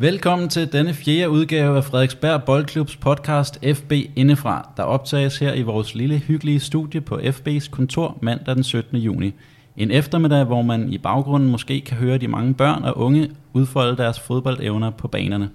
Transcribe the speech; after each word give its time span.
Velkommen 0.00 0.48
til 0.48 0.72
denne 0.72 0.94
fjerde 0.94 1.30
udgave 1.30 1.76
af 1.76 1.84
Frederiksberg 1.84 2.42
Boldklubs 2.44 2.96
podcast 2.96 3.58
FB 3.74 3.92
Indefra, 4.16 4.68
der 4.76 4.82
optages 4.82 5.38
her 5.38 5.54
i 5.54 5.62
vores 5.62 5.94
lille 5.94 6.18
hyggelige 6.18 6.60
studie 6.60 7.00
på 7.00 7.14
FB's 7.16 7.70
kontor 7.70 8.18
mandag 8.22 8.54
den 8.54 8.64
17. 8.64 8.98
juni. 8.98 9.34
En 9.76 9.90
eftermiddag, 9.90 10.44
hvor 10.44 10.62
man 10.62 10.92
i 10.92 10.98
baggrunden 10.98 11.50
måske 11.50 11.80
kan 11.80 11.96
høre 11.96 12.18
de 12.18 12.28
mange 12.28 12.54
børn 12.54 12.84
og 12.84 12.98
unge 12.98 13.30
udfolde 13.52 13.96
deres 13.96 14.20
fodboldevner 14.20 14.90
på 14.90 15.08
banerne. 15.08 15.50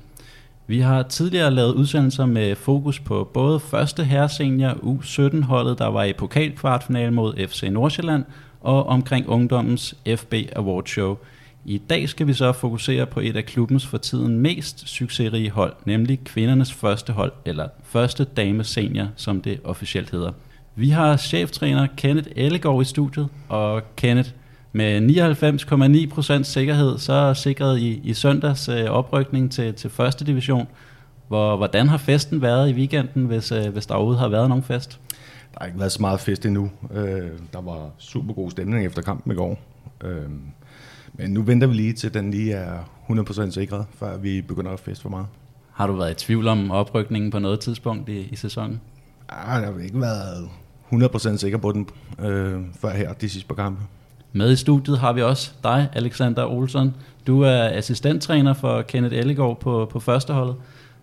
Vi 0.68 0.80
har 0.80 1.04
tidligere 1.04 1.52
lavet 1.52 1.73
udsendelser 1.73 2.26
med 2.26 2.55
fokus 2.55 2.99
på 2.99 3.30
både 3.34 3.60
første 3.60 4.04
herresenior 4.04 4.71
U17-holdet, 4.71 5.80
der 5.80 5.88
var 5.88 6.04
i 6.04 6.13
pokalkvartfinale 6.13 7.12
mod 7.12 7.48
FC 7.48 7.63
Nordsjælland, 7.71 8.23
og 8.62 8.85
omkring 8.85 9.30
ungdommens 9.30 9.96
FB 10.18 10.34
Award 10.55 10.85
Show. 10.85 11.18
I 11.66 11.77
dag 11.77 12.09
skal 12.09 12.27
vi 12.27 12.34
så 12.34 12.52
fokusere 12.52 13.05
på 13.05 13.20
et 13.20 13.35
af 13.35 13.45
klubbens 13.45 13.85
for 13.85 13.98
tiden 13.98 14.40
mest 14.40 14.90
succesrige 14.90 15.49
hold, 15.49 15.73
nemlig 15.85 16.20
kvindernes 16.23 16.73
første 16.73 17.13
hold, 17.13 17.31
eller 17.45 17.67
første 17.84 18.23
dame 18.23 18.63
senior, 18.63 19.08
som 19.16 19.41
det 19.41 19.59
officielt 19.63 20.09
hedder. 20.12 20.31
Vi 20.76 20.90
har 20.90 21.18
cheftræner 21.18 21.88
Kenneth 21.98 22.30
Ellegaard 22.35 22.81
i 22.81 22.85
studiet, 22.85 23.27
og 23.49 23.81
Kenneth, 23.95 24.30
med 24.71 25.02
99,9% 26.40 26.44
sikkerhed, 26.44 26.98
så 26.98 27.34
sikrede 27.34 27.82
I, 27.82 28.02
i 28.04 28.13
søndags 28.13 28.70
øh, 28.70 28.85
oprykning 28.85 29.52
til, 29.52 29.73
til 29.73 29.90
første 29.90 30.26
division. 30.26 30.68
Hvor, 31.27 31.57
hvordan 31.57 31.88
har 31.88 31.98
festen 31.98 32.41
været 32.41 32.70
i 32.70 32.73
weekenden, 32.73 33.26
hvis, 33.26 33.52
øh, 33.52 33.68
hvis 33.73 33.85
der 33.85 33.95
overhovedet 33.95 34.21
har 34.21 34.27
været 34.27 34.49
nogen 34.49 34.63
fest? 34.63 34.99
Der 35.54 35.57
har 35.60 35.66
ikke 35.66 35.79
været 35.79 35.91
så 35.91 36.01
meget 36.01 36.20
fest 36.20 36.45
endnu. 36.45 36.71
Øh, 36.93 37.32
der 37.54 37.62
var 37.62 37.90
super 37.98 38.34
god 38.34 38.51
stemning 38.51 38.85
efter 38.85 39.01
kampen 39.01 39.32
i 39.32 39.35
går. 39.35 39.60
Øh, 40.04 40.21
men 41.14 41.30
nu 41.32 41.42
venter 41.42 41.68
vi 41.68 41.74
lige 41.74 41.94
til, 41.94 42.14
den 42.14 42.32
lige 42.32 42.54
er 42.54 42.78
100% 43.10 43.52
sikret, 43.52 43.86
før 44.00 44.18
vi 44.18 44.42
begynder 44.42 44.72
at 44.72 44.80
feste 44.80 45.02
for 45.02 45.10
meget. 45.10 45.26
Har 45.74 45.88
du 45.88 45.94
været 45.94 46.12
i 46.12 46.26
tvivl 46.26 46.48
om 46.48 46.72
oprykningen 46.72 47.32
på 47.32 47.40
noget 47.40 47.60
tidspunkt 47.60 48.10
i, 48.10 48.28
i 48.32 48.36
sæsonen? 48.36 48.82
Ah, 49.30 49.62
jeg 49.64 49.74
har 49.74 49.80
ikke 49.80 50.02
været 50.02 50.50
100% 50.91 51.38
sikker 51.38 51.58
på 51.58 51.72
den 51.72 51.90
øh, 52.20 52.62
før 52.82 52.90
her 52.90 53.14
de 53.14 53.30
sidste 53.30 53.48
par 53.48 53.56
kampe. 53.56 53.82
Med 54.32 54.52
i 54.52 54.56
studiet 54.56 55.00
har 55.00 55.14
vi 55.14 55.22
også 55.22 55.52
dig, 55.64 55.90
Alexander 55.94 56.46
Olsen. 56.46 56.96
Du 57.28 57.41
er 57.41 57.64
assistenttræner 57.64 58.54
for 58.54 58.82
Kenneth 58.82 59.16
Ellegaard 59.16 59.60
på, 59.60 59.88
på 59.91 60.00
førsteholdet. 60.00 60.56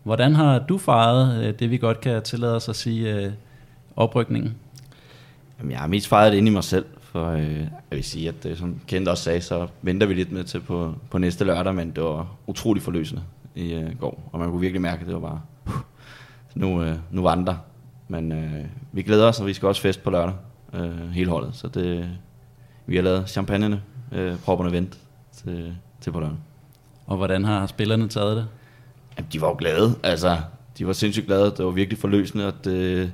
Hvordan 0.03 0.35
har 0.35 0.59
du 0.59 0.79
fejret 0.79 1.45
øh, 1.45 1.55
det, 1.59 1.71
vi 1.71 1.79
godt 1.79 2.01
kan 2.01 2.23
tillade 2.23 2.57
os 2.57 2.69
at 2.69 2.77
sige, 2.77 3.15
øh, 3.15 3.33
oprykningen? 3.97 4.55
Jamen, 5.59 5.73
jeg 5.73 5.81
har 5.81 5.87
mest 5.87 6.09
fejret 6.09 6.33
det 6.33 6.39
inde 6.39 6.51
i 6.51 6.55
mig 6.55 6.65
selv, 6.65 6.85
for 7.13 7.31
øh, 7.31 7.59
jeg 7.61 7.71
vil 7.91 8.05
sige, 8.05 8.29
at 8.29 8.43
det, 8.43 8.59
som 8.59 8.81
Kent 8.87 9.09
også 9.09 9.23
sagde, 9.23 9.41
så 9.41 9.69
venter 9.83 10.07
vi 10.07 10.15
lidt 10.15 10.33
med 10.33 10.45
til 10.45 10.61
på, 10.61 10.95
på 11.11 11.19
næste 11.19 11.45
lørdag, 11.45 11.75
men 11.75 11.91
det 11.91 12.05
var 12.05 12.37
utrolig 12.47 12.83
forløsende 12.83 13.23
i 13.55 13.73
øh, 13.73 13.99
går, 13.99 14.31
og 14.33 14.39
man 14.39 14.51
kunne 14.51 14.61
virkelig 14.61 14.83
mærke, 14.83 15.01
at 15.01 15.07
det 15.07 15.15
var 15.15 15.21
bare, 15.21 15.41
uh, 15.67 15.73
nu, 16.55 16.83
øh, 16.83 16.97
nu 17.11 17.23
vandrer. 17.23 17.57
Men 18.09 18.33
øh, 18.33 18.65
vi 18.93 19.03
glæder 19.03 19.29
os, 19.29 19.41
og 19.41 19.47
vi 19.47 19.53
skal 19.53 19.69
også 19.69 19.83
fest 19.83 20.03
på 20.03 20.11
lørdag, 20.11 20.35
øh, 20.75 21.11
hele 21.11 21.31
holdet, 21.31 21.57
så 21.57 21.69
det, 21.69 22.09
vi 22.87 22.97
har 22.97 23.03
lavet 23.03 23.29
champagnerne, 23.29 23.83
øh, 24.13 24.39
propperne 24.39 24.73
vent 24.73 24.99
til, 25.33 25.77
til 26.01 26.11
på 26.11 26.21
lørdag. 26.21 26.37
Og 27.07 27.17
hvordan 27.17 27.45
har 27.45 27.67
spillerne 27.67 28.09
taget 28.09 28.37
det? 28.37 28.47
Jamen, 29.17 29.29
de 29.33 29.41
var 29.41 29.49
jo 29.49 29.57
glade, 29.59 29.95
altså, 30.03 30.37
de 30.79 30.87
var 30.87 30.93
sindssygt 30.93 31.27
glade, 31.27 31.45
det 31.45 31.65
var 31.65 31.71
virkelig 31.71 31.99
forløsende, 31.99 32.45
at 32.45 32.65
det, 32.65 33.13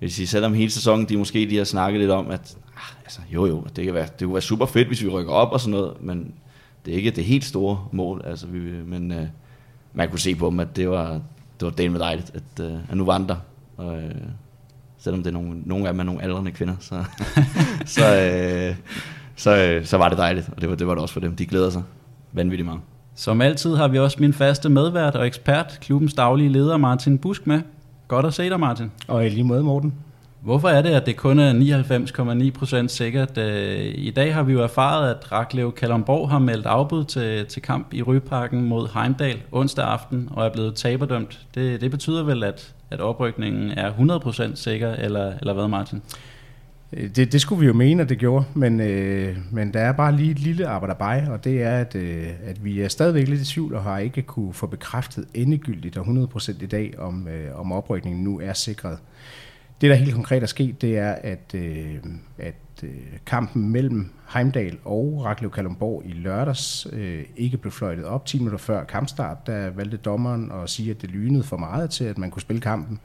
vil 0.00 0.12
sige, 0.12 0.26
selvom 0.26 0.54
hele 0.54 0.70
sæsonen, 0.70 1.08
de 1.08 1.16
måske 1.16 1.50
de 1.50 1.56
har 1.56 1.64
snakket 1.64 2.00
lidt 2.00 2.10
om, 2.10 2.30
at 2.30 2.56
altså, 3.06 3.20
jo 3.30 3.46
jo, 3.46 3.64
det 3.76 3.84
kan, 3.84 3.94
være, 3.94 4.06
det 4.18 4.20
kunne 4.20 4.34
være 4.34 4.42
super 4.42 4.66
fedt, 4.66 4.88
hvis 4.88 5.02
vi 5.02 5.08
rykker 5.08 5.32
op 5.32 5.52
og 5.52 5.60
sådan 5.60 5.70
noget, 5.70 5.92
men 6.00 6.34
det 6.84 6.92
er 6.92 6.96
ikke 6.96 7.10
det 7.10 7.24
helt 7.24 7.44
store 7.44 7.84
mål, 7.92 8.22
altså, 8.24 8.46
vi, 8.46 8.58
men 8.86 9.12
øh, 9.12 9.26
man 9.92 10.08
kunne 10.08 10.18
se 10.18 10.34
på 10.34 10.50
dem, 10.50 10.60
at 10.60 10.76
det 10.76 10.90
var, 10.90 11.12
det 11.60 11.66
var 11.66 11.70
del 11.70 11.90
med 11.90 12.00
dejligt, 12.00 12.30
at, 12.34 12.64
øh, 12.64 12.78
at 12.90 12.96
nu 12.96 13.04
vandrer, 13.04 13.36
og, 13.76 13.98
øh, 14.02 14.14
selvom 14.98 15.22
det 15.22 15.30
er 15.30 15.34
nogle, 15.34 15.60
nogle 15.64 15.86
af 15.86 15.92
dem 15.92 16.00
er 16.00 16.04
nogle 16.04 16.22
aldrende 16.22 16.50
kvinder, 16.50 16.74
så, 16.80 17.04
så, 17.96 18.20
øh, 18.20 18.76
så, 19.36 19.56
øh, 19.56 19.84
så 19.84 19.96
var 19.96 20.08
det 20.08 20.18
dejligt, 20.18 20.50
og 20.56 20.60
det 20.60 20.68
var, 20.68 20.74
det 20.74 20.86
var 20.86 20.94
det 20.94 21.02
også 21.02 21.12
for 21.12 21.20
dem. 21.20 21.36
De 21.36 21.46
glæder 21.46 21.70
sig 21.70 21.82
vanvittigt 22.32 22.66
meget. 22.66 22.80
Som 23.14 23.40
altid 23.40 23.76
har 23.76 23.88
vi 23.88 23.98
også 23.98 24.16
min 24.20 24.32
faste 24.32 24.68
medvært 24.68 25.14
og 25.14 25.26
ekspert, 25.26 25.78
klubbens 25.80 26.14
daglige 26.14 26.48
leder 26.48 26.76
Martin 26.76 27.18
Busk 27.18 27.46
med. 27.46 27.60
Godt 28.08 28.26
at 28.26 28.34
se 28.34 28.50
dig, 28.50 28.60
Martin. 28.60 28.90
Og 29.08 29.26
i 29.26 29.28
lige 29.28 29.44
måde, 29.44 29.62
Morten. 29.62 29.94
Hvorfor 30.40 30.68
er 30.68 30.82
det, 30.82 30.90
at 30.90 31.06
det 31.06 31.16
kun 31.16 31.38
er 31.38 31.52
99,9% 32.82 32.88
sikkert? 32.88 33.38
Øh, 33.38 33.92
I 33.94 34.10
dag 34.10 34.34
har 34.34 34.42
vi 34.42 34.52
jo 34.52 34.62
erfaret, 34.62 35.10
at 35.10 35.32
Raklev 35.32 35.72
Kalumborg 35.72 36.30
har 36.30 36.38
meldt 36.38 36.66
afbud 36.66 37.04
til, 37.04 37.46
til 37.46 37.62
kamp 37.62 37.94
i 37.94 38.02
Rygeparken 38.02 38.64
mod 38.64 38.88
Heimdal 38.94 39.42
onsdag 39.52 39.84
aften 39.84 40.28
og 40.32 40.46
er 40.46 40.52
blevet 40.52 40.74
taberdømt. 40.74 41.46
Det, 41.54 41.80
det 41.80 41.90
betyder 41.90 42.22
vel, 42.22 42.44
at, 42.44 42.74
at 42.90 43.00
oprykningen 43.00 43.70
er 43.70 43.92
100% 43.92 44.54
sikker, 44.54 44.92
eller, 44.92 45.32
eller 45.40 45.52
hvad, 45.52 45.68
Martin? 45.68 46.02
Øh, 46.92 47.10
det, 47.16 47.32
det 47.32 47.40
skulle 47.40 47.60
vi 47.60 47.66
jo 47.66 47.72
mene, 47.72 48.02
at 48.02 48.08
det 48.08 48.18
gjorde, 48.18 48.44
men, 48.54 48.80
øh, 48.80 49.36
men 49.50 49.72
der 49.72 49.80
er 49.80 49.92
bare 49.92 50.16
lige 50.16 50.30
et 50.30 50.38
lille 50.38 50.66
arbejderbej, 50.66 51.24
og 51.30 51.44
det 51.44 51.62
er, 51.62 51.78
at, 51.78 51.94
øh, 51.94 52.26
at 52.44 52.64
vi 52.64 52.80
er 52.80 52.88
stadigvæk 52.88 53.28
lidt 53.28 53.40
i 53.40 53.44
tvivl 53.44 53.74
og 53.74 53.82
har 53.82 53.98
ikke 53.98 54.22
kunne 54.22 54.54
få 54.54 54.66
bekræftet 54.66 55.24
endegyldigt 55.34 55.96
og 55.96 56.06
100% 56.06 56.62
i 56.62 56.66
dag, 56.66 56.94
om, 56.98 57.28
øh, 57.28 57.60
om 57.60 57.72
oprykningen 57.72 58.24
nu 58.24 58.40
er 58.40 58.52
sikret. 58.52 58.98
Det, 59.80 59.90
der 59.90 59.96
helt 59.96 60.14
konkret 60.14 60.42
er 60.42 60.46
sket, 60.46 60.82
det 60.82 60.98
er, 60.98 61.12
at, 61.12 61.54
øh, 61.54 61.96
at 62.38 62.54
øh, 62.82 62.90
kampen 63.26 63.68
mellem 63.68 64.10
Heimdal 64.34 64.78
og 64.84 65.22
Raklev 65.24 65.50
Kalumborg 65.50 66.02
i 66.04 66.12
lørdags 66.12 66.86
øh, 66.92 67.24
ikke 67.36 67.56
blev 67.56 67.72
fløjtet 67.72 68.04
op 68.04 68.26
10 68.26 68.38
minutter 68.38 68.58
før 68.58 68.84
kampstart. 68.84 69.46
Der 69.46 69.70
valgte 69.70 69.96
dommeren 69.96 70.52
at 70.52 70.70
sige, 70.70 70.90
at 70.90 71.02
det 71.02 71.10
lynede 71.10 71.44
for 71.44 71.56
meget 71.56 71.90
til, 71.90 72.04
at 72.04 72.18
man 72.18 72.30
kunne 72.30 72.42
spille 72.42 72.62
kampen. 72.62 73.00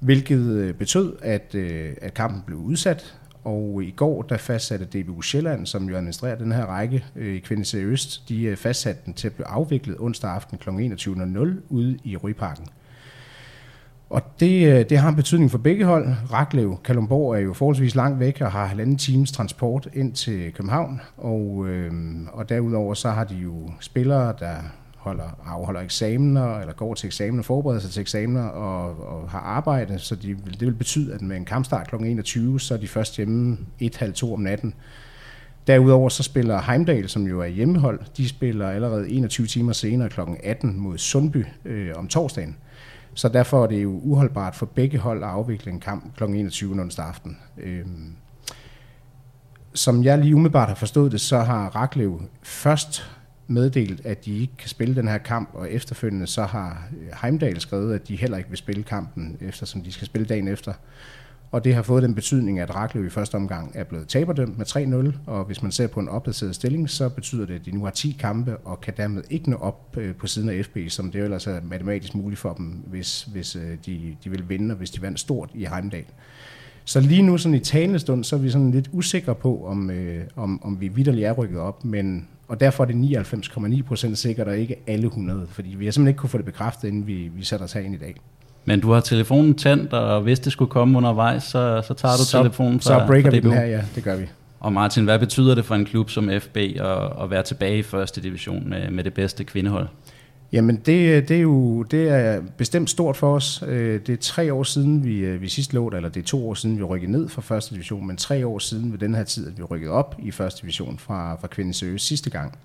Hvilket 0.00 0.46
øh, 0.46 0.74
betød, 0.74 1.16
at, 1.22 1.54
øh, 1.54 1.92
at 2.02 2.14
kampen 2.14 2.42
blev 2.46 2.58
udsat, 2.58 3.18
og 3.44 3.84
i 3.84 3.90
går 3.90 4.22
der 4.22 4.36
fastsatte 4.36 4.84
DBU 4.84 5.22
Sjælland, 5.22 5.66
som 5.66 5.88
jo 5.88 5.96
administrerer 5.96 6.38
den 6.38 6.52
her 6.52 6.64
række 6.64 7.04
øh, 7.16 7.34
i 7.34 7.38
Kvindeserie 7.38 7.84
Øst, 7.84 8.28
de 8.28 8.42
øh, 8.42 8.56
fastsatte 8.56 9.02
den 9.06 9.14
til 9.14 9.28
at 9.28 9.34
blive 9.34 9.46
afviklet 9.46 9.96
onsdag 9.98 10.30
aften 10.30 10.58
kl. 10.58 10.68
21.00 10.68 11.48
ude 11.68 11.98
i 12.04 12.16
Ryparken. 12.16 12.66
Og 14.10 14.22
det, 14.40 14.66
øh, 14.66 14.84
det 14.90 14.98
har 14.98 15.08
en 15.08 15.16
betydning 15.16 15.50
for 15.50 15.58
begge 15.58 15.84
hold. 15.84 16.08
Raklev, 16.32 16.78
Kalumborg 16.84 17.34
er 17.34 17.38
jo 17.38 17.52
forholdsvis 17.52 17.94
langt 17.94 18.20
væk 18.20 18.40
og 18.40 18.52
har 18.52 18.66
halvanden 18.66 18.98
times 18.98 19.32
transport 19.32 19.88
ind 19.92 20.12
til 20.12 20.52
København. 20.52 21.00
Og, 21.16 21.68
øh, 21.68 21.92
og 22.32 22.48
derudover 22.48 22.94
så 22.94 23.10
har 23.10 23.24
de 23.24 23.34
jo 23.34 23.70
spillere, 23.80 24.34
der 24.40 24.54
holder, 24.96 25.38
afholder 25.46 25.80
eksamener, 25.80 26.58
eller 26.58 26.72
går 26.72 26.94
til 26.94 27.06
eksamener, 27.06 27.42
forbereder 27.42 27.80
sig 27.80 27.90
til 27.90 28.00
eksamener 28.00 28.42
og, 28.42 29.08
og 29.08 29.30
har 29.30 29.38
arbejde, 29.38 29.98
så 29.98 30.14
de, 30.14 30.36
det 30.50 30.60
vil 30.60 30.74
betyde, 30.74 31.14
at 31.14 31.22
med 31.22 31.36
en 31.36 31.44
kampstart 31.44 31.88
kl. 31.88 31.94
21, 31.94 32.60
så 32.60 32.74
er 32.74 32.78
de 32.78 32.88
først 32.88 33.16
hjemme 33.16 33.58
1.30 33.82 34.32
om 34.32 34.40
natten. 34.40 34.74
Derudover 35.66 36.08
så 36.08 36.22
spiller 36.22 36.60
Heimdal, 36.60 37.08
som 37.08 37.26
jo 37.26 37.40
er 37.40 37.46
hjemmehold, 37.46 38.00
de 38.16 38.28
spiller 38.28 38.68
allerede 38.68 39.10
21 39.10 39.46
timer 39.46 39.72
senere 39.72 40.08
kl. 40.08 40.20
18 40.42 40.80
mod 40.80 40.98
Sundby 40.98 41.46
øh, 41.64 41.92
om 41.96 42.08
torsdagen. 42.08 42.56
Så 43.14 43.28
derfor 43.28 43.62
er 43.62 43.66
det 43.66 43.82
jo 43.82 44.00
uholdbart 44.02 44.54
for 44.54 44.66
begge 44.66 44.98
hold 44.98 45.22
at 45.22 45.28
afvikle 45.28 45.72
en 45.72 45.80
kamp 45.80 46.16
kl. 46.16 46.24
21 46.24 46.80
onsdag 46.80 47.04
aften. 47.04 47.38
Øhm, 47.58 48.16
som 49.74 50.04
jeg 50.04 50.18
lige 50.18 50.34
umiddelbart 50.34 50.68
har 50.68 50.74
forstået 50.74 51.12
det, 51.12 51.20
så 51.20 51.38
har 51.38 51.68
Raklev 51.68 52.22
først 52.42 53.10
meddelt, 53.46 54.06
at 54.06 54.24
de 54.24 54.38
ikke 54.38 54.56
kan 54.58 54.68
spille 54.68 54.94
den 54.94 55.08
her 55.08 55.18
kamp, 55.18 55.50
og 55.54 55.70
efterfølgende 55.70 56.26
så 56.26 56.44
har 56.44 56.88
øh, 57.00 57.08
Heimdal 57.22 57.60
skrevet, 57.60 57.94
at 57.94 58.08
de 58.08 58.16
heller 58.16 58.36
ikke 58.36 58.48
vil 58.50 58.58
spille 58.58 58.82
kampen, 58.82 59.36
eftersom 59.40 59.82
de 59.82 59.92
skal 59.92 60.06
spille 60.06 60.26
dagen 60.26 60.48
efter. 60.48 60.72
Og 61.52 61.64
det 61.64 61.74
har 61.74 61.82
fået 61.82 62.02
den 62.02 62.14
betydning, 62.14 62.58
at 62.58 62.74
Raklev 62.74 63.06
i 63.06 63.10
første 63.10 63.34
omgang 63.34 63.72
er 63.74 63.84
blevet 63.84 64.08
taberdømt 64.08 64.58
med 64.58 64.66
3-0, 65.16 65.16
og 65.26 65.44
hvis 65.44 65.62
man 65.62 65.72
ser 65.72 65.86
på 65.86 66.00
en 66.00 66.08
opdateret 66.08 66.54
stilling, 66.54 66.90
så 66.90 67.08
betyder 67.08 67.46
det, 67.46 67.54
at 67.54 67.66
de 67.66 67.70
nu 67.70 67.84
har 67.84 67.90
10 67.90 68.16
kampe, 68.20 68.56
og 68.56 68.80
kan 68.80 68.94
dermed 68.96 69.22
ikke 69.30 69.50
nå 69.50 69.56
op 69.56 69.96
øh, 69.96 70.14
på 70.14 70.26
siden 70.26 70.48
af 70.48 70.64
FB, 70.64 70.78
som 70.88 71.10
det 71.10 71.18
jo 71.18 71.24
ellers 71.24 71.46
er 71.46 71.60
matematisk 71.62 72.14
muligt 72.14 72.40
for 72.40 72.52
dem, 72.52 72.66
hvis, 72.66 73.22
hvis 73.22 73.56
øh, 73.56 73.76
de, 73.86 74.16
de 74.24 74.30
vil 74.30 74.48
vinde, 74.48 74.72
og 74.72 74.78
hvis 74.78 74.90
de 74.90 75.02
vandt 75.02 75.20
stort 75.20 75.50
i 75.54 75.64
Heimdal. 75.64 76.04
Så 76.84 77.00
lige 77.00 77.22
nu 77.22 77.38
sådan 77.38 77.54
i 77.54 77.60
talende 77.60 77.98
stund, 77.98 78.24
så 78.24 78.36
er 78.36 78.40
vi 78.40 78.50
sådan 78.50 78.70
lidt 78.70 78.90
usikre 78.92 79.34
på, 79.34 79.66
om, 79.66 79.90
øh, 79.90 80.24
om, 80.36 80.64
om 80.64 80.80
vi 80.80 80.88
vidderligt 80.88 81.26
er 81.26 81.32
rykket 81.32 81.58
op, 81.58 81.84
men, 81.84 82.28
og 82.48 82.60
derfor 82.60 82.84
er 82.84 82.88
det 82.88 83.26
99,9% 83.32 84.14
sikkert, 84.14 84.48
og 84.48 84.58
ikke 84.58 84.76
alle 84.86 85.06
100, 85.06 85.46
fordi 85.46 85.68
vi 85.68 85.84
har 85.84 85.92
simpelthen 85.92 86.08
ikke 86.08 86.18
kunne 86.18 86.30
få 86.30 86.38
det 86.38 86.46
bekræftet, 86.46 86.88
inden 86.88 87.06
vi, 87.06 87.30
vi 87.34 87.44
sætter 87.44 87.64
os 87.64 87.74
ind 87.74 87.94
i 87.94 87.98
dag. 87.98 88.16
Men 88.64 88.80
du 88.80 88.92
har 88.92 89.00
telefonen 89.00 89.54
tændt, 89.54 89.92
og 89.92 90.20
hvis 90.20 90.40
det 90.40 90.52
skulle 90.52 90.70
komme 90.70 90.98
undervejs, 90.98 91.42
så, 91.42 91.82
så 91.86 91.94
tager 91.94 92.16
du 92.16 92.24
så, 92.24 92.38
telefonen 92.38 92.80
fra 92.80 93.00
Så 93.00 93.06
breaker 93.06 93.30
vi 93.30 93.40
den 93.40 93.52
her, 93.52 93.64
ja, 93.64 93.80
det 93.94 94.04
gør 94.04 94.16
vi. 94.16 94.26
Og 94.60 94.72
Martin, 94.72 95.04
hvad 95.04 95.18
betyder 95.18 95.54
det 95.54 95.64
for 95.64 95.74
en 95.74 95.84
klub 95.84 96.10
som 96.10 96.30
FB 96.40 96.56
at, 96.56 97.22
at 97.22 97.30
være 97.30 97.42
tilbage 97.42 97.78
i 97.78 97.82
første 97.82 98.20
division 98.20 98.68
med, 98.68 98.90
med 98.90 99.04
det 99.04 99.14
bedste 99.14 99.44
kvindehold? 99.44 99.88
Jamen 100.52 100.76
det, 100.76 101.28
det 101.28 101.36
er 101.36 101.40
jo 101.40 101.82
det 101.82 102.08
er 102.08 102.40
bestemt 102.56 102.90
stort 102.90 103.16
for 103.16 103.34
os. 103.34 103.64
Øh, 103.66 104.00
det 104.06 104.12
er 104.12 104.16
tre 104.16 104.52
år 104.52 104.62
siden, 104.62 105.04
vi, 105.04 105.18
øh, 105.18 105.42
vi 105.42 105.48
sidst 105.48 105.72
lå 105.72 105.88
eller 105.88 106.08
det 106.08 106.20
er 106.20 106.24
to 106.24 106.48
år 106.48 106.54
siden, 106.54 106.78
vi 106.78 106.82
rykkede 106.82 107.12
ned 107.12 107.28
fra 107.28 107.42
første 107.42 107.74
division, 107.74 108.06
men 108.06 108.16
tre 108.16 108.46
år 108.46 108.58
siden 108.58 108.92
ved 108.92 108.98
den 108.98 109.14
her 109.14 109.24
tid, 109.24 109.46
at 109.46 109.58
vi 109.58 109.62
rykkede 109.62 109.92
op 109.92 110.16
i 110.18 110.30
første 110.30 110.62
division 110.62 110.98
fra, 110.98 111.36
fra 111.40 111.48
Kvindesøge 111.48 111.98
sidste 111.98 112.30
gang. 112.30 112.58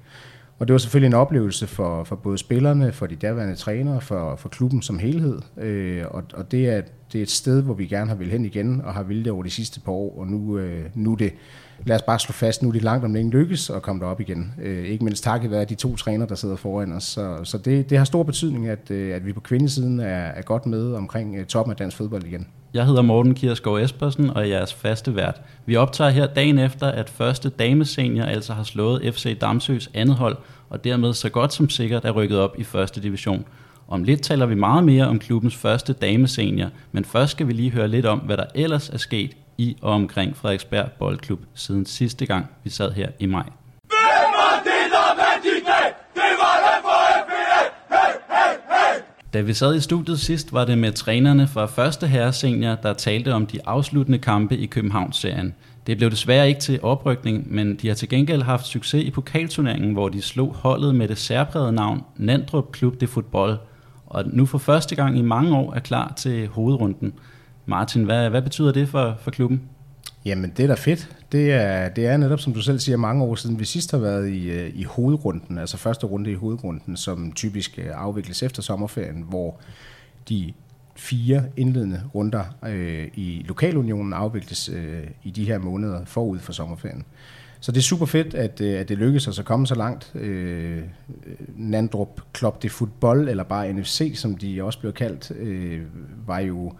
Og 0.60 0.68
det 0.68 0.74
var 0.74 0.78
selvfølgelig 0.78 1.08
en 1.08 1.14
oplevelse 1.14 1.68
for, 1.68 2.04
for 2.04 2.16
både 2.16 2.38
spillerne, 2.38 2.92
for 2.92 3.06
de 3.06 3.16
daværende 3.16 3.56
trænere, 3.56 4.02
for, 4.02 4.36
for 4.36 4.50
klubben 4.50 4.82
som 4.82 5.00
helhed. 5.00 5.40
Øh, 5.58 6.04
og 6.12 6.24
og 6.34 6.52
det, 6.52 6.70
er, 6.70 6.82
det 7.14 7.20
er 7.20 7.24
et 7.24 7.32
sted, 7.32 7.62
hvor 7.62 7.74
vi 7.74 7.88
gerne 7.88 8.10
har 8.10 8.16
vil 8.16 8.32
hen 8.32 8.46
igen, 8.46 8.82
og 8.82 8.94
har 8.94 9.04
ville 9.04 9.24
det 9.24 9.32
over 9.32 9.44
de 9.44 9.50
sidste 9.50 9.80
par 9.80 9.92
år. 9.92 10.20
Og 10.20 10.28
nu, 10.28 10.58
øh, 10.58 10.86
nu 10.94 11.12
er 11.12 11.16
det, 11.16 11.34
lad 11.86 11.96
os 11.96 12.02
bare 12.02 12.20
slå 12.20 12.34
fast, 12.34 12.64
nu 12.64 12.70
er 12.70 12.74
det 12.74 12.84
langt 12.84 13.06
om 13.06 13.14
længe 13.14 13.32
lykkes 13.32 13.70
at 13.70 13.82
komme 13.82 14.02
derop 14.02 14.22
igen. 14.22 14.54
Øh, 14.62 14.86
ikke 14.86 15.04
mindst 15.04 15.24
takket 15.24 15.52
være 15.52 15.66
de 15.66 15.76
to 15.76 15.96
trænere, 15.96 16.30
der 16.30 16.36
sidder 16.36 16.56
foran 16.56 16.92
os. 16.92 17.04
Så, 17.04 17.40
så 17.44 17.58
det, 17.58 17.90
det 17.90 17.98
har 17.98 18.06
stor 18.06 18.24
betydning, 18.24 18.68
at, 18.68 18.92
øh, 18.92 19.16
at 19.16 19.26
vi 19.26 19.34
på 19.34 19.40
kvindesiden 19.40 20.00
er, 20.00 20.06
er 20.06 20.42
godt 20.42 20.66
med 20.66 20.94
omkring 20.94 21.36
øh, 21.36 21.46
toppen 21.46 21.72
af 21.72 21.78
dansk 21.78 21.98
fodbold 21.98 22.24
igen. 22.24 22.48
Jeg 22.76 22.86
hedder 22.86 23.02
Morten 23.02 23.36
Kiersgaard 23.36 23.82
Espersen, 23.82 24.30
og 24.30 24.42
jeg 24.42 24.50
er 24.50 24.58
jeres 24.58 24.74
faste 24.74 25.16
vært. 25.16 25.42
Vi 25.66 25.76
optager 25.76 26.10
her 26.10 26.28
dagen 26.28 26.60
efter, 26.60 26.88
at 26.88 27.10
første 27.10 27.50
damesenior 27.50 28.26
altså 28.26 28.54
har 28.54 28.64
slået 28.64 29.14
FC 29.16 29.40
Damsøs 29.40 29.90
andet 29.94 30.16
hold, 30.16 30.38
og 30.70 30.84
dermed 30.84 31.14
så 31.14 31.30
godt 31.30 31.54
som 31.54 31.70
sikkert 31.70 32.06
er 32.06 32.12
rykket 32.12 32.40
op 32.40 32.56
i 32.60 32.64
første 32.64 33.02
division. 33.02 33.46
Om 33.88 34.04
lidt 34.04 34.22
taler 34.22 34.46
vi 34.46 34.56
meget 34.56 34.84
mere 34.84 35.08
om 35.08 35.20
klubbens 35.20 35.56
første 35.56 35.94
damesenior, 35.94 36.70
men 36.92 37.06
først 37.06 37.32
skal 37.32 37.48
vi 37.48 37.54
lige 37.54 37.72
høre 37.72 37.88
lidt 37.88 38.06
om, 38.06 38.20
hvad 38.20 38.38
der 38.38 38.46
ellers 38.56 38.90
er 38.90 38.98
sket 38.98 39.32
i 39.58 39.78
og 39.82 39.94
omkring 39.94 40.38
Frederiksberg 40.38 40.92
Boldklub 41.00 41.40
siden 41.54 41.86
sidste 41.86 42.26
gang, 42.26 42.46
vi 42.64 42.70
sad 42.70 42.92
her 42.92 43.10
i 43.20 43.26
maj. 43.26 43.50
Da 49.36 49.42
vi 49.42 49.54
sad 49.54 49.76
i 49.76 49.80
studiet 49.80 50.20
sidst, 50.20 50.54
var 50.54 50.66
det 50.66 50.78
med 50.78 50.92
trænerne 50.92 51.48
fra 51.48 51.66
første 51.66 52.08
herre 52.08 52.34
senior, 52.34 52.76
der 52.76 52.94
talte 52.94 53.34
om 53.34 53.46
de 53.46 53.60
afsluttende 53.66 54.18
kampe 54.18 54.58
i 54.58 54.66
Københavns-serien. 54.66 55.54
Det 55.88 55.98
blev 55.98 56.12
desværre 56.12 56.48
ikke 56.48 56.60
til 56.60 56.80
oprykning, 56.84 57.54
men 57.54 57.76
de 57.76 57.88
har 57.88 57.96
til 57.96 58.10
gengæld 58.10 58.42
haft 58.42 58.66
succes 58.66 59.04
i 59.04 59.12
pokalturneringen, 59.12 59.94
hvor 59.94 60.10
de 60.10 60.22
slog 60.22 60.54
holdet 60.54 60.96
med 60.96 61.08
det 61.08 61.18
særprægede 61.18 61.72
navn 61.72 62.04
Nandrup 62.18 62.72
Klub 62.72 63.02
de 63.02 63.08
Fodbold, 63.08 63.58
og 64.06 64.24
nu 64.28 64.46
for 64.46 64.58
første 64.58 64.96
gang 64.96 65.18
i 65.18 65.22
mange 65.22 65.58
år 65.58 65.74
er 65.74 65.80
klar 65.80 66.14
til 66.18 66.48
hovedrunden. 66.48 67.14
Martin, 67.66 68.04
hvad, 68.04 68.30
hvad 68.30 68.42
betyder 68.42 68.72
det 68.72 68.90
for, 68.90 69.16
for 69.20 69.32
klubben? 69.32 69.62
Jamen, 70.26 70.54
det 70.58 70.64
er 70.64 70.68
da 70.68 70.74
fedt. 70.74 71.18
Det 71.32 71.52
er, 71.52 71.90
det 71.90 72.06
er 72.08 72.18
netop, 72.18 72.40
som 72.40 72.54
du 72.54 72.62
selv 72.62 72.80
siger, 72.80 72.98
mange 72.98 73.24
år 73.24 73.36
siden 73.36 73.60
vi 73.60 73.66
sidst 73.66 73.92
har 73.92 73.98
været 73.98 74.30
i, 74.30 74.50
øh, 74.50 74.72
i 74.76 74.84
hovedrunden, 74.84 75.58
altså 75.58 75.78
første 75.78 76.06
runde 76.06 76.32
i 76.32 76.34
hovedrunden, 76.34 76.98
som 76.98 77.32
typisk 77.32 77.80
øh, 77.80 77.86
afvikles 77.94 78.44
efter 78.44 78.62
sommerferien, 78.62 79.26
hvor 79.30 79.60
de 80.30 80.54
fire 80.96 81.44
indledende 81.58 82.02
runder 82.16 82.44
øh, 82.68 83.08
i 83.14 83.46
lokalunionen 83.48 84.14
afvikles 84.14 84.70
øh, 84.70 85.04
i 85.24 85.32
de 85.32 85.46
her 85.46 85.58
måneder 85.58 86.06
forud 86.06 86.40
for 86.40 86.54
sommerferien. 86.54 87.06
Så 87.60 87.72
det 87.72 87.78
er 87.78 87.84
super 87.84 88.06
fedt, 88.06 88.34
at, 88.34 88.62
øh, 88.62 88.80
at 88.80 88.90
det 88.90 88.98
lykkedes 88.98 89.28
os 89.28 89.40
at 89.40 89.46
komme 89.46 89.68
så 89.68 89.76
langt. 89.76 90.12
Øh, 90.16 90.78
øh 90.78 90.84
Nandrup 91.56 92.22
Club 92.38 92.64
de 92.64 92.70
Football, 92.70 93.30
eller 93.30 93.44
bare 93.44 93.74
NFC, 93.74 94.12
som 94.16 94.38
de 94.38 94.64
også 94.64 94.80
blev 94.80 94.94
kaldt, 94.94 95.32
øh, 95.32 95.82
var 96.28 96.40
jo 96.40 96.74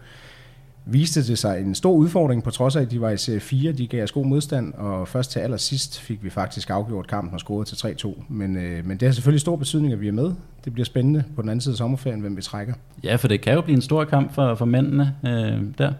viste 0.88 1.26
det 1.26 1.38
sig 1.38 1.60
en 1.60 1.74
stor 1.74 1.92
udfordring, 1.92 2.42
på 2.42 2.50
trods 2.50 2.76
af, 2.76 2.80
at 2.80 2.90
de 2.90 3.00
var 3.00 3.10
i 3.10 3.16
serie 3.16 3.40
4. 3.40 3.72
De 3.72 3.86
gav 3.86 4.02
os 4.02 4.12
god 4.12 4.26
modstand, 4.26 4.74
og 4.74 5.08
først 5.08 5.30
til 5.30 5.40
allersidst 5.40 6.00
fik 6.00 6.24
vi 6.24 6.30
faktisk 6.30 6.70
afgjort 6.70 7.06
kampen 7.06 7.34
og 7.34 7.40
scoret 7.40 7.66
til 7.66 7.76
3-2. 8.06 8.22
Men, 8.28 8.56
øh, 8.56 8.86
men 8.86 8.96
det 8.96 9.08
har 9.08 9.12
selvfølgelig 9.12 9.40
stor 9.40 9.56
betydning, 9.56 9.92
at 9.92 10.00
vi 10.00 10.08
er 10.08 10.12
med. 10.12 10.32
Det 10.64 10.72
bliver 10.72 10.84
spændende 10.84 11.24
på 11.36 11.42
den 11.42 11.50
anden 11.50 11.60
side 11.60 11.72
af 11.72 11.76
sommerferien, 11.76 12.20
hvem 12.20 12.36
vi 12.36 12.42
trækker. 12.42 12.74
Ja, 13.04 13.16
for 13.16 13.28
det 13.28 13.40
kan 13.40 13.54
jo 13.54 13.60
blive 13.60 13.76
en 13.76 13.82
stor 13.82 14.04
kamp 14.04 14.34
for, 14.34 14.54
for 14.54 14.64
mændene 14.64 15.14
øh, 15.26 15.62
der. 15.78 15.92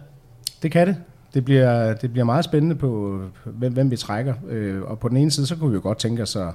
Det 0.61 0.71
kan 0.71 0.87
det. 0.87 0.95
Det 1.33 1.45
bliver, 1.45 1.93
det 1.93 2.11
bliver 2.11 2.25
meget 2.25 2.45
spændende 2.45 2.75
på, 2.75 3.21
hvem, 3.45 3.73
hvem 3.73 3.91
vi 3.91 3.97
trækker. 3.97 4.33
Øh, 4.49 4.81
og 4.81 4.99
på 4.99 5.09
den 5.09 5.17
ene 5.17 5.31
side, 5.31 5.45
så 5.45 5.55
kunne 5.55 5.69
vi 5.69 5.75
jo 5.75 5.81
godt 5.81 5.97
tænke 5.97 6.23
os 6.23 6.35
at 6.35 6.47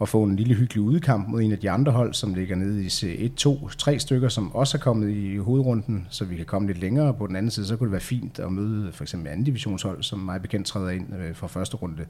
at 0.00 0.08
få 0.08 0.22
en 0.22 0.36
lille 0.36 0.54
hyggelig 0.54 0.82
udkamp 0.82 1.28
mod 1.28 1.42
en 1.42 1.52
af 1.52 1.58
de 1.58 1.70
andre 1.70 1.92
hold, 1.92 2.14
som 2.14 2.34
ligger 2.34 2.56
nede 2.56 2.84
i 2.84 2.86
C1, 2.86 3.34
2, 3.36 3.68
3 3.78 3.98
stykker, 3.98 4.28
som 4.28 4.54
også 4.54 4.76
er 4.76 4.80
kommet 4.80 5.10
i 5.10 5.36
hovedrunden, 5.36 6.06
så 6.10 6.24
vi 6.24 6.36
kan 6.36 6.46
komme 6.46 6.68
lidt 6.68 6.80
længere. 6.80 7.14
På 7.14 7.26
den 7.26 7.36
anden 7.36 7.50
side, 7.50 7.66
så 7.66 7.76
kunne 7.76 7.86
det 7.86 7.92
være 7.92 8.00
fint 8.00 8.38
at 8.38 8.52
møde 8.52 8.92
for 8.92 9.04
eksempel 9.04 9.28
anden 9.28 9.44
divisionshold, 9.44 10.02
som 10.02 10.18
meget 10.18 10.42
bekendt 10.42 10.66
træder 10.66 10.90
ind 10.90 11.14
øh, 11.14 11.34
for 11.34 11.46
første 11.46 11.76
runde. 11.76 12.04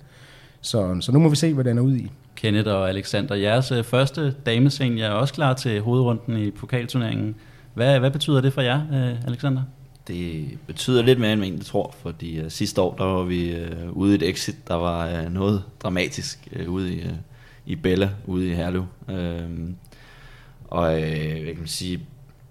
Så, 0.60 0.96
så 1.00 1.12
nu 1.12 1.18
må 1.18 1.28
vi 1.28 1.36
se, 1.36 1.54
hvad 1.54 1.64
den 1.64 1.78
er 1.78 1.82
ude 1.82 1.98
i. 1.98 2.10
Kenneth 2.36 2.68
og 2.68 2.88
Alexander, 2.88 3.34
jeres 3.34 3.72
øh, 3.72 3.84
første 3.84 4.34
damescene 4.46 5.00
er 5.00 5.10
også 5.10 5.34
klar 5.34 5.54
til 5.54 5.80
hovedrunden 5.80 6.36
i 6.36 6.50
pokalturneringen. 6.50 7.34
Hvad, 7.74 7.98
hvad 7.98 8.10
betyder 8.10 8.40
det 8.40 8.52
for 8.52 8.60
jer, 8.60 8.80
øh, 8.92 9.26
Alexander? 9.26 9.62
Det 10.08 10.58
betyder 10.66 11.02
lidt 11.02 11.18
mere, 11.18 11.32
end 11.32 11.40
man 11.40 11.48
egentlig 11.48 11.66
tror, 11.66 11.94
fordi 12.02 12.40
uh, 12.40 12.48
sidste 12.48 12.80
år 12.80 12.94
der 12.94 13.04
var 13.04 13.22
vi 13.22 13.54
uh, 13.54 13.96
ude 13.96 14.12
i 14.12 14.14
et 14.14 14.22
exit, 14.22 14.68
der 14.68 14.74
var 14.74 15.22
uh, 15.22 15.32
noget 15.32 15.62
dramatisk 15.82 16.48
uh, 16.60 16.74
ude 16.74 16.94
i, 16.94 17.04
uh, 17.04 17.10
i 17.70 17.76
Bella 17.76 18.10
ude 18.26 18.50
i 18.50 18.54
Herlev. 18.54 18.86
Øhm, 19.08 19.76
og 20.64 21.02
øh, 21.02 21.46
jeg 21.46 21.56
kan 21.56 21.66
sige, 21.66 22.00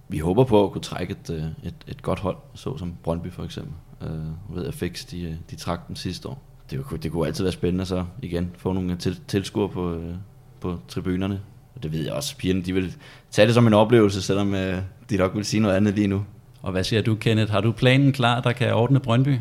vi 0.09 0.17
håber 0.17 0.43
på 0.43 0.65
at 0.65 0.71
kunne 0.71 0.81
trække 0.81 1.11
et, 1.23 1.29
øh, 1.29 1.43
et, 1.63 1.75
et 1.87 2.01
godt 2.01 2.19
hold, 2.19 2.37
så 2.53 2.77
som 2.77 2.93
Brøndby 3.03 3.31
for 3.31 3.43
eksempel. 3.43 3.73
Øh, 4.01 4.55
ved, 4.55 4.65
at 4.65 4.73
Fix, 4.73 5.05
de, 5.05 5.21
øh, 5.21 5.33
de 5.51 5.55
trak 5.55 5.87
den 5.87 5.95
sidste 5.95 6.27
år. 6.27 6.41
Det, 6.71 7.03
det 7.03 7.11
kunne 7.11 7.27
altid 7.27 7.43
være 7.43 7.53
spændende 7.53 7.85
så 7.85 8.05
igen 8.21 8.51
få 8.57 8.73
nogle 8.73 8.95
til, 8.95 9.19
tilskuere 9.27 9.69
på, 9.69 9.93
øh, 9.93 10.15
på 10.59 10.79
tribunerne. 10.87 11.41
Og 11.75 11.83
det 11.83 11.91
ved 11.91 12.03
jeg 12.03 12.13
også, 12.13 12.37
pigerne 12.37 12.61
de 12.61 12.73
vil 12.73 12.95
tage 13.31 13.45
det 13.45 13.53
som 13.53 13.67
en 13.67 13.73
oplevelse, 13.73 14.21
selvom 14.21 14.55
øh, 14.55 14.81
de 15.09 15.17
nok 15.17 15.35
vil 15.35 15.45
sige 15.45 15.61
noget 15.61 15.75
andet 15.75 15.95
lige 15.95 16.07
nu. 16.07 16.25
Og 16.61 16.71
hvad 16.71 16.83
siger 16.83 17.01
du, 17.01 17.15
Kenneth? 17.15 17.51
Har 17.51 17.61
du 17.61 17.71
planen 17.71 18.11
klar, 18.11 18.41
der 18.41 18.51
kan 18.51 18.73
ordne 18.73 18.99
Brøndby? 18.99 19.37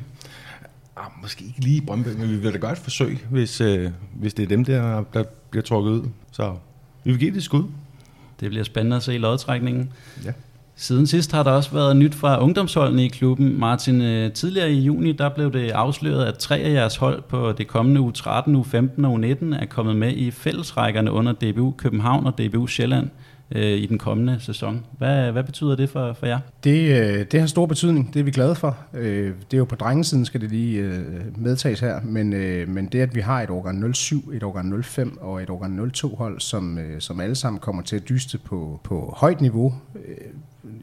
Ah, 0.98 1.10
måske 1.22 1.44
ikke 1.44 1.60
lige 1.60 1.82
Brøndby, 1.82 2.08
men 2.08 2.30
vi 2.30 2.36
vil 2.36 2.52
da 2.52 2.58
gøre 2.58 2.72
et 2.72 2.78
forsøg, 2.78 3.26
hvis, 3.30 3.60
øh, 3.60 3.90
hvis 4.14 4.34
det 4.34 4.42
er 4.42 4.46
dem, 4.46 4.64
der, 4.64 5.04
der 5.14 5.24
bliver 5.50 5.62
trukket 5.62 5.90
ud. 5.90 6.08
Så 6.32 6.54
vi 7.04 7.10
vil 7.10 7.20
give 7.20 7.30
det 7.30 7.36
et 7.36 7.42
skud. 7.42 7.64
Det 8.40 8.48
bliver 8.48 8.64
spændende 8.64 8.96
at 8.96 9.02
se 9.02 9.18
lodtrækningen. 9.18 9.92
Ja. 10.24 10.32
Siden 10.76 11.06
sidst 11.06 11.32
har 11.32 11.42
der 11.42 11.50
også 11.50 11.70
været 11.72 11.96
nyt 11.96 12.14
fra 12.14 12.42
ungdomsholdene 12.42 13.04
i 13.04 13.08
klubben. 13.08 13.60
Martin, 13.60 14.00
øh, 14.02 14.32
tidligere 14.32 14.72
i 14.72 14.80
juni 14.80 15.12
der 15.12 15.28
blev 15.28 15.52
det 15.52 15.70
afsløret, 15.70 16.24
at 16.24 16.38
tre 16.38 16.56
af 16.58 16.72
jeres 16.72 16.96
hold 16.96 17.22
på 17.22 17.52
det 17.52 17.68
kommende 17.68 18.00
u 18.00 18.10
13, 18.10 18.56
u 18.56 18.62
15 18.62 19.04
og 19.04 19.12
u 19.12 19.16
19 19.16 19.52
er 19.52 19.66
kommet 19.66 19.96
med 19.96 20.12
i 20.12 20.30
fællesrækkerne 20.30 21.10
under 21.10 21.32
DBU 21.32 21.70
København 21.70 22.26
og 22.26 22.38
DBU 22.38 22.66
Sjælland 22.66 23.10
øh, 23.50 23.78
i 23.78 23.86
den 23.86 23.98
kommende 23.98 24.40
sæson. 24.40 24.84
Hvad, 24.98 25.32
hvad 25.32 25.44
betyder 25.44 25.76
det 25.76 25.90
for, 25.90 26.12
for 26.12 26.26
jer? 26.26 26.38
Det, 26.64 27.00
øh, 27.02 27.26
det 27.32 27.40
har 27.40 27.46
stor 27.46 27.66
betydning, 27.66 28.14
det 28.14 28.20
er 28.20 28.24
vi 28.24 28.30
glade 28.30 28.54
for. 28.54 28.78
Øh, 28.94 29.32
det 29.50 29.54
er 29.54 29.58
jo 29.58 29.64
på 29.64 29.76
drengesiden, 29.76 30.24
skal 30.24 30.40
det 30.40 30.50
lige 30.50 30.80
øh, 30.80 31.04
medtages 31.36 31.80
her, 31.80 32.00
men, 32.04 32.32
øh, 32.32 32.68
men 32.68 32.86
det 32.86 33.00
at 33.00 33.14
vi 33.14 33.20
har 33.20 33.42
et 33.42 33.50
årgang 33.50 33.96
07, 33.96 34.30
et 34.34 34.42
årgang 34.42 34.84
05 34.84 35.18
og 35.20 35.42
et 35.42 35.50
årgang 35.50 35.92
02 35.92 36.14
hold, 36.14 36.40
som, 36.40 36.78
øh, 36.78 37.00
som 37.00 37.20
alle 37.20 37.34
sammen 37.34 37.60
kommer 37.60 37.82
til 37.82 37.96
at 37.96 38.08
dyste 38.08 38.38
på, 38.38 38.80
på 38.84 39.14
højt 39.16 39.40
niveau, 39.40 39.74
øh, 39.94 40.16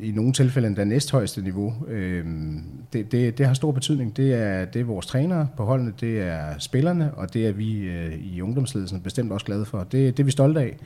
i 0.02 0.12
nogle 0.12 0.34
tilfælde 0.34 0.68
endda 0.68 0.84
næsthøjeste 0.84 1.42
niveau. 1.42 1.74
Øh, 1.88 2.26
det, 2.94 3.12
det, 3.12 3.38
det 3.38 3.46
har 3.46 3.54
stor 3.54 3.72
betydning. 3.72 4.18
Det 4.18 4.34
er, 4.34 4.66
det 4.66 4.80
er 4.80 4.86
vores 4.86 5.06
trænere 5.06 5.48
på 5.58 5.66
holdene, 5.66 5.94
det 6.02 6.22
er 6.22 6.60
spillerne, 6.60 7.14
og 7.14 7.34
det 7.34 7.48
er 7.48 7.52
vi 7.52 7.78
øh, 7.78 8.14
i 8.14 8.42
ungdomsledelsen 8.42 9.02
bestemt 9.02 9.32
også 9.32 9.46
glade 9.46 9.66
for. 9.66 9.80
Det, 9.80 10.18
det 10.18 10.20
er 10.20 10.24
vi 10.24 10.32
stolte 10.32 10.60
af 10.60 10.78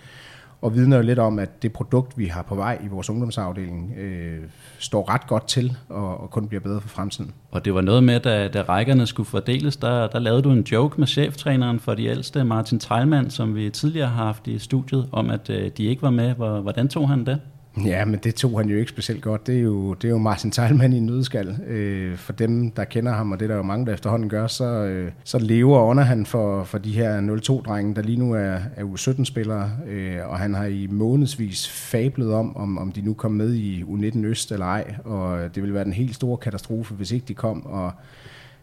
og 0.62 0.76
vidner 0.76 0.98
jo 0.98 1.04
lidt 1.04 1.20
om, 1.20 1.40
at 1.40 1.64
det 1.64 1.74
produkt, 1.74 2.18
vi 2.18 2.26
har 2.26 2.42
på 2.42 2.56
vej 2.56 2.78
i 2.84 2.88
vores 2.88 3.10
ungdomsafdeling, 3.10 3.94
øh, 3.98 4.40
står 4.80 5.10
ret 5.10 5.28
godt 5.28 5.48
til 5.48 5.78
og, 5.90 6.22
og 6.22 6.30
kun 6.30 6.48
bliver 6.48 6.62
bedre 6.62 6.82
for 6.82 6.90
fremtiden. 6.90 7.34
Og 7.52 7.66
det 7.66 7.74
var 7.74 7.82
noget 7.82 8.04
med, 8.04 8.20
da, 8.20 8.48
da 8.48 8.62
rækkerne 8.62 9.08
skulle 9.08 9.28
fordeles, 9.28 9.78
der, 9.78 10.08
der 10.08 10.20
lavede 10.20 10.42
du 10.42 10.52
en 10.52 10.62
joke 10.62 11.00
med 11.00 11.08
cheftræneren 11.08 11.80
for 11.80 11.94
de 11.94 12.06
ældste, 12.06 12.44
Martin 12.44 12.80
Teilmann, 12.80 13.30
som 13.30 13.56
vi 13.56 13.70
tidligere 13.70 14.08
har 14.08 14.26
haft 14.26 14.48
i 14.48 14.60
studiet, 14.60 15.10
om 15.12 15.30
at 15.30 15.50
øh, 15.50 15.72
de 15.78 15.84
ikke 15.84 16.02
var 16.02 16.10
med. 16.10 16.34
Hvordan 16.36 16.88
tog 16.88 17.10
han 17.10 17.26
det? 17.26 17.40
Ja, 17.86 18.06
men 18.06 18.20
det 18.24 18.36
tog 18.36 18.60
han 18.60 18.70
jo 18.70 18.78
ikke 18.78 18.90
specielt 18.90 19.22
godt. 19.22 19.48
Det 19.48 19.58
er 19.58 19.62
jo, 19.62 19.94
det 19.94 20.08
er 20.08 20.10
jo 20.10 20.18
Martin 20.18 20.52
Teilmann 20.52 20.94
i 20.94 20.98
en 20.98 21.06
nødskal. 21.06 21.58
Øh, 21.68 22.18
for 22.18 22.34
dem, 22.34 22.72
der 22.72 22.84
kender 22.84 23.12
ham, 23.12 23.32
og 23.32 23.40
det 23.40 23.46
er 23.46 23.50
der 23.50 23.56
jo 23.56 23.64
mange, 23.64 23.86
der 23.86 23.94
efterhånden 23.94 24.30
gør, 24.30 24.48
så, 24.48 24.66
øh, 24.66 25.12
så 25.24 25.40
lever 25.40 25.80
under 25.80 26.04
han 26.04 26.26
for, 26.26 26.64
for 26.64 26.78
de 26.78 26.92
her 26.92 27.22
0-2-drenge, 27.22 27.96
der 27.96 28.02
lige 28.02 28.20
nu 28.20 28.34
er, 28.34 28.58
er 28.76 28.84
U17-spillere. 28.84 29.72
Øh, 29.88 30.18
og 30.30 30.40
han 30.40 30.54
har 30.54 30.66
i 30.66 30.88
månedsvis 30.88 31.70
fablet 31.70 32.34
om, 32.34 32.58
om, 32.58 32.78
om 32.78 32.92
de 32.92 33.02
nu 33.02 33.14
kom 33.14 33.32
med 33.32 33.54
i 33.54 33.84
U19 33.84 34.26
Øst 34.26 34.52
eller 34.52 34.66
ej. 34.66 34.96
Og 35.04 35.56
det 35.56 35.64
ville 35.64 35.76
være 35.76 35.84
den 35.84 35.94
helt 35.94 36.16
store 36.16 36.38
katastrofe, 36.38 36.94
hvis 36.94 37.12
ikke 37.12 37.26
de 37.28 37.34
kom. 37.34 37.66
Og 37.66 37.92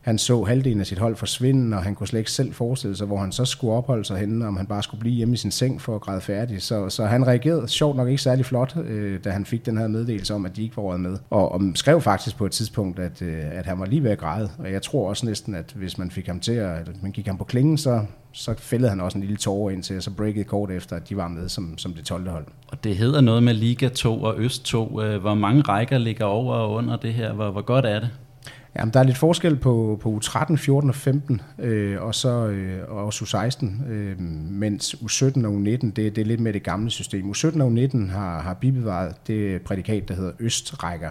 han 0.07 0.19
så 0.19 0.45
halvdelen 0.45 0.81
af 0.81 0.87
sit 0.87 0.99
hold 0.99 1.17
forsvinde, 1.17 1.77
og 1.77 1.83
han 1.83 1.95
kunne 1.95 2.07
slet 2.07 2.19
ikke 2.19 2.31
selv 2.31 2.53
forestille 2.53 2.97
sig, 2.97 3.07
hvor 3.07 3.19
han 3.19 3.33
så 3.33 3.45
skulle 3.45 3.75
opholde 3.75 4.05
sig 4.05 4.19
henne, 4.19 4.47
om 4.47 4.57
han 4.57 4.67
bare 4.67 4.83
skulle 4.83 5.01
blive 5.01 5.15
hjemme 5.15 5.35
i 5.35 5.37
sin 5.37 5.51
seng 5.51 5.81
for 5.81 5.95
at 5.95 6.01
græde 6.01 6.21
færdig. 6.21 6.63
Så, 6.63 6.89
så 6.89 7.05
han 7.05 7.27
reagerede 7.27 7.69
sjovt 7.69 7.97
nok 7.97 8.09
ikke 8.09 8.23
særlig 8.23 8.47
flot, 8.47 8.77
øh, 8.77 9.21
da 9.25 9.31
han 9.31 9.45
fik 9.45 9.67
den 9.67 9.79
her 9.79 9.89
meddelelse 9.89 10.35
om, 10.35 10.47
at 10.47 10.57
de 10.57 10.63
ikke 10.63 10.77
var 10.77 10.83
råd 10.83 10.99
med. 10.99 11.17
Og, 11.31 11.53
og 11.53 11.63
skrev 11.75 12.01
faktisk 12.01 12.37
på 12.37 12.47
et 12.47 12.53
tidspunkt, 12.53 12.99
at, 12.99 13.23
øh, 13.23 13.43
at 13.53 13.67
han 13.67 13.81
var 13.81 13.87
lige 13.87 14.03
ved 14.03 14.11
at 14.11 14.19
græde. 14.19 14.51
Og 14.59 14.73
jeg 14.73 14.83
tror 14.83 15.09
også 15.09 15.27
næsten, 15.27 15.55
at 15.55 15.73
hvis 15.77 15.99
man 15.99 16.11
fik 16.11 16.27
ham 16.27 16.41
til 16.41 16.53
at, 16.53 17.03
man 17.03 17.13
gik 17.13 17.27
ham 17.27 17.39
på 17.39 17.45
klingen, 17.45 17.79
så, 17.79 18.01
så 18.33 18.55
fældede 18.59 18.91
han 18.91 19.01
også 19.01 19.19
en 19.19 19.25
lille 19.25 19.37
tårer 19.37 19.71
ind 19.71 19.83
til, 19.83 19.97
og 19.97 20.03
så 20.03 20.11
breakede 20.11 20.45
kort 20.45 20.71
efter, 20.71 20.97
at 20.97 21.09
de 21.09 21.17
var 21.17 21.29
med 21.29 21.49
som, 21.49 21.79
som 21.79 21.93
det 21.93 22.05
12. 22.05 22.29
hold. 22.29 22.47
Og 22.69 22.85
det 22.85 22.97
hedder 22.97 23.21
noget 23.21 23.43
med 23.43 23.55
Liga 23.55 23.89
2 23.89 24.23
og 24.23 24.35
Øst 24.39 24.65
2. 24.65 25.03
Øh, 25.03 25.21
hvor 25.21 25.35
mange 25.35 25.63
rækker 25.63 25.99
ligger 25.99 26.25
over 26.25 26.55
og 26.55 26.73
under 26.73 26.97
det 26.97 27.15
her? 27.15 27.33
Hvor, 27.33 27.51
hvor 27.51 27.63
godt 27.63 27.85
er 27.85 28.01
det? 28.01 28.11
Jamen, 28.78 28.92
der 28.95 29.00
er 29.00 29.04
lidt 29.04 29.18
forskel 29.18 29.56
på, 29.56 29.99
på 30.02 30.21
U13, 30.25 30.56
14 30.56 30.90
og 30.90 30.97
15, 30.97 31.40
øh, 31.59 32.02
og 32.02 32.14
så 32.14 32.47
øh, 32.47 32.83
og 32.88 33.04
også 33.04 33.25
U16, 33.25 33.88
øh, 33.88 34.21
mens 34.50 34.95
U17 34.95 35.47
og 35.47 35.54
U19, 35.54 35.66
det, 35.66 35.97
det 35.97 36.18
er 36.18 36.25
lidt 36.25 36.40
med 36.40 36.52
det 36.52 36.62
gamle 36.62 36.90
system. 36.90 37.30
U17 37.30 37.62
og 37.62 37.73
U19 37.73 38.11
har, 38.11 38.42
har 38.42 38.54
bibevaret 38.54 39.26
det 39.26 39.62
prædikat, 39.62 40.09
der 40.09 40.14
hedder 40.14 40.33
østrækker, 40.40 41.11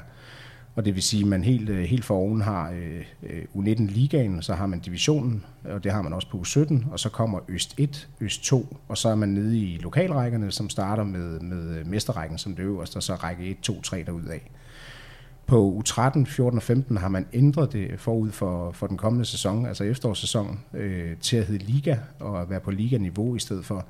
og 0.76 0.86
det 0.86 0.96
vil 0.96 1.04
sige, 1.04 1.22
at 1.22 1.28
man 1.28 1.44
helt, 1.44 1.70
øh, 1.70 1.84
helt 1.84 2.06
for 2.06 2.16
oven 2.16 2.42
har 2.42 2.72
øh, 2.72 3.06
øh 3.24 3.44
U19-ligaen, 3.56 4.42
så 4.42 4.54
har 4.54 4.66
man 4.66 4.80
divisionen, 4.80 5.46
og 5.64 5.84
det 5.84 5.92
har 5.92 6.02
man 6.02 6.14
også 6.14 6.30
på 6.30 6.38
U17, 6.38 6.92
og 6.92 7.00
så 7.00 7.10
kommer 7.10 7.40
Øst 7.48 7.76
1, 7.78 8.08
Øst 8.22 8.44
2, 8.44 8.78
og 8.88 8.98
så 8.98 9.10
er 9.10 9.16
man 9.16 9.30
nede 9.30 9.60
i 9.60 9.78
lokalrækkerne, 9.78 10.52
som 10.52 10.70
starter 10.70 11.04
med, 11.04 11.40
med 11.40 11.84
mesterrækken 11.84 12.38
som 12.38 12.56
det 12.56 12.64
øverste, 12.64 12.98
og 12.98 13.04
så 13.04 13.16
række 13.16 13.46
1, 13.46 13.60
2, 13.60 13.82
3 13.82 14.04
derudad. 14.06 14.40
På 15.46 15.84
U13, 15.84 16.26
14 16.26 16.58
og 16.58 16.64
15 16.64 16.98
har 16.98 17.08
man 17.08 17.26
ændret 17.34 17.74
det 17.74 18.00
forud 18.00 18.32
for, 18.32 18.72
for 18.72 18.88
den 18.88 18.98
kommende 18.98 19.26
sæson, 19.26 19.66
altså 19.66 19.84
efterårssæsonen, 19.84 20.60
øh, 20.74 21.18
til 21.22 21.38
at 21.38 21.46
hedde 21.46 21.66
Liga 21.66 21.98
og 22.20 22.42
at 22.42 22.50
være 22.50 22.60
på 22.60 22.72
liganiveau 22.72 23.36
i 23.36 23.40
stedet 23.40 23.66
for. 23.66 23.86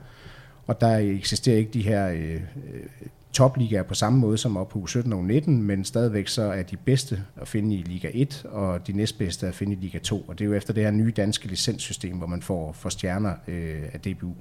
Og 0.68 0.82
der 0.82 0.98
eksisterer 0.98 1.58
ikke 1.58 1.72
de 1.72 1.82
her 1.82 2.10
øh, 2.10 2.34
øh 2.34 2.40
topligaer 3.36 3.84
på 3.84 3.94
samme 3.94 4.20
måde 4.20 4.38
som 4.38 4.58
op 4.58 4.70
på 4.70 4.80
U17 4.80 5.14
og 5.14 5.20
U19, 5.20 5.50
men 5.50 5.84
stadigvæk 5.84 6.28
så 6.28 6.42
er 6.42 6.64
de 6.64 6.78
bedste 6.78 7.24
at 7.42 7.48
finde 7.48 7.76
i 7.76 7.82
Liga 7.82 8.10
1, 8.14 8.46
og 8.52 8.88
de 8.88 8.94
næstbedste 8.94 9.48
at 9.48 9.56
finde 9.56 9.74
i 9.74 9.76
Liga 9.76 9.98
2. 9.98 10.26
Og 10.28 10.40
det 10.40 10.46
er 10.46 10.50
jo 10.50 10.54
efter 10.54 10.74
det 10.74 10.84
her 10.84 10.92
nye 10.92 11.12
danske 11.12 11.48
licenssystem, 11.48 12.18
hvor 12.18 12.28
man 12.28 12.42
får, 12.42 12.72
får 12.72 12.90
stjerner 12.90 13.34
øh, 13.48 13.84
af 13.94 14.00
DBU. 14.00 14.34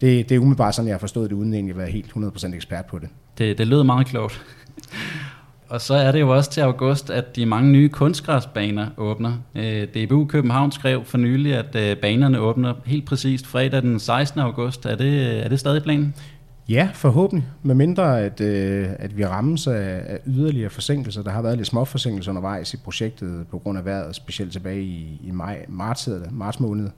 Det, 0.00 0.28
det 0.28 0.34
er 0.34 0.38
umiddelbart 0.38 0.74
sådan, 0.74 0.86
jeg 0.88 0.94
har 0.94 0.98
forstået 0.98 1.30
det, 1.30 1.36
uden 1.36 1.54
egentlig 1.54 1.72
at 1.72 1.78
være 1.78 1.90
helt 1.90 2.12
100% 2.12 2.54
ekspert 2.54 2.86
på 2.86 2.98
det. 2.98 3.08
Det, 3.38 3.58
det 3.58 3.66
lød 3.66 3.84
meget 3.84 4.06
klogt. 4.06 4.46
Og 5.70 5.80
så 5.80 5.94
er 5.94 6.12
det 6.12 6.20
jo 6.20 6.36
også 6.36 6.50
til 6.50 6.60
august, 6.60 7.10
at 7.10 7.36
de 7.36 7.46
mange 7.46 7.70
nye 7.70 7.88
kunstgræsbaner 7.88 8.86
åbner. 8.96 9.32
Øh, 9.54 9.86
DBU 9.86 10.24
København 10.24 10.72
skrev 10.72 11.04
for 11.04 11.18
nylig, 11.18 11.54
at 11.54 11.76
øh, 11.76 11.96
banerne 11.96 12.38
åbner 12.38 12.74
helt 12.84 13.06
præcist 13.06 13.46
fredag 13.46 13.82
den 13.82 14.00
16. 14.00 14.40
august. 14.40 14.86
Er 14.86 14.94
det, 14.94 15.44
er 15.44 15.48
det 15.48 15.60
stadig 15.60 15.82
planen? 15.82 16.14
Ja, 16.68 16.88
forhåbentlig. 16.94 17.48
Med 17.62 17.74
mindre, 17.74 18.20
at, 18.20 18.40
øh, 18.40 18.88
at 18.98 19.16
vi 19.16 19.26
rammes 19.26 19.66
af, 19.66 20.02
af 20.06 20.18
yderligere 20.26 20.70
forsinkelser. 20.70 21.22
Der 21.22 21.30
har 21.30 21.42
været 21.42 21.56
lidt 21.56 21.68
små 21.68 21.84
forsinkelser 21.84 22.32
undervejs 22.32 22.74
i 22.74 22.76
projektet 22.76 23.46
på 23.50 23.58
grund 23.58 23.78
af 23.78 23.84
vejret, 23.84 24.16
specielt 24.16 24.52
tilbage 24.52 24.82
i, 24.82 25.20
i 25.24 25.30
maj, 25.30 25.64
marts, 25.68 26.04
det, 26.04 26.32
marts 26.32 26.60
måned. 26.60 26.90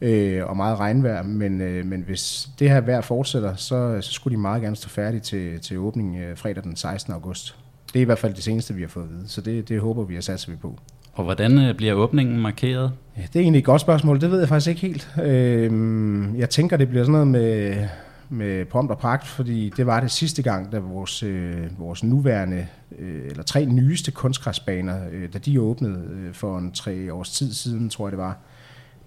Øh, 0.00 0.46
og 0.46 0.56
meget 0.56 0.78
regnvejr, 0.78 1.22
men, 1.22 1.60
øh, 1.60 1.86
men 1.86 2.00
hvis 2.00 2.48
det 2.58 2.70
her 2.70 2.80
vejr 2.80 3.00
fortsætter, 3.00 3.54
så, 3.54 3.98
så 4.00 4.12
skulle 4.12 4.36
de 4.36 4.40
meget 4.40 4.62
gerne 4.62 4.76
stå 4.76 4.88
færdige 4.88 5.20
til, 5.20 5.60
til 5.60 5.78
åbning 5.78 6.16
øh, 6.16 6.36
fredag 6.36 6.62
den 6.62 6.76
16. 6.76 7.12
august. 7.12 7.59
Det 7.92 7.98
er 7.98 8.02
i 8.02 8.04
hvert 8.04 8.18
fald 8.18 8.34
det 8.34 8.44
seneste, 8.44 8.74
vi 8.74 8.80
har 8.80 8.88
fået 8.88 9.04
at 9.04 9.10
vide, 9.10 9.28
så 9.28 9.40
det, 9.40 9.68
det 9.68 9.80
håber 9.80 10.04
vi 10.04 10.16
at 10.16 10.24
satse 10.24 10.50
vi 10.50 10.56
på. 10.56 10.78
Og 11.12 11.24
hvordan 11.24 11.58
øh, 11.58 11.74
bliver 11.74 11.94
åbningen 11.94 12.40
markeret? 12.40 12.92
Ja, 13.16 13.22
det 13.22 13.36
er 13.36 13.40
egentlig 13.40 13.58
et 13.58 13.64
godt 13.64 13.80
spørgsmål, 13.80 14.20
det 14.20 14.30
ved 14.30 14.38
jeg 14.38 14.48
faktisk 14.48 14.68
ikke 14.68 14.80
helt. 14.80 15.10
Øh, 15.22 16.38
jeg 16.38 16.50
tænker, 16.50 16.76
det 16.76 16.88
bliver 16.88 17.04
sådan 17.04 17.12
noget 17.12 17.28
med, 17.28 17.88
med 18.28 18.64
prompt 18.64 18.90
og 18.90 18.98
pragt, 18.98 19.26
fordi 19.26 19.72
det 19.76 19.86
var 19.86 20.00
det 20.00 20.10
sidste 20.10 20.42
gang, 20.42 20.72
da 20.72 20.78
vores, 20.78 21.22
øh, 21.22 21.78
vores 21.78 22.04
nuværende, 22.04 22.66
øh, 22.98 23.24
eller 23.30 23.42
tre 23.42 23.64
nyeste 23.64 24.10
kunstgræsbaner, 24.10 24.96
øh, 25.12 25.32
da 25.32 25.38
de 25.38 25.60
åbnede 25.60 26.08
øh, 26.12 26.34
for 26.34 26.58
en 26.58 26.72
tre 26.72 27.12
års 27.12 27.30
tid 27.30 27.52
siden, 27.52 27.90
tror 27.90 28.06
jeg 28.06 28.12
det 28.12 28.18
var, 28.18 28.38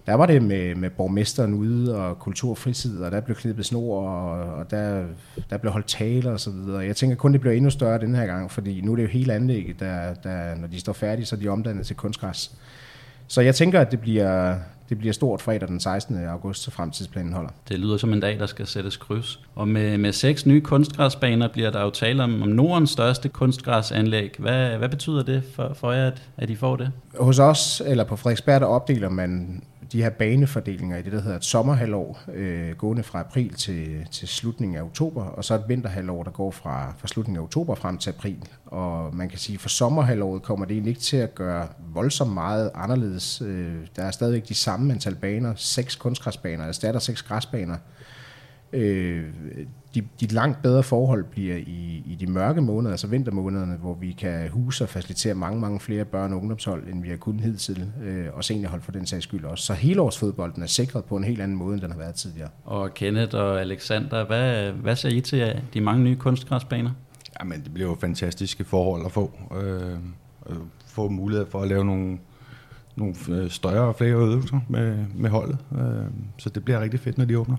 der 0.06 0.14
var 0.14 0.26
det 0.26 0.42
med, 0.42 0.74
med 0.74 0.90
borgmesteren 0.90 1.54
ude 1.54 1.96
og 1.96 2.18
kulturfritid, 2.18 3.02
og 3.02 3.10
der 3.10 3.20
blev 3.20 3.36
klippet 3.36 3.66
snor, 3.66 4.08
og, 4.08 4.54
og 4.54 4.70
der, 4.70 5.04
der 5.50 5.58
blev 5.58 5.72
holdt 5.72 5.86
taler 5.86 6.32
og 6.32 6.40
så 6.40 6.50
videre. 6.50 6.78
Jeg 6.78 6.96
tænker 6.96 7.16
kun, 7.16 7.32
det 7.32 7.40
bliver 7.40 7.54
endnu 7.54 7.70
større 7.70 7.98
den 7.98 8.14
her 8.14 8.26
gang, 8.26 8.50
fordi 8.50 8.80
nu 8.80 8.92
er 8.92 8.96
det 8.96 9.02
jo 9.02 9.08
hele 9.08 9.32
anlægget, 9.32 9.80
der, 9.80 10.14
der, 10.14 10.54
når 10.54 10.68
de 10.68 10.80
står 10.80 10.92
færdige, 10.92 11.26
så 11.26 11.36
er 11.36 11.40
de 11.40 11.48
omdannet 11.48 11.86
til 11.86 11.96
kunstgræs. 11.96 12.50
Så 13.28 13.40
jeg 13.40 13.54
tænker, 13.54 13.80
at 13.80 13.90
det 13.90 14.00
bliver, 14.00 14.56
det 14.88 14.98
bliver 14.98 15.12
stort 15.12 15.42
fredag 15.42 15.68
den 15.68 15.80
16. 15.80 16.24
august, 16.24 16.62
så 16.62 16.70
fremtidsplanen 16.70 17.32
holder. 17.32 17.50
Det 17.68 17.78
lyder 17.78 17.96
som 17.96 18.12
en 18.12 18.20
dag, 18.20 18.38
der 18.38 18.46
skal 18.46 18.66
sættes 18.66 18.96
kryds. 18.96 19.40
Og 19.54 19.68
med, 19.68 19.98
med 19.98 20.12
seks 20.12 20.46
nye 20.46 20.60
kunstgræsbaner 20.60 21.48
bliver 21.48 21.70
der 21.70 21.82
jo 21.82 21.90
tale 21.90 22.22
om, 22.22 22.42
om 22.42 22.48
Nordens 22.48 22.90
største 22.90 23.28
kunstgræsanlæg. 23.28 24.34
Hvad, 24.38 24.76
hvad 24.76 24.88
betyder 24.88 25.22
det 25.22 25.42
for, 25.54 25.72
for 25.74 25.92
jer, 25.92 26.06
at, 26.06 26.22
at 26.36 26.50
I 26.50 26.54
får 26.56 26.76
det? 26.76 26.90
Hos 27.20 27.38
os, 27.38 27.82
eller 27.86 28.04
på 28.04 28.16
Frederiksberg, 28.16 28.60
der 28.60 28.66
opdeler 28.66 29.08
man 29.08 29.62
de 29.92 30.02
her 30.02 30.10
banefordelinger 30.10 30.96
i 30.96 31.02
det, 31.02 31.12
der 31.12 31.20
hedder 31.20 31.36
et 31.36 31.44
sommerhalvår, 31.44 32.20
øh, 32.34 32.76
gående 32.76 33.02
fra 33.02 33.20
april 33.20 33.54
til, 33.54 34.06
til 34.10 34.28
slutningen 34.28 34.78
af 34.78 34.82
oktober, 34.82 35.24
og 35.24 35.44
så 35.44 35.54
et 35.54 35.64
vinterhalvår, 35.68 36.22
der 36.22 36.30
går 36.30 36.50
fra, 36.50 36.94
fra 36.98 37.08
slutningen 37.08 37.40
af 37.40 37.44
oktober 37.44 37.74
frem 37.74 37.98
til 37.98 38.10
april. 38.10 38.44
Og 38.66 39.16
man 39.16 39.28
kan 39.28 39.38
sige, 39.38 39.58
for 39.58 39.68
sommerhalvåret 39.68 40.42
kommer 40.42 40.66
det 40.66 40.74
egentlig 40.74 40.90
ikke 40.90 41.00
til 41.00 41.16
at 41.16 41.34
gøre 41.34 41.68
voldsomt 41.94 42.32
meget 42.32 42.70
anderledes. 42.74 43.42
Øh, 43.46 43.74
der 43.96 44.02
er 44.02 44.10
stadigvæk 44.10 44.48
de 44.48 44.54
samme 44.54 44.92
antal 44.92 45.14
baner, 45.14 45.52
seks 45.56 45.96
kunstgræsbaner, 45.96 46.64
erstatter 46.64 47.00
seks 47.00 47.22
græsbaner, 47.22 47.76
Øh, 48.74 49.24
de, 49.94 50.02
de 50.20 50.26
langt 50.26 50.62
bedre 50.62 50.82
forhold 50.82 51.24
bliver 51.24 51.56
i, 51.56 52.02
i 52.06 52.16
de 52.20 52.26
mørke 52.26 52.60
måneder, 52.60 52.90
altså 52.90 53.06
vintermånederne, 53.06 53.76
hvor 53.76 53.94
vi 53.94 54.12
kan 54.12 54.48
huse 54.48 54.84
og 54.84 54.88
facilitere 54.88 55.34
mange, 55.34 55.60
mange 55.60 55.80
flere 55.80 56.04
børn- 56.04 56.32
og 56.32 56.38
ungdomshold, 56.38 56.88
end 56.88 57.02
vi 57.02 57.08
har 57.08 57.16
kunnet 57.16 57.40
hidtil, 57.40 57.92
øh, 58.04 58.26
og 58.32 58.44
seniorhold 58.44 58.82
for 58.82 58.92
den 58.92 59.06
sags 59.06 59.24
skyld 59.24 59.44
også. 59.44 59.64
Så 59.64 59.74
helårsfodbolden 59.74 60.62
er 60.62 60.66
sikret 60.66 61.04
på 61.04 61.16
en 61.16 61.24
helt 61.24 61.40
anden 61.40 61.56
måde, 61.56 61.74
end 61.74 61.82
den 61.82 61.90
har 61.90 61.98
været 61.98 62.14
tidligere. 62.14 62.48
Og 62.64 62.94
Kenneth 62.94 63.34
og 63.36 63.60
Alexander, 63.60 64.26
hvad, 64.26 64.72
hvad 64.72 64.96
ser 64.96 65.08
I 65.08 65.20
til 65.20 65.62
de 65.74 65.80
mange 65.80 66.04
nye 66.04 66.16
kunstgræsbaner? 66.16 66.90
Jamen, 67.40 67.64
det 67.64 67.74
bliver 67.74 67.88
jo 67.88 67.96
fantastiske 68.00 68.64
forhold 68.64 69.06
at 69.06 69.12
få. 69.12 69.30
Øh, 69.62 69.98
få 70.86 71.08
mulighed 71.08 71.46
for 71.50 71.62
at 71.62 71.68
lave 71.68 71.84
nogle, 71.84 72.18
nogle 72.96 73.14
større 73.50 73.88
og 73.88 73.94
flere 73.96 74.10
øvelser 74.10 74.60
med, 74.68 75.04
med 75.14 75.30
holdet. 75.30 75.58
Øh, 75.72 76.06
så 76.38 76.50
det 76.50 76.64
bliver 76.64 76.80
rigtig 76.80 77.00
fedt, 77.00 77.18
når 77.18 77.24
de 77.24 77.38
åbner. 77.38 77.56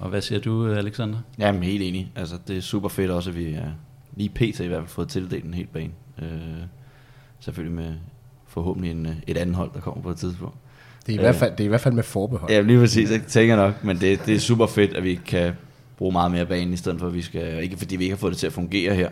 Og 0.00 0.08
hvad 0.08 0.20
siger 0.20 0.40
du, 0.40 0.72
Alexander? 0.72 1.18
Jamen, 1.38 1.62
helt 1.62 1.82
enig. 1.82 2.12
Altså, 2.16 2.36
det 2.48 2.56
er 2.56 2.60
super 2.60 2.88
fedt 2.88 3.10
også, 3.10 3.30
at 3.30 3.36
vi 3.36 3.52
er 3.52 3.70
lige 4.16 4.28
pt. 4.28 4.60
i 4.60 4.66
hvert 4.66 4.80
fald 4.80 4.88
fået 4.88 5.08
tildelt 5.08 5.44
en 5.44 5.54
helt 5.54 5.72
bane. 5.72 5.90
Øh, 6.22 6.28
selvfølgelig 7.40 7.76
med 7.76 7.94
forhåbentlig 8.46 8.90
en, 8.90 9.08
et 9.26 9.36
andet 9.36 9.56
hold, 9.56 9.70
der 9.74 9.80
kommer 9.80 10.02
på 10.02 10.10
et 10.10 10.16
tidspunkt. 10.16 10.54
Det 11.06 11.12
er 11.12 11.16
i, 11.16 11.18
øh, 11.18 11.22
hvert, 11.22 11.34
fald, 11.34 11.50
det 11.52 11.60
er 11.60 11.64
i 11.64 11.68
hvert 11.68 11.80
fald 11.80 11.94
med 11.94 12.02
forbehold. 12.02 12.50
Ja, 12.50 12.60
lige 12.60 12.78
præcis. 12.78 13.10
Jeg 13.10 13.22
tænker 13.22 13.56
nok, 13.56 13.84
men 13.84 14.00
det, 14.00 14.26
det 14.26 14.34
er 14.34 14.38
super 14.38 14.66
fedt, 14.66 14.94
at 14.94 15.04
vi 15.04 15.20
kan 15.26 15.52
bruge 15.96 16.12
meget 16.12 16.30
mere 16.30 16.46
bane, 16.46 16.72
i 16.72 16.76
stedet 16.76 16.98
for 16.98 17.06
at 17.06 17.14
vi 17.14 17.22
skal, 17.22 17.62
ikke 17.62 17.76
fordi 17.76 17.96
vi 17.96 18.04
ikke 18.04 18.14
har 18.14 18.18
fået 18.18 18.30
det 18.30 18.38
til 18.38 18.46
at 18.46 18.52
fungere 18.52 18.94
her. 18.94 19.10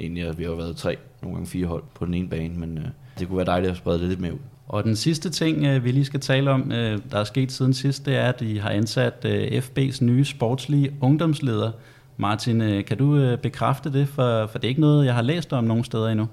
Egentlig, 0.00 0.24
at 0.24 0.38
vi 0.38 0.44
har 0.44 0.54
været 0.54 0.76
tre, 0.76 0.96
nogle 1.22 1.36
gange 1.36 1.50
fire 1.50 1.66
hold 1.66 1.82
på 1.94 2.06
den 2.06 2.14
ene 2.14 2.28
bane, 2.28 2.54
men 2.54 2.78
øh, 2.78 2.84
det 3.18 3.28
kunne 3.28 3.36
være 3.36 3.46
dejligt 3.46 3.70
at 3.70 3.76
sprede 3.76 4.00
det 4.00 4.08
lidt 4.08 4.20
mere 4.20 4.34
ud. 4.34 4.38
Og 4.68 4.84
den 4.84 4.96
sidste 4.96 5.30
ting, 5.30 5.64
øh, 5.64 5.84
vi 5.84 5.90
lige 5.90 6.04
skal 6.04 6.20
tale 6.20 6.50
om, 6.50 6.72
øh, 6.72 6.98
der 7.10 7.18
er 7.18 7.24
sket 7.24 7.52
siden 7.52 7.74
sidst, 7.74 8.06
det 8.06 8.16
er, 8.16 8.28
at 8.28 8.40
I 8.40 8.56
har 8.56 8.70
ansat 8.70 9.24
øh, 9.24 9.62
FB's 9.62 10.04
nye 10.04 10.24
sportslige 10.24 10.92
ungdomsleder. 11.00 11.70
Martin, 12.16 12.58
kan 12.84 12.98
du 12.98 13.36
bekræfte 13.42 13.92
det? 13.92 14.08
For, 14.08 14.46
for 14.46 14.58
det 14.58 14.64
er 14.64 14.68
ikke 14.68 14.80
noget, 14.80 15.06
jeg 15.06 15.14
har 15.14 15.22
læst 15.22 15.52
om 15.52 15.64
nogen 15.64 15.84
steder 15.84 16.08
endnu. 16.08 16.26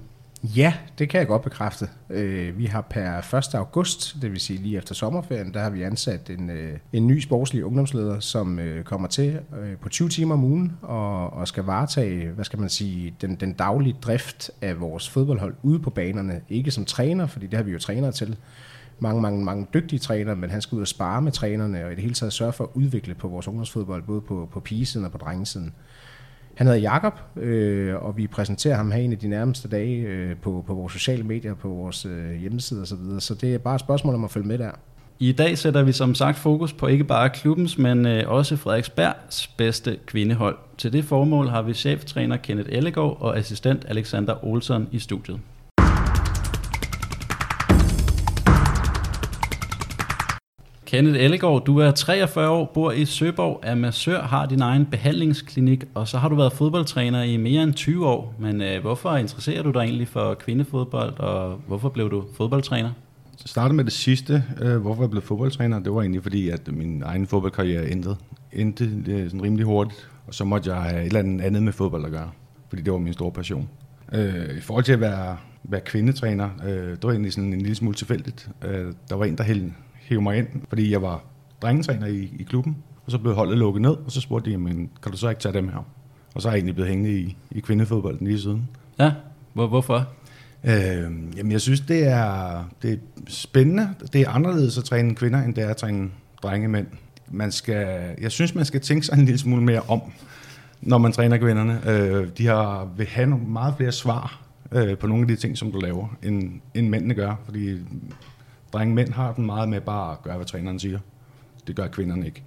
Ja, 0.44 0.74
det 1.00 1.10
kan 1.10 1.20
jeg 1.20 1.28
godt 1.28 1.42
bekræfte. 1.42 1.90
Øh, 2.10 2.58
vi 2.58 2.66
har 2.66 2.82
per 2.82 3.36
1. 3.38 3.56
august, 3.56 4.16
det 4.22 4.32
vil 4.32 4.40
sige 4.40 4.60
lige 4.60 4.78
efter 4.78 4.96
sommerferien, 4.96 5.54
der 5.54 5.60
har 5.60 5.70
vi 5.70 5.84
ansat 5.84 6.30
en, 6.30 6.50
øh, 6.50 6.78
en 6.94 7.08
ny 7.08 7.20
sportslig 7.20 7.66
ungdomsleder, 7.66 8.20
som 8.20 8.60
øh, 8.60 8.84
kommer 8.84 9.08
til 9.08 9.40
på 9.82 9.90
20 9.90 10.10
timer 10.10 10.34
om 10.34 10.44
ugen 10.44 10.78
og, 10.82 11.34
og 11.34 11.48
skal 11.48 11.64
varetage, 11.64 12.30
hvad 12.30 12.46
skal 12.46 12.60
man 12.60 12.70
sige, 12.70 13.16
den, 13.22 13.36
den 13.36 13.54
daglige 13.54 13.96
drift 14.02 14.52
af 14.62 14.82
vores 14.82 15.10
fodboldhold 15.10 15.56
ude 15.64 15.80
på 15.80 15.90
banerne. 15.90 16.42
Ikke 16.50 16.72
som 16.72 16.86
træner, 16.86 17.28
fordi 17.28 17.48
det 17.48 17.58
har 17.58 17.64
vi 17.64 17.72
jo 17.72 17.80
trænere 17.80 18.12
til. 18.12 18.38
Mange, 19.00 19.22
mange, 19.22 19.44
mange 19.46 19.68
dygtige 19.74 20.00
trænere, 20.00 20.36
men 20.36 20.50
han 20.50 20.62
skal 20.62 20.76
ud 20.76 20.82
og 20.82 20.88
spare 20.88 21.22
med 21.22 21.32
trænerne 21.32 21.86
og 21.86 21.92
i 21.92 21.96
det 21.96 22.04
hele 22.04 22.14
taget 22.14 22.34
sørge 22.34 22.54
for 22.54 22.64
at 22.64 22.70
udvikle 22.74 23.16
på 23.16 23.28
vores 23.28 23.48
ungdomsfodbold, 23.48 24.04
både 24.04 24.22
på, 24.22 24.50
på 24.52 24.60
pigesiden 24.60 25.06
og 25.06 25.12
på 25.12 25.18
drengesiden. 25.18 25.74
Han 26.60 26.68
hedder 26.68 26.80
Jakob, 26.80 27.14
øh, 27.36 27.96
og 27.96 28.18
vi 28.18 28.28
præsenterer 28.28 28.76
ham 28.76 28.92
her 28.92 29.00
en 29.00 29.12
af 29.12 29.18
de 29.18 29.28
nærmeste 29.28 29.68
dage 29.68 29.98
øh, 29.98 30.36
på, 30.36 30.64
på 30.68 30.74
vores 30.74 30.94
sociale 30.94 31.24
medier, 31.24 31.54
på 31.54 31.68
vores 31.68 32.06
øh, 32.06 32.32
hjemmeside 32.32 32.82
osv., 32.82 32.88
så, 32.88 32.96
videre. 32.96 33.22
så 33.22 33.36
det 33.36 33.54
er 33.54 33.58
bare 33.58 33.76
et 33.76 33.82
spørgsmål 33.82 34.16
om 34.16 34.24
at 34.24 34.32
følge 34.32 34.48
med 34.48 34.58
der. 34.58 34.72
I 35.20 35.32
dag 35.32 35.58
sætter 35.58 35.84
vi 35.84 35.92
som 35.92 36.16
sagt 36.16 36.38
fokus 36.38 36.74
på 36.74 36.88
ikke 36.88 37.04
bare 37.04 37.30
klubbens, 37.30 37.78
men 37.78 38.06
øh, 38.06 38.24
også 38.28 38.58
Frederiksbergs 38.58 39.48
bedste 39.48 39.98
kvindehold. 40.06 40.58
Til 40.78 40.94
det 40.94 41.06
formål 41.06 41.48
har 41.48 41.62
vi 41.62 41.74
cheftræner 41.74 42.38
Kenneth 42.38 42.70
Ellegaard 42.72 43.18
og 43.20 43.38
assistent 43.38 43.86
Alexander 43.88 44.46
Olsen 44.46 44.88
i 44.92 45.00
studiet. 45.00 45.40
Kenneth 50.90 51.20
Ellegaard, 51.20 51.66
du 51.66 51.78
er 51.78 51.92
43 51.92 52.50
år, 52.50 52.72
bor 52.74 52.92
i 52.92 53.06
Søborg, 53.06 53.60
er 53.64 53.76
massør, 53.76 54.22
har 54.22 54.46
din 54.46 54.62
egen 54.62 54.86
behandlingsklinik, 54.86 55.84
og 55.94 56.08
så 56.08 56.18
har 56.18 56.30
du 56.30 56.36
været 56.36 56.54
fodboldtræner 56.54 57.24
i 57.24 57.38
mere 57.38 57.64
end 57.64 57.74
20 57.74 58.08
år. 58.08 58.36
Men 58.40 58.62
øh, 58.62 58.82
hvorfor 58.82 59.16
interesserer 59.16 59.64
du 59.64 59.72
dig 59.72 59.80
egentlig 59.80 60.08
for 60.08 60.34
kvindefodbold, 60.34 61.20
og 61.20 61.62
hvorfor 61.68 61.90
blev 61.90 62.12
du 62.12 62.24
fodboldtræner? 62.38 62.90
Jeg 63.32 63.50
startede 63.50 63.76
med 63.76 63.84
det 63.84 63.94
sidste, 63.94 64.44
øh, 64.62 64.78
hvorfor 64.78 65.04
jeg 65.04 65.10
blev 65.10 65.22
fodboldtræner. 65.22 65.80
Det 65.80 65.94
var 65.94 66.02
egentlig 66.02 66.24
fordi, 66.24 66.50
at 66.50 66.68
min 66.68 67.04
egen 67.06 67.28
fodboldkarriere 67.28 67.92
endte, 67.92 68.10
endte 68.54 68.86
sådan 69.30 69.44
rimelig 69.44 69.66
hurtigt. 69.66 70.10
Og 70.28 70.34
så 70.34 70.44
måtte 70.44 70.72
jeg 70.72 70.82
have 70.82 71.02
et 71.02 71.06
eller 71.06 71.20
andet 71.20 71.42
andet 71.42 71.64
med 71.64 71.74
fodbold 71.74 72.06
at 72.06 72.12
gøre, 72.12 72.30
fordi 72.70 72.82
det 72.82 72.94
var 72.94 73.00
min 73.00 73.14
store 73.14 73.32
passion. 73.32 73.70
Øh, 74.14 74.58
I 74.58 74.62
forhold 74.62 74.84
til 74.84 74.94
at 74.94 75.02
være 75.02 75.38
være 75.64 75.82
kvindetræner. 75.82 76.50
Øh, 76.66 76.90
det 76.90 77.04
var 77.04 77.12
egentlig 77.12 77.34
sådan 77.34 77.54
en 77.54 77.62
lille 77.62 77.76
smule 77.76 77.96
tilfældigt. 77.96 78.50
Øh, 78.66 78.94
der 79.10 79.16
var 79.16 79.26
en, 79.26 79.38
der 79.38 79.44
hævde 80.10 80.24
mig 80.24 80.38
ind, 80.38 80.48
fordi 80.70 80.92
jeg 80.92 81.02
var 81.02 81.24
drengetræner 81.62 82.08
i, 82.08 82.34
i 82.40 82.44
klubben, 82.44 82.78
og 83.06 83.12
så 83.12 83.18
blev 83.18 83.36
holdet 83.36 83.58
lukket 83.58 83.82
ned, 83.82 83.92
og 83.92 84.12
så 84.12 84.22
spurgte 84.22 84.52
de, 84.52 84.58
men 84.58 84.90
kan 85.04 85.12
du 85.12 85.18
så 85.18 85.30
ikke 85.30 85.42
tage 85.42 85.54
dem 85.54 85.68
her? 85.70 85.86
Og 86.36 86.42
så 86.42 86.48
er 86.48 86.52
jeg 86.52 86.58
egentlig 86.58 86.76
blevet 86.76 86.90
hængende 86.90 87.20
i, 87.20 87.38
i 87.52 87.60
kvindefodbolden 87.60 88.28
lige 88.28 88.40
siden. 88.42 88.70
Ja, 89.00 89.12
Hvor, 89.54 89.68
hvorfor? 89.68 90.08
Øh, 90.64 90.74
jamen, 91.38 91.52
jeg 91.52 91.62
synes, 91.62 91.82
det 91.82 92.08
er, 92.08 92.64
det 92.82 92.94
er 92.94 92.98
spændende. 93.28 93.90
Det 94.14 94.22
er 94.22 94.30
anderledes 94.30 94.78
at 94.78 94.84
træne 94.84 95.16
kvinder, 95.16 95.42
end 95.44 95.56
det 95.56 95.64
er 95.64 95.70
at 95.70 95.78
træne 95.78 96.10
drenge 96.44 96.68
mænd. 96.68 96.88
Man 97.32 97.52
skal, 97.52 98.16
jeg 98.22 98.32
synes, 98.32 98.56
man 98.56 98.66
skal 98.66 98.82
tænke 98.82 99.06
sig 99.06 99.18
en 99.18 99.26
lille 99.26 99.40
smule 99.40 99.64
mere 99.64 99.82
om, 99.88 100.02
når 100.82 100.98
man 100.98 101.12
træner 101.12 101.38
kvinderne. 101.38 101.90
Øh, 101.90 102.28
de 102.38 102.46
har, 102.46 102.90
vil 102.98 103.08
have 103.08 103.28
nogle 103.28 103.46
meget 103.46 103.74
flere 103.78 103.92
svar 103.92 104.42
øh, 104.72 104.98
på 104.98 105.08
nogle 105.08 105.22
af 105.22 105.28
de 105.28 105.36
ting, 105.36 105.58
som 105.58 105.72
du 105.72 105.80
laver, 105.80 106.18
end, 106.24 106.62
end 106.74 106.90
mændene 106.90 107.14
gør. 107.14 107.36
Fordi 107.46 107.78
drenge 108.74 108.96
mænd 108.96 109.14
har 109.14 109.34
den 109.34 109.46
meget 109.46 109.70
med 109.70 109.82
bare 109.82 110.12
at 110.12 110.24
gøre, 110.24 110.36
hvad 110.36 110.46
træneren 110.46 110.80
siger. 110.80 111.00
Det 111.68 111.76
gør 111.76 111.88
kvinderne 111.88 112.26
ikke. 112.26 112.44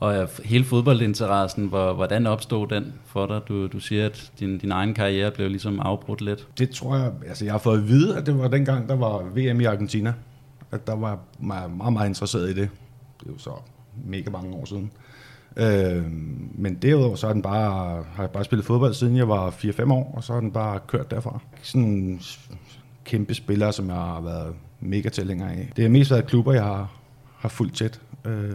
Og 0.00 0.28
hele 0.44 0.64
fodboldinteressen, 0.64 1.66
hvor, 1.66 1.92
hvordan 1.92 2.26
opstod 2.26 2.68
den 2.68 2.94
for 3.04 3.26
dig? 3.26 3.40
Du, 3.48 3.66
du 3.66 3.80
siger, 3.80 4.06
at 4.06 4.32
din, 4.40 4.58
din 4.58 4.72
egen 4.72 4.94
karriere 4.94 5.30
blev 5.30 5.48
ligesom 5.48 5.80
afbrudt 5.80 6.20
lidt. 6.20 6.48
Det 6.58 6.70
tror 6.70 6.96
jeg, 6.96 7.12
altså 7.26 7.44
jeg 7.44 7.54
har 7.54 7.58
fået 7.58 7.78
at 7.78 7.88
vide, 7.88 8.16
at 8.16 8.26
det 8.26 8.38
var 8.38 8.48
dengang, 8.48 8.88
der 8.88 8.96
var 8.96 9.22
VM 9.22 9.60
i 9.60 9.64
Argentina. 9.64 10.14
At 10.72 10.86
der 10.86 10.96
var 10.96 11.18
meget, 11.38 11.76
meget, 11.76 11.92
meget 11.92 12.08
interesseret 12.08 12.50
i 12.50 12.54
det. 12.54 12.68
Det 13.20 13.28
er 13.28 13.32
jo 13.32 13.38
så 13.38 13.50
mega 14.04 14.30
mange 14.30 14.56
år 14.56 14.64
siden. 14.64 14.90
Øh, 15.56 16.04
men 16.54 16.74
derudover 16.74 17.16
så 17.16 17.26
har, 17.26 17.32
den 17.32 17.42
bare, 17.42 18.04
har 18.14 18.22
jeg 18.22 18.30
bare 18.30 18.44
spillet 18.44 18.66
fodbold, 18.66 18.94
siden 18.94 19.16
jeg 19.16 19.28
var 19.28 19.50
4-5 19.50 19.92
år, 19.92 20.12
og 20.16 20.24
så 20.24 20.32
har 20.32 20.40
den 20.40 20.52
bare 20.52 20.80
kørt 20.86 21.10
derfra. 21.10 21.40
Sådan 21.62 22.20
kæmpe 23.04 23.34
spillere, 23.34 23.72
som 23.72 23.88
jeg 23.88 23.96
har 23.96 24.20
været 24.20 24.54
mega 24.80 25.08
tilhænger 25.08 25.48
af. 25.48 25.72
Det 25.76 25.84
har 25.84 25.88
mest 25.88 26.10
været 26.10 26.26
klubber, 26.26 26.52
jeg 26.52 26.62
har, 26.62 26.90
har 27.38 27.48
fulgt 27.48 27.76
tæt. 27.76 28.00
Øh, 28.24 28.52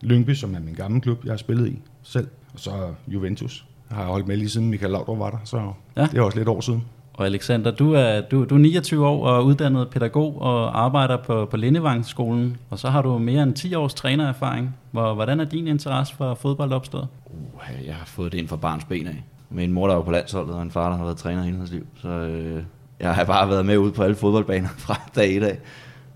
Lyngby, 0.00 0.34
som 0.34 0.54
er 0.54 0.60
min 0.60 0.74
gamle 0.74 1.00
klub, 1.00 1.24
jeg 1.24 1.32
har 1.32 1.36
spillet 1.36 1.68
i 1.68 1.78
selv. 2.02 2.28
Og 2.54 2.60
så 2.60 2.70
Juventus. 3.08 3.66
Jeg 3.90 3.98
har 3.98 4.04
holdt 4.04 4.26
med 4.26 4.36
lige 4.36 4.48
siden 4.48 4.70
Michael 4.70 4.92
Laudrup 4.92 5.18
var 5.18 5.30
der, 5.30 5.38
så 5.44 5.72
ja. 5.96 6.02
det 6.02 6.18
er 6.18 6.22
også 6.22 6.38
lidt 6.38 6.48
år 6.48 6.60
siden. 6.60 6.84
Og 7.14 7.26
Alexander, 7.26 7.70
du 7.70 7.92
er, 7.92 8.20
du, 8.20 8.44
du 8.44 8.54
er 8.54 8.58
29 8.58 9.06
år 9.06 9.26
og 9.26 9.44
uddannet 9.44 9.90
pædagog 9.90 10.42
og 10.42 10.84
arbejder 10.84 11.16
på, 11.16 11.46
på 11.50 11.56
Lindevangsskolen, 11.56 12.56
og 12.70 12.78
så 12.78 12.90
har 12.90 13.02
du 13.02 13.18
mere 13.18 13.42
end 13.42 13.54
10 13.54 13.74
års 13.74 13.94
trænererfaring. 13.94 14.76
Hvor, 14.90 15.14
hvordan 15.14 15.40
er 15.40 15.44
din 15.44 15.66
interesse 15.66 16.14
for 16.14 16.34
fodbold 16.34 16.72
opstået? 16.72 17.08
Uh, 17.26 17.86
jeg 17.86 17.94
har 17.94 18.06
fået 18.06 18.32
det 18.32 18.38
ind 18.38 18.48
fra 18.48 18.56
barns 18.56 18.84
ben 18.84 19.06
af. 19.06 19.24
Med 19.50 19.64
en 19.64 19.72
mor, 19.72 19.88
der 19.88 19.94
var 19.94 20.02
på 20.02 20.10
landsholdet, 20.10 20.54
og 20.54 20.62
en 20.62 20.70
far, 20.70 20.88
der 20.90 20.96
har 20.96 21.04
været 21.04 21.16
træner 21.16 21.42
hele 21.42 21.56
hans 21.56 21.72
liv. 21.72 21.86
Så 21.94 22.08
øh, 22.08 22.62
jeg 23.00 23.14
har 23.14 23.24
bare 23.24 23.48
været 23.48 23.66
med 23.66 23.78
ud 23.78 23.92
på 23.92 24.02
alle 24.02 24.16
fodboldbaner 24.16 24.68
fra 24.86 25.00
dag 25.16 25.30
i 25.30 25.40
dag. 25.40 25.58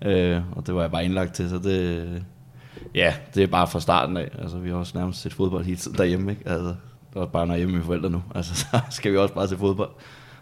Øh, 0.05 0.41
og 0.51 0.67
det 0.67 0.75
var 0.75 0.81
jeg 0.81 0.91
bare 0.91 1.05
indlagt 1.05 1.33
til, 1.33 1.49
så 1.49 1.57
det, 1.57 2.23
Ja, 2.95 3.13
det 3.35 3.43
er 3.43 3.47
bare 3.47 3.67
fra 3.67 3.79
starten 3.79 4.17
af. 4.17 4.29
Altså, 4.39 4.57
vi 4.57 4.69
har 4.69 4.77
også 4.77 4.97
nærmest 4.97 5.21
set 5.21 5.33
fodbold 5.33 5.65
hele 5.65 5.77
tiden 5.77 5.97
derhjemme, 5.97 6.31
ikke? 6.31 6.49
Altså, 6.49 6.75
det 7.13 7.21
er 7.21 7.25
bare 7.25 7.47
når 7.47 7.55
hjemme 7.55 7.75
med 7.75 7.83
forældre 7.83 8.09
nu. 8.09 8.23
Altså, 8.35 8.55
så 8.61 8.79
skal 8.89 9.11
vi 9.11 9.17
også 9.17 9.33
bare 9.33 9.47
se 9.47 9.57
fodbold. 9.57 9.89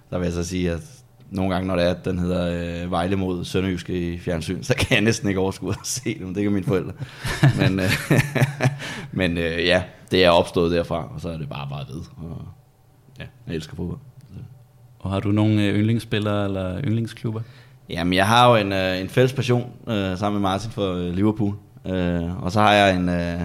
Der 0.09 0.17
vil 0.17 0.25
jeg 0.25 0.33
så 0.33 0.43
sige, 0.43 0.71
at 0.71 0.81
nogle 1.29 1.53
gange, 1.53 1.67
når 1.67 1.75
det 1.75 1.85
er, 1.85 1.89
at 1.89 2.05
den 2.05 2.19
hedder 2.19 2.83
øh, 2.83 2.91
Vejle 2.91 3.15
mod 3.15 3.45
Sønderjyske 3.45 4.13
i 4.13 4.19
fjernsyn, 4.19 4.63
så 4.63 4.75
kan 4.75 4.95
jeg 4.95 5.01
næsten 5.01 5.27
ikke 5.27 5.39
overskue 5.39 5.69
at 5.69 5.77
se 5.83 6.19
dem. 6.19 6.33
Det 6.33 6.43
kan 6.43 6.51
mine 6.51 6.65
forældre. 6.65 6.93
men 7.59 7.79
øh, 7.79 7.91
men 9.11 9.37
øh, 9.37 9.65
ja, 9.65 9.83
det 10.11 10.25
er 10.25 10.29
opstået 10.29 10.71
derfra, 10.71 11.13
og 11.13 11.21
så 11.21 11.29
er 11.29 11.37
det 11.37 11.49
bare 11.49 11.67
bare 11.69 11.85
ved. 11.89 12.01
Og, 12.17 12.47
ja, 13.19 13.25
jeg 13.47 13.55
elsker 13.55 13.75
fodbold. 13.75 13.99
Og 15.07 15.13
har 15.13 15.19
du 15.19 15.31
nogle 15.31 15.63
øh, 15.63 15.79
yndlingsspillere 15.79 16.45
eller 16.45 16.81
yndlingsklubber? 16.81 17.41
Jamen, 17.89 18.13
jeg 18.13 18.27
har 18.27 18.49
jo 18.49 18.55
en, 18.55 18.73
øh, 18.73 19.01
en 19.01 19.09
fælles 19.09 19.33
passion 19.33 19.71
øh, 19.87 20.17
sammen 20.17 20.41
med 20.41 20.49
Martin 20.49 20.71
for 20.71 20.93
øh, 20.93 21.13
Liverpool. 21.15 21.53
Øh, 21.85 22.43
og 22.43 22.51
så 22.51 22.59
har 22.59 22.73
jeg 22.73 22.95
en... 22.95 23.09
Øh, 23.09 23.41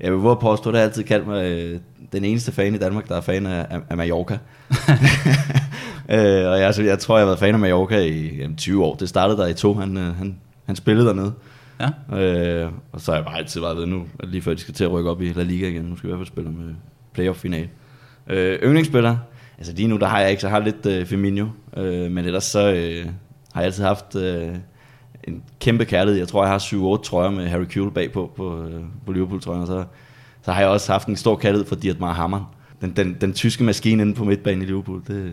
jeg 0.00 0.12
vil 0.12 0.18
våge 0.18 0.36
påstå, 0.36 0.70
at 0.70 0.76
jeg 0.76 0.84
altid 0.84 1.02
kaldt 1.02 1.26
mig 1.26 1.44
øh, 1.44 1.80
den 2.12 2.24
eneste 2.24 2.52
fan 2.52 2.74
i 2.74 2.78
Danmark, 2.78 3.08
der 3.08 3.16
er 3.16 3.20
fan 3.20 3.46
af, 3.46 3.80
af 3.90 3.96
Mallorca. 3.96 4.34
øh, 6.08 6.50
og 6.50 6.58
jeg, 6.58 6.66
altså, 6.66 6.82
jeg 6.82 6.98
tror, 6.98 7.16
jeg 7.16 7.22
har 7.22 7.26
været 7.26 7.38
fan 7.38 7.54
af 7.54 7.60
Mallorca 7.60 7.98
i 7.98 8.36
jamen, 8.36 8.56
20 8.56 8.84
år. 8.84 8.94
Det 8.94 9.08
startede 9.08 9.38
der 9.38 9.46
i 9.46 9.54
to. 9.54 9.74
Han, 9.74 9.96
øh, 9.96 10.16
han, 10.16 10.36
han 10.66 10.76
spillede 10.76 11.06
dernede. 11.06 11.32
Ja. 11.80 12.18
Øh, 12.18 12.70
og 12.92 13.00
så 13.00 13.10
har 13.10 13.18
jeg 13.18 13.24
bare 13.24 13.38
altid 13.38 13.60
været 13.60 13.76
ved 13.76 13.86
nu, 13.86 14.04
lige 14.24 14.42
før 14.42 14.54
de 14.54 14.60
skal 14.60 14.74
til 14.74 14.84
at 14.84 14.92
rykke 14.92 15.10
op 15.10 15.22
i 15.22 15.32
La 15.32 15.42
Liga 15.42 15.68
igen. 15.68 15.84
Nu 15.84 15.96
skal 15.96 16.08
vi 16.08 16.12
i 16.12 16.16
hvert 16.16 16.26
fald 16.26 16.34
spille 16.34 16.50
med 16.50 16.74
playoff-final. 17.14 17.68
Øh, 18.26 18.58
yndlingsspiller, 18.62 19.16
altså 19.58 19.72
lige 19.72 19.88
nu 19.88 19.96
der 19.96 20.06
har 20.06 20.20
jeg 20.20 20.30
ikke, 20.30 20.40
så 20.40 20.48
har 20.48 20.58
lidt 20.58 20.86
øh, 20.86 21.06
Firmino. 21.06 21.46
Øh, 21.76 22.10
men 22.10 22.24
ellers 22.24 22.44
så 22.44 22.72
øh, 22.72 23.06
har 23.52 23.60
jeg 23.60 23.66
altid 23.66 23.84
haft... 23.84 24.16
Øh, 24.16 24.48
en 25.28 25.42
kæmpe 25.60 25.84
kærlighed. 25.84 26.18
Jeg 26.18 26.28
tror, 26.28 26.42
jeg 26.44 26.52
har 26.52 26.58
7-8 26.98 27.02
trøjer 27.02 27.30
med 27.30 27.48
Harry 27.48 27.64
Kewell 27.64 27.90
bagpå 27.90 28.30
på, 28.36 28.68
på 29.06 29.12
Liverpool-trøjen. 29.12 29.66
Så, 29.66 29.84
så 30.42 30.52
har 30.52 30.60
jeg 30.60 30.68
også 30.68 30.92
haft 30.92 31.08
en 31.08 31.16
stor 31.16 31.36
kærlighed 31.36 31.66
for 31.66 31.76
Dietmar 31.76 32.12
Hammer. 32.12 32.54
Den, 32.80 32.90
den, 32.90 33.16
den 33.20 33.32
tyske 33.32 33.64
maskine 33.64 34.02
inde 34.02 34.14
på 34.14 34.24
midtbanen 34.24 34.62
i 34.62 34.64
Liverpool. 34.64 35.02
Det, 35.06 35.32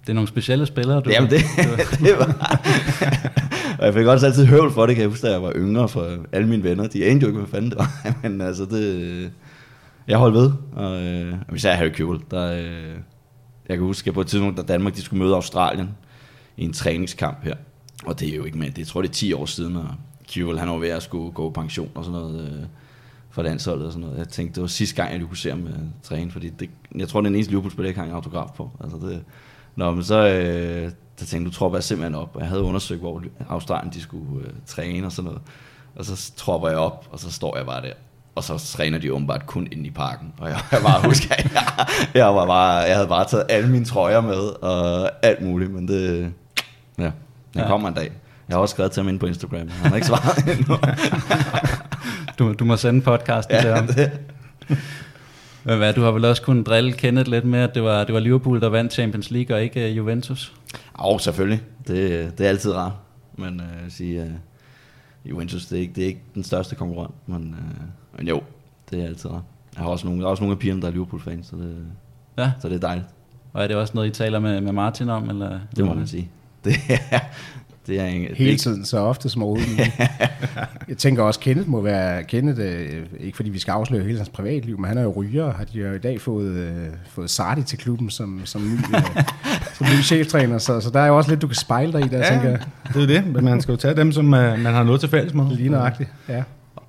det 0.00 0.08
er 0.08 0.12
nogle 0.12 0.28
specielle 0.28 0.66
spillere, 0.66 1.00
du 1.00 1.10
Jamen 1.10 1.30
det, 1.30 1.40
det 2.06 2.18
var... 2.18 2.60
og 3.78 3.86
jeg 3.86 3.94
fik 3.94 4.06
også 4.06 4.26
altid 4.26 4.46
høvl 4.46 4.70
for 4.70 4.86
det, 4.86 4.94
kan 4.94 5.02
jeg 5.02 5.08
huske, 5.08 5.26
da 5.26 5.32
jeg 5.32 5.42
var 5.42 5.52
yngre 5.56 5.88
for 5.88 6.16
alle 6.32 6.48
mine 6.48 6.62
venner. 6.62 6.86
De 6.86 7.04
anede 7.04 7.20
jo 7.20 7.26
ikke, 7.26 7.38
hvad 7.38 7.48
fanden 7.48 7.70
det 7.70 7.78
var. 7.78 7.90
Men 8.22 8.40
altså, 8.40 8.64
det... 8.64 9.30
Jeg 10.08 10.18
holdt 10.18 10.34
ved. 10.34 10.50
Og, 10.72 11.02
øh, 11.02 11.34
især 11.54 11.74
Harry 11.74 11.88
Kewell, 11.88 12.20
der... 12.30 12.52
Øh, 12.52 12.96
jeg 13.68 13.76
kan 13.76 13.86
huske, 13.86 14.08
at 14.08 14.14
på 14.14 14.20
et 14.20 14.26
tidspunkt, 14.26 14.56
da 14.56 14.62
Danmark 14.62 14.94
de 14.94 15.02
skulle 15.02 15.24
møde 15.24 15.34
Australien 15.34 15.90
i 16.56 16.64
en 16.64 16.72
træningskamp 16.72 17.44
her, 17.44 17.54
og 18.04 18.20
det 18.20 18.28
er 18.28 18.36
jo 18.36 18.44
ikke 18.44 18.58
med, 18.58 18.70
det 18.70 18.78
jeg 18.78 18.86
tror 18.86 19.02
det 19.02 19.08
er 19.08 19.12
10 19.12 19.32
år 19.32 19.46
siden, 19.46 19.76
og 19.76 19.88
Kjell 20.28 20.58
han 20.58 20.68
var 20.68 20.78
ved 20.78 20.88
at 20.88 21.02
skulle 21.02 21.32
gå 21.32 21.50
pension 21.50 21.90
og 21.94 22.04
sådan 22.04 22.20
noget 22.20 22.52
øh, 22.52 22.66
for 23.30 23.42
landsholdet 23.42 23.86
og 23.86 23.92
sådan 23.92 24.06
noget. 24.06 24.18
Jeg 24.18 24.28
tænkte, 24.28 24.54
det 24.54 24.60
var 24.60 24.66
sidste 24.66 24.96
gang, 24.96 25.12
jeg 25.12 25.28
kunne 25.28 25.36
se 25.36 25.50
ham 25.50 25.66
øh, 25.66 25.74
træne, 26.02 26.30
fordi 26.30 26.48
det, 26.48 26.70
jeg 26.94 27.08
tror, 27.08 27.20
det 27.20 27.26
er 27.26 27.28
den 27.28 27.34
eneste 27.34 27.50
Liverpool-spiller, 27.50 27.88
jeg 27.88 27.94
kan 27.94 28.04
en 28.04 28.10
autograf 28.10 28.50
på. 28.56 28.70
Altså 28.80 28.96
det, 28.96 29.24
Nå, 29.76 29.90
men 29.90 30.04
så 30.04 30.28
øh, 30.28 30.90
så 31.16 31.26
tænkte 31.26 31.50
du 31.50 31.54
tror 31.54 31.74
jeg 31.74 31.84
simpelthen 31.84 32.14
op, 32.14 32.30
og 32.34 32.40
jeg 32.40 32.48
havde 32.48 32.62
undersøgt, 32.62 33.00
hvor 33.00 33.22
Australien 33.48 33.92
de 33.92 34.00
skulle 34.00 34.46
øh, 34.46 34.52
træne 34.66 35.06
og 35.06 35.12
sådan 35.12 35.30
noget. 35.30 35.42
Og 35.96 36.04
så 36.04 36.32
tropper 36.36 36.68
jeg 36.68 36.78
op, 36.78 37.08
og 37.10 37.20
så 37.20 37.32
står 37.32 37.56
jeg 37.56 37.66
bare 37.66 37.82
der. 37.82 37.92
Og 38.34 38.44
så 38.44 38.58
træner 38.58 38.98
de 38.98 39.12
åbenbart 39.12 39.46
kun 39.46 39.68
ind 39.72 39.86
i 39.86 39.90
parken. 39.90 40.32
Og 40.38 40.48
jeg, 40.48 40.58
jeg 40.72 40.80
bare 40.82 41.06
husker, 41.06 41.34
jeg, 41.38 41.76
jeg, 42.14 42.34
var 42.34 42.46
bare, 42.46 42.76
jeg 42.76 42.94
havde 42.94 43.08
bare 43.08 43.24
taget 43.28 43.46
alle 43.48 43.70
mine 43.70 43.84
trøjer 43.84 44.20
med, 44.20 44.62
og 44.62 45.10
alt 45.22 45.42
muligt, 45.42 45.70
men 45.70 45.88
det, 45.88 46.32
ja. 46.98 47.02
Den 47.02 47.12
ja. 47.60 47.66
kommer 47.66 47.88
en 47.88 47.94
dag. 47.94 48.12
Jeg 48.48 48.56
har 48.56 48.60
også 48.60 48.72
skrevet 48.72 48.92
til 48.92 49.02
ham 49.02 49.08
ind 49.08 49.20
på 49.20 49.26
Instagram. 49.26 49.68
Han 49.68 49.88
har 49.88 49.94
ikke 49.94 50.06
svaret 50.06 50.48
endnu. 50.58 50.76
du, 52.38 52.52
du 52.52 52.64
må 52.64 52.76
sende 52.76 53.00
podcasten 53.00 53.54
ja, 53.54 53.60
til 53.60 53.70
ham. 53.70 53.86
Det. 53.86 54.10
Men 55.64 55.78
hvad, 55.78 55.92
du 55.92 56.02
har 56.02 56.10
vel 56.10 56.24
også 56.24 56.42
kunnet 56.42 56.66
drille 56.66 56.92
Kenneth 56.92 57.30
lidt 57.30 57.44
med, 57.44 57.60
at 57.60 57.74
det 57.74 57.82
var, 57.82 58.04
det 58.04 58.14
var 58.14 58.20
Liverpool, 58.20 58.60
der 58.60 58.68
vandt 58.68 58.92
Champions 58.92 59.30
League, 59.30 59.56
og 59.56 59.62
ikke 59.62 59.90
uh, 59.90 59.96
Juventus? 59.96 60.52
Jo, 61.02 61.18
selvfølgelig. 61.18 61.62
Det, 61.88 62.32
det 62.38 62.46
er 62.46 62.50
altid 62.50 62.74
rart. 62.74 62.92
Men 63.38 63.60
uh, 63.60 63.90
sige, 63.92 64.22
uh, 64.22 64.28
Juventus, 65.24 65.66
det 65.66 65.76
er, 65.76 65.80
ikke, 65.80 65.92
det 65.94 66.02
er 66.02 66.06
ikke 66.06 66.22
den 66.34 66.44
største 66.44 66.74
konkurrent. 66.74 67.14
Men, 67.26 67.36
uh, 67.36 68.18
men 68.18 68.28
jo, 68.28 68.42
det 68.90 69.00
er 69.00 69.06
altid 69.06 69.30
rart. 69.30 69.42
Jeg 69.74 69.82
har 69.82 69.90
også 69.90 70.06
nogle, 70.06 70.20
der 70.20 70.26
er 70.26 70.30
også 70.30 70.42
nogle 70.42 70.52
af 70.52 70.58
pigerne, 70.58 70.82
der 70.82 70.88
er 70.88 70.92
Liverpool-fans, 70.92 71.46
så 71.46 71.56
det, 71.56 71.76
ja. 72.38 72.52
så 72.60 72.68
det 72.68 72.74
er 72.74 72.80
dejligt. 72.80 73.06
Og 73.52 73.62
er 73.62 73.66
det 73.66 73.76
også 73.76 73.94
noget, 73.94 74.08
I 74.08 74.10
taler 74.10 74.38
med, 74.38 74.60
med 74.60 74.72
Martin 74.72 75.08
om? 75.08 75.30
Eller? 75.30 75.60
Det 75.76 75.84
må 75.84 75.94
man 75.94 76.06
sige. 76.06 76.30
Det 76.64 76.72
det 77.86 78.00
er 78.00 78.04
en, 78.04 78.26
Hele 78.34 78.56
tiden, 78.56 78.84
så 78.84 78.98
ofte 78.98 79.28
som 79.28 79.42
overhovedet. 79.42 79.92
jeg 80.88 80.98
tænker 80.98 81.22
også, 81.22 81.40
Kenneth 81.40 81.68
må 81.68 81.80
være, 81.80 82.22
Kenneth, 82.22 82.60
øh, 82.60 83.02
ikke 83.20 83.36
fordi 83.36 83.50
vi 83.50 83.58
skal 83.58 83.72
afsløre 83.72 84.02
hele 84.02 84.16
hans 84.16 84.28
privatliv, 84.28 84.78
men 84.80 84.88
han 84.88 84.98
er 84.98 85.02
jo 85.02 85.12
ryger, 85.16 85.52
har 85.52 85.64
de 85.64 85.78
jo 85.78 85.92
i 85.92 85.98
dag 85.98 86.20
fået, 86.20 86.52
øh, 86.52 86.86
fået 87.08 87.30
Sardi 87.30 87.62
til 87.62 87.78
klubben 87.78 88.10
som, 88.10 88.40
som, 88.44 88.62
ny, 88.62 88.96
øh, 88.96 89.02
som 89.78 89.86
ny 89.86 90.02
cheftræner, 90.02 90.58
så, 90.58 90.80
så 90.80 90.90
der 90.90 91.00
er 91.00 91.06
jo 91.06 91.16
også 91.16 91.30
lidt, 91.30 91.42
du 91.42 91.46
kan 91.46 91.56
spejle 91.56 91.92
dig 91.92 92.00
i 92.00 92.08
der, 92.08 92.18
ja, 92.18 92.30
tænker 92.30 92.50
jeg. 92.50 92.60
det 92.94 93.02
er 93.02 93.06
det, 93.06 93.26
men 93.26 93.44
man 93.44 93.60
skal 93.60 93.72
jo 93.72 93.76
tage 93.76 93.96
dem, 93.96 94.12
som 94.12 94.24
uh, 94.24 94.30
man 94.32 94.66
har 94.66 94.82
noget 94.82 95.00
til 95.00 95.08
fælles 95.08 95.34
med. 95.34 95.56
Lige 95.56 95.68
nøjagtigt, 95.68 96.10
ja. 96.28 96.42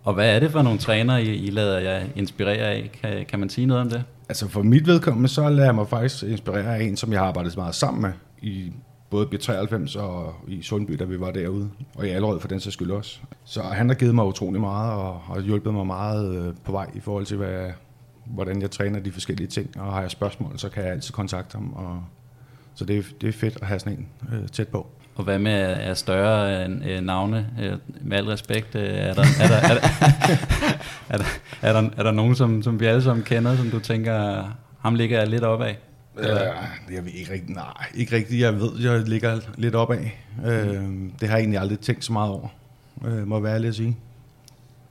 Og 0.04 0.14
hvad 0.14 0.36
er 0.36 0.40
det 0.40 0.52
for 0.52 0.62
nogle 0.62 0.80
trænere, 0.80 1.24
I, 1.24 1.36
I 1.36 1.50
lader 1.50 1.80
jer 1.80 2.02
inspirere 2.16 2.58
af? 2.58 2.92
Kan, 3.02 3.26
kan 3.30 3.40
man 3.40 3.50
sige 3.50 3.68
noget 3.68 3.82
om 3.82 3.90
det? 3.90 4.04
Altså 4.30 4.48
for 4.48 4.62
mit 4.64 4.88
vedkommende, 4.88 5.30
så 5.30 5.50
lader 5.50 5.66
jeg 5.66 5.76
mig 5.76 5.88
faktisk 5.88 6.24
inspirere 6.24 6.78
af 6.78 6.84
en, 6.84 6.98
som 6.98 7.12
jeg 7.12 7.20
har 7.20 7.28
arbejdet 7.28 7.58
meget 7.58 7.76
sammen 7.76 8.02
med 8.02 8.12
i 8.42 8.72
både 9.16 9.28
B93 9.34 10.00
og 10.00 10.36
i 10.48 10.62
Sundby, 10.62 10.94
da 10.94 11.04
vi 11.04 11.20
var 11.20 11.32
derude, 11.32 11.70
og 11.96 12.08
i 12.08 12.10
Allerød 12.10 12.40
for 12.40 12.48
den 12.48 12.60
sags 12.60 12.74
skyld 12.74 12.92
også. 12.92 13.20
Så 13.46 13.62
han 13.62 13.90
har 13.90 13.96
givet 13.96 14.16
mig 14.16 14.26
utrolig 14.26 14.62
meget, 14.62 14.94
og 14.94 15.20
har 15.20 15.42
hjulpet 15.42 15.74
mig 15.74 15.88
meget 15.88 16.36
øh, 16.36 16.54
på 16.64 16.72
vej 16.72 16.90
i 16.94 17.00
forhold 17.00 17.26
til, 17.26 17.38
hvad, 17.38 17.72
hvordan 18.26 18.62
jeg 18.62 18.72
træner 18.72 19.00
de 19.00 19.12
forskellige 19.12 19.48
ting, 19.48 19.80
og 19.80 19.94
har 19.94 20.02
jeg 20.02 20.12
spørgsmål, 20.12 20.60
så 20.60 20.70
kan 20.70 20.84
jeg 20.84 20.92
altid 20.92 21.14
kontakte 21.14 21.56
ham. 21.56 21.74
Og, 21.74 22.04
så 22.76 22.86
det, 22.86 23.16
det 23.22 23.30
er 23.30 23.34
fedt 23.34 23.58
at 23.62 23.68
have 23.68 23.80
sådan 23.80 23.98
en 23.98 24.08
øh, 24.34 24.48
tæt 24.48 24.68
på. 24.68 24.88
Og 25.16 25.24
hvad 25.24 25.40
med 25.40 25.76
er 25.80 25.94
større 25.94 26.66
øh, 26.66 27.02
navne? 27.02 27.50
Øh, 27.62 27.74
med 28.02 28.18
al 28.18 28.26
respekt, 28.26 28.76
øh, 28.76 28.84
er, 28.84 29.14
der, 29.14 29.24
er, 29.42 29.48
der, 29.48 29.56
er, 29.56 29.74
der, 29.74 29.88
er, 31.10 31.18
der, 31.18 31.26
er, 31.62 31.82
der, 31.82 31.90
er 31.98 32.04
der 32.04 32.12
nogen, 32.12 32.36
som, 32.36 32.64
som 32.64 32.80
vi 32.80 32.86
alle 32.86 33.02
sammen 33.02 33.26
kender, 33.26 33.56
som 33.56 33.70
du 33.70 33.80
tænker, 33.80 34.44
ham 34.80 34.96
ligger 34.96 35.20
jeg 35.20 35.28
lidt 35.28 35.44
op 35.44 35.62
af? 35.62 35.78
Øh, 36.18 36.28
jeg 36.96 37.06
ved 37.06 37.12
ikke 37.12 37.34
rigtigt, 37.34 37.56
nej, 37.56 37.86
ikke 37.96 38.16
rigtigt. 38.16 38.42
Jeg 38.42 38.60
ved, 38.60 38.70
jeg 38.80 39.02
ligger 39.02 39.40
lidt 39.58 39.76
opad. 39.76 39.98
Øh, 40.46 40.84
det 41.20 41.30
har 41.30 41.36
jeg 41.36 41.40
egentlig 41.40 41.60
aldrig 41.60 41.80
tænkt 41.80 42.06
så 42.06 42.14
meget 42.14 42.32
over, 42.32 42.48
øh, 43.06 43.28
må 43.28 43.40
være 43.40 43.56
ærlig 43.56 43.68
at 43.68 43.76
sige. 43.76 43.98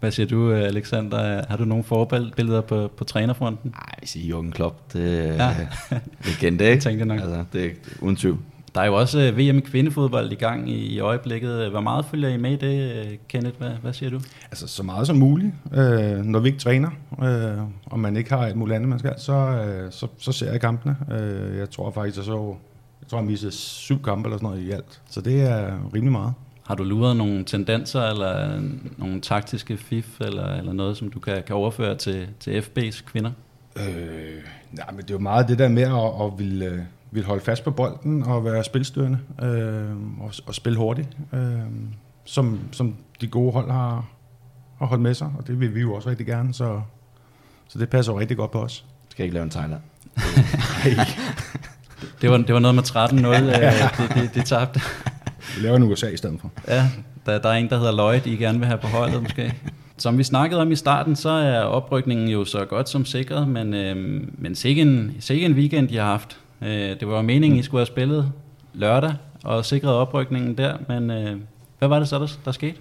Hvad 0.00 0.12
siger 0.12 0.26
du, 0.26 0.52
Alexander? 0.52 1.44
Har 1.48 1.56
du 1.56 1.64
nogle 1.64 1.84
forbilleder 1.84 2.60
på, 2.60 2.90
på 2.96 3.04
trænerfronten? 3.04 3.70
Nej, 3.70 3.94
jeg 4.00 4.08
siger 4.08 4.38
Jürgen 4.38 4.50
Klopp. 4.50 4.92
Det 4.92 5.18
er 5.28 5.34
ja. 5.34 5.98
legende, 6.24 6.64
ikke? 6.70 6.82
Tænkte 6.82 7.04
nok. 7.04 7.20
Altså, 7.20 7.44
det 7.52 7.64
er 7.64 7.70
uden 8.00 8.16
tvivl. 8.16 8.38
Der 8.74 8.80
er 8.80 8.86
jo 8.86 8.94
også 8.94 9.20
øh, 9.20 9.38
VM 9.38 9.58
i 9.58 9.60
kvindefodbold 9.60 10.32
i 10.32 10.34
gang 10.34 10.70
i, 10.70 10.74
i 10.74 11.00
øjeblikket. 11.00 11.70
Hvor 11.70 11.80
meget 11.80 12.04
følger 12.04 12.28
I 12.28 12.36
med 12.36 12.52
i 12.52 12.56
det, 12.56 13.06
øh, 13.06 13.18
Kenneth? 13.28 13.58
Hvad, 13.58 13.70
hvad 13.70 13.92
siger 13.92 14.10
du? 14.10 14.20
Altså 14.50 14.66
så 14.66 14.82
meget 14.82 15.06
som 15.06 15.16
muligt. 15.16 15.52
Øh, 15.74 16.16
når 16.16 16.38
vi 16.38 16.48
ikke 16.48 16.58
træner, 16.58 16.90
øh, 17.22 17.62
og 17.86 18.00
man 18.00 18.16
ikke 18.16 18.30
har 18.30 18.46
et 18.46 18.56
muligt 18.56 18.76
andet, 18.76 18.88
man 18.88 18.98
skal, 18.98 19.14
så, 19.18 19.32
øh, 19.32 19.92
så, 19.92 20.06
så 20.18 20.32
ser 20.32 20.50
jeg 20.50 20.60
kampene. 20.60 20.96
Øh, 21.12 21.58
jeg 21.58 21.70
tror 21.70 21.90
faktisk, 21.90 22.16
jeg 22.16 22.24
så 22.24 22.54
jeg 23.00 23.08
tror, 23.08 23.18
jeg 23.18 23.26
missede 23.26 23.52
syv 23.52 24.02
kampe 24.02 24.26
eller 24.26 24.38
sådan 24.38 24.48
noget 24.48 24.62
i 24.62 24.70
alt. 24.70 25.02
Så 25.10 25.20
det 25.20 25.42
er 25.42 25.90
rimelig 25.94 26.12
meget. 26.12 26.32
Har 26.66 26.74
du 26.74 26.84
luret 26.84 27.16
nogle 27.16 27.44
tendenser 27.44 28.02
eller 28.02 28.60
nogle 28.96 29.20
taktiske 29.20 29.76
fif 29.76 30.20
eller, 30.20 30.46
eller 30.46 30.72
noget, 30.72 30.96
som 30.96 31.10
du 31.10 31.20
kan, 31.20 31.42
kan 31.46 31.56
overføre 31.56 31.96
til, 31.96 32.28
til 32.40 32.60
FB's 32.60 33.04
kvinder? 33.04 33.30
Øh, 33.76 34.42
nej, 34.72 34.90
men 34.90 35.00
det 35.00 35.10
er 35.10 35.14
jo 35.14 35.18
meget 35.18 35.48
det 35.48 35.58
der 35.58 35.68
med 35.68 35.82
at, 35.82 36.26
at 36.26 36.38
ville, 36.38 36.86
vil 37.14 37.24
holde 37.24 37.44
fast 37.44 37.64
på 37.64 37.70
bolden 37.70 38.22
og 38.22 38.44
være 38.44 38.64
spilstyrende 38.64 39.18
øh, 39.42 40.20
og, 40.20 40.32
og 40.46 40.54
spille 40.54 40.78
hurtigt, 40.78 41.08
øh, 41.32 41.58
som, 42.24 42.60
som 42.72 42.96
de 43.20 43.26
gode 43.26 43.52
hold 43.52 43.70
har, 43.70 44.06
har 44.78 44.86
holdt 44.86 45.02
med 45.02 45.14
sig, 45.14 45.32
og 45.38 45.46
det 45.46 45.60
vil 45.60 45.74
vi 45.74 45.80
jo 45.80 45.94
også 45.94 46.10
rigtig 46.10 46.26
gerne, 46.26 46.54
så, 46.54 46.80
så 47.68 47.78
det 47.78 47.88
passer 47.88 48.12
jo 48.12 48.20
rigtig 48.20 48.36
godt 48.36 48.50
på 48.50 48.62
os. 48.62 48.84
Skal 49.08 49.22
jeg 49.22 49.26
ikke 49.26 49.34
lave 49.34 49.44
en 49.44 49.50
Thailand? 49.50 49.80
det, 52.20 52.30
var, 52.30 52.36
det 52.36 52.54
var 52.54 52.60
noget 52.60 52.74
med 52.74 52.82
13-0, 52.82 53.26
øh, 53.26 54.08
det, 54.08 54.14
det, 54.14 54.34
det 54.34 54.44
tabte. 54.44 54.80
Vi 55.56 55.62
laver 55.62 55.76
en 55.76 55.82
USA 55.82 56.08
i 56.08 56.16
stedet 56.16 56.40
for. 56.40 56.50
Ja, 56.68 56.90
der, 57.26 57.38
der 57.38 57.48
er 57.48 57.54
en, 57.54 57.68
der 57.68 57.78
hedder 57.78 57.92
Lloyd, 57.92 58.26
I 58.26 58.36
gerne 58.36 58.58
vil 58.58 58.66
have 58.66 58.78
på 58.78 58.86
holdet 58.86 59.22
måske. 59.22 59.54
Som 59.96 60.18
vi 60.18 60.22
snakkede 60.22 60.60
om 60.60 60.72
i 60.72 60.76
starten, 60.76 61.16
så 61.16 61.28
er 61.28 61.60
oprykningen 61.60 62.28
jo 62.28 62.44
så 62.44 62.64
godt 62.64 62.88
som 62.88 63.04
sikret, 63.04 63.48
men, 63.48 63.74
øh, 63.74 64.22
men 64.38 64.54
sikke 64.54 64.82
en, 64.82 65.16
sikke 65.20 65.46
en 65.46 65.52
weekend, 65.52 65.88
de 65.88 65.96
har 65.96 66.04
haft. 66.04 66.38
Øh, 66.64 67.00
det 67.00 67.08
var 67.08 67.22
meningen, 67.22 67.58
I 67.58 67.62
skulle 67.62 67.80
have 67.80 67.86
spillet 67.86 68.32
lørdag 68.74 69.14
og 69.44 69.64
sikret 69.64 69.92
oprykningen 69.92 70.58
der, 70.58 70.76
men 70.88 71.10
øh, 71.10 71.36
hvad 71.78 71.88
var 71.88 71.98
det 71.98 72.08
så, 72.08 72.18
der, 72.18 72.38
der 72.44 72.52
skete? 72.52 72.76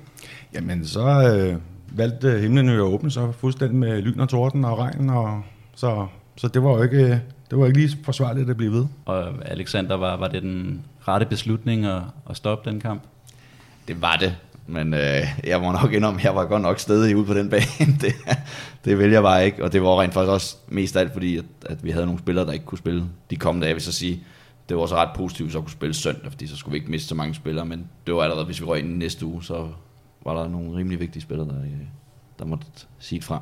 Jamen, 0.53 0.85
så 0.85 1.01
øh, 1.01 1.59
valgte 1.97 2.39
himlen 2.39 2.69
jo 2.69 2.73
at 2.73 2.93
åbne 2.93 3.11
så 3.11 3.31
fuldstændig 3.31 3.77
med 3.77 4.01
lyn 4.01 4.19
og 4.19 4.29
torden 4.29 4.65
og 4.65 4.77
regn, 4.77 5.09
og 5.09 5.43
så, 5.75 6.07
så 6.35 6.47
det 6.47 6.63
var 6.63 6.69
jo 6.69 6.83
ikke, 6.83 7.21
det 7.49 7.59
var 7.59 7.65
ikke 7.65 7.79
lige 7.79 7.97
forsvarligt 8.03 8.49
at 8.49 8.57
blive 8.57 8.71
ved. 8.71 8.85
Og 9.05 9.33
Alexander, 9.45 9.95
var, 9.95 10.17
var 10.17 10.27
det 10.27 10.41
den 10.41 10.85
rette 11.07 11.25
beslutning 11.25 11.85
at, 11.85 12.01
at 12.29 12.37
stoppe 12.37 12.69
den 12.69 12.79
kamp? 12.79 13.03
Det 13.87 14.01
var 14.01 14.15
det, 14.15 14.35
men 14.67 14.93
øh, 14.93 15.21
jeg 15.43 15.61
må 15.61 15.71
nok 15.71 15.93
indrømme, 15.93 16.19
jeg 16.23 16.35
var 16.35 16.45
godt 16.45 16.61
nok 16.61 16.79
stedig 16.79 17.17
ude 17.17 17.25
på 17.25 17.33
den 17.33 17.49
bane. 17.49 17.63
det, 18.01 18.13
det 18.85 18.97
vælger 18.97 19.13
jeg 19.13 19.23
bare 19.23 19.45
ikke, 19.45 19.63
og 19.63 19.73
det 19.73 19.81
var 19.81 20.01
rent 20.01 20.13
faktisk 20.13 20.31
også 20.31 20.57
mest 20.67 20.97
alt, 20.97 21.13
fordi 21.13 21.37
at, 21.37 21.45
at 21.65 21.83
vi 21.83 21.91
havde 21.91 22.05
nogle 22.05 22.19
spillere, 22.19 22.45
der 22.45 22.51
ikke 22.51 22.65
kunne 22.65 22.77
spille 22.77 23.03
de 23.29 23.35
kommende 23.35 23.65
dage, 23.65 23.73
vil 23.73 23.83
så 23.83 23.91
sige. 23.91 24.23
Det 24.69 24.77
var 24.77 24.83
også 24.83 24.95
ret 24.95 25.09
positivt, 25.15 25.51
så 25.51 25.61
kunne 25.61 25.71
spille 25.71 25.93
søndag, 25.93 26.31
fordi 26.31 26.47
så 26.47 26.55
skulle 26.55 26.73
vi 26.73 26.77
ikke 26.77 26.91
miste 26.91 27.07
så 27.07 27.15
mange 27.15 27.35
spillere, 27.35 27.65
men 27.65 27.89
det 28.07 28.15
var 28.15 28.21
allerede, 28.21 28.45
hvis 28.45 28.61
vi 28.61 28.65
røg 28.65 28.79
ind 28.79 28.97
næste 28.97 29.25
uge, 29.25 29.43
så 29.43 29.67
var 30.25 30.33
der 30.33 30.49
nogle 30.49 30.77
rimelig 30.77 30.99
vigtige 30.99 31.21
spillere, 31.21 31.47
der, 31.47 31.61
øh, 31.61 31.87
der 32.39 32.45
måtte 32.45 32.65
sige 32.99 33.21
fra. 33.21 33.41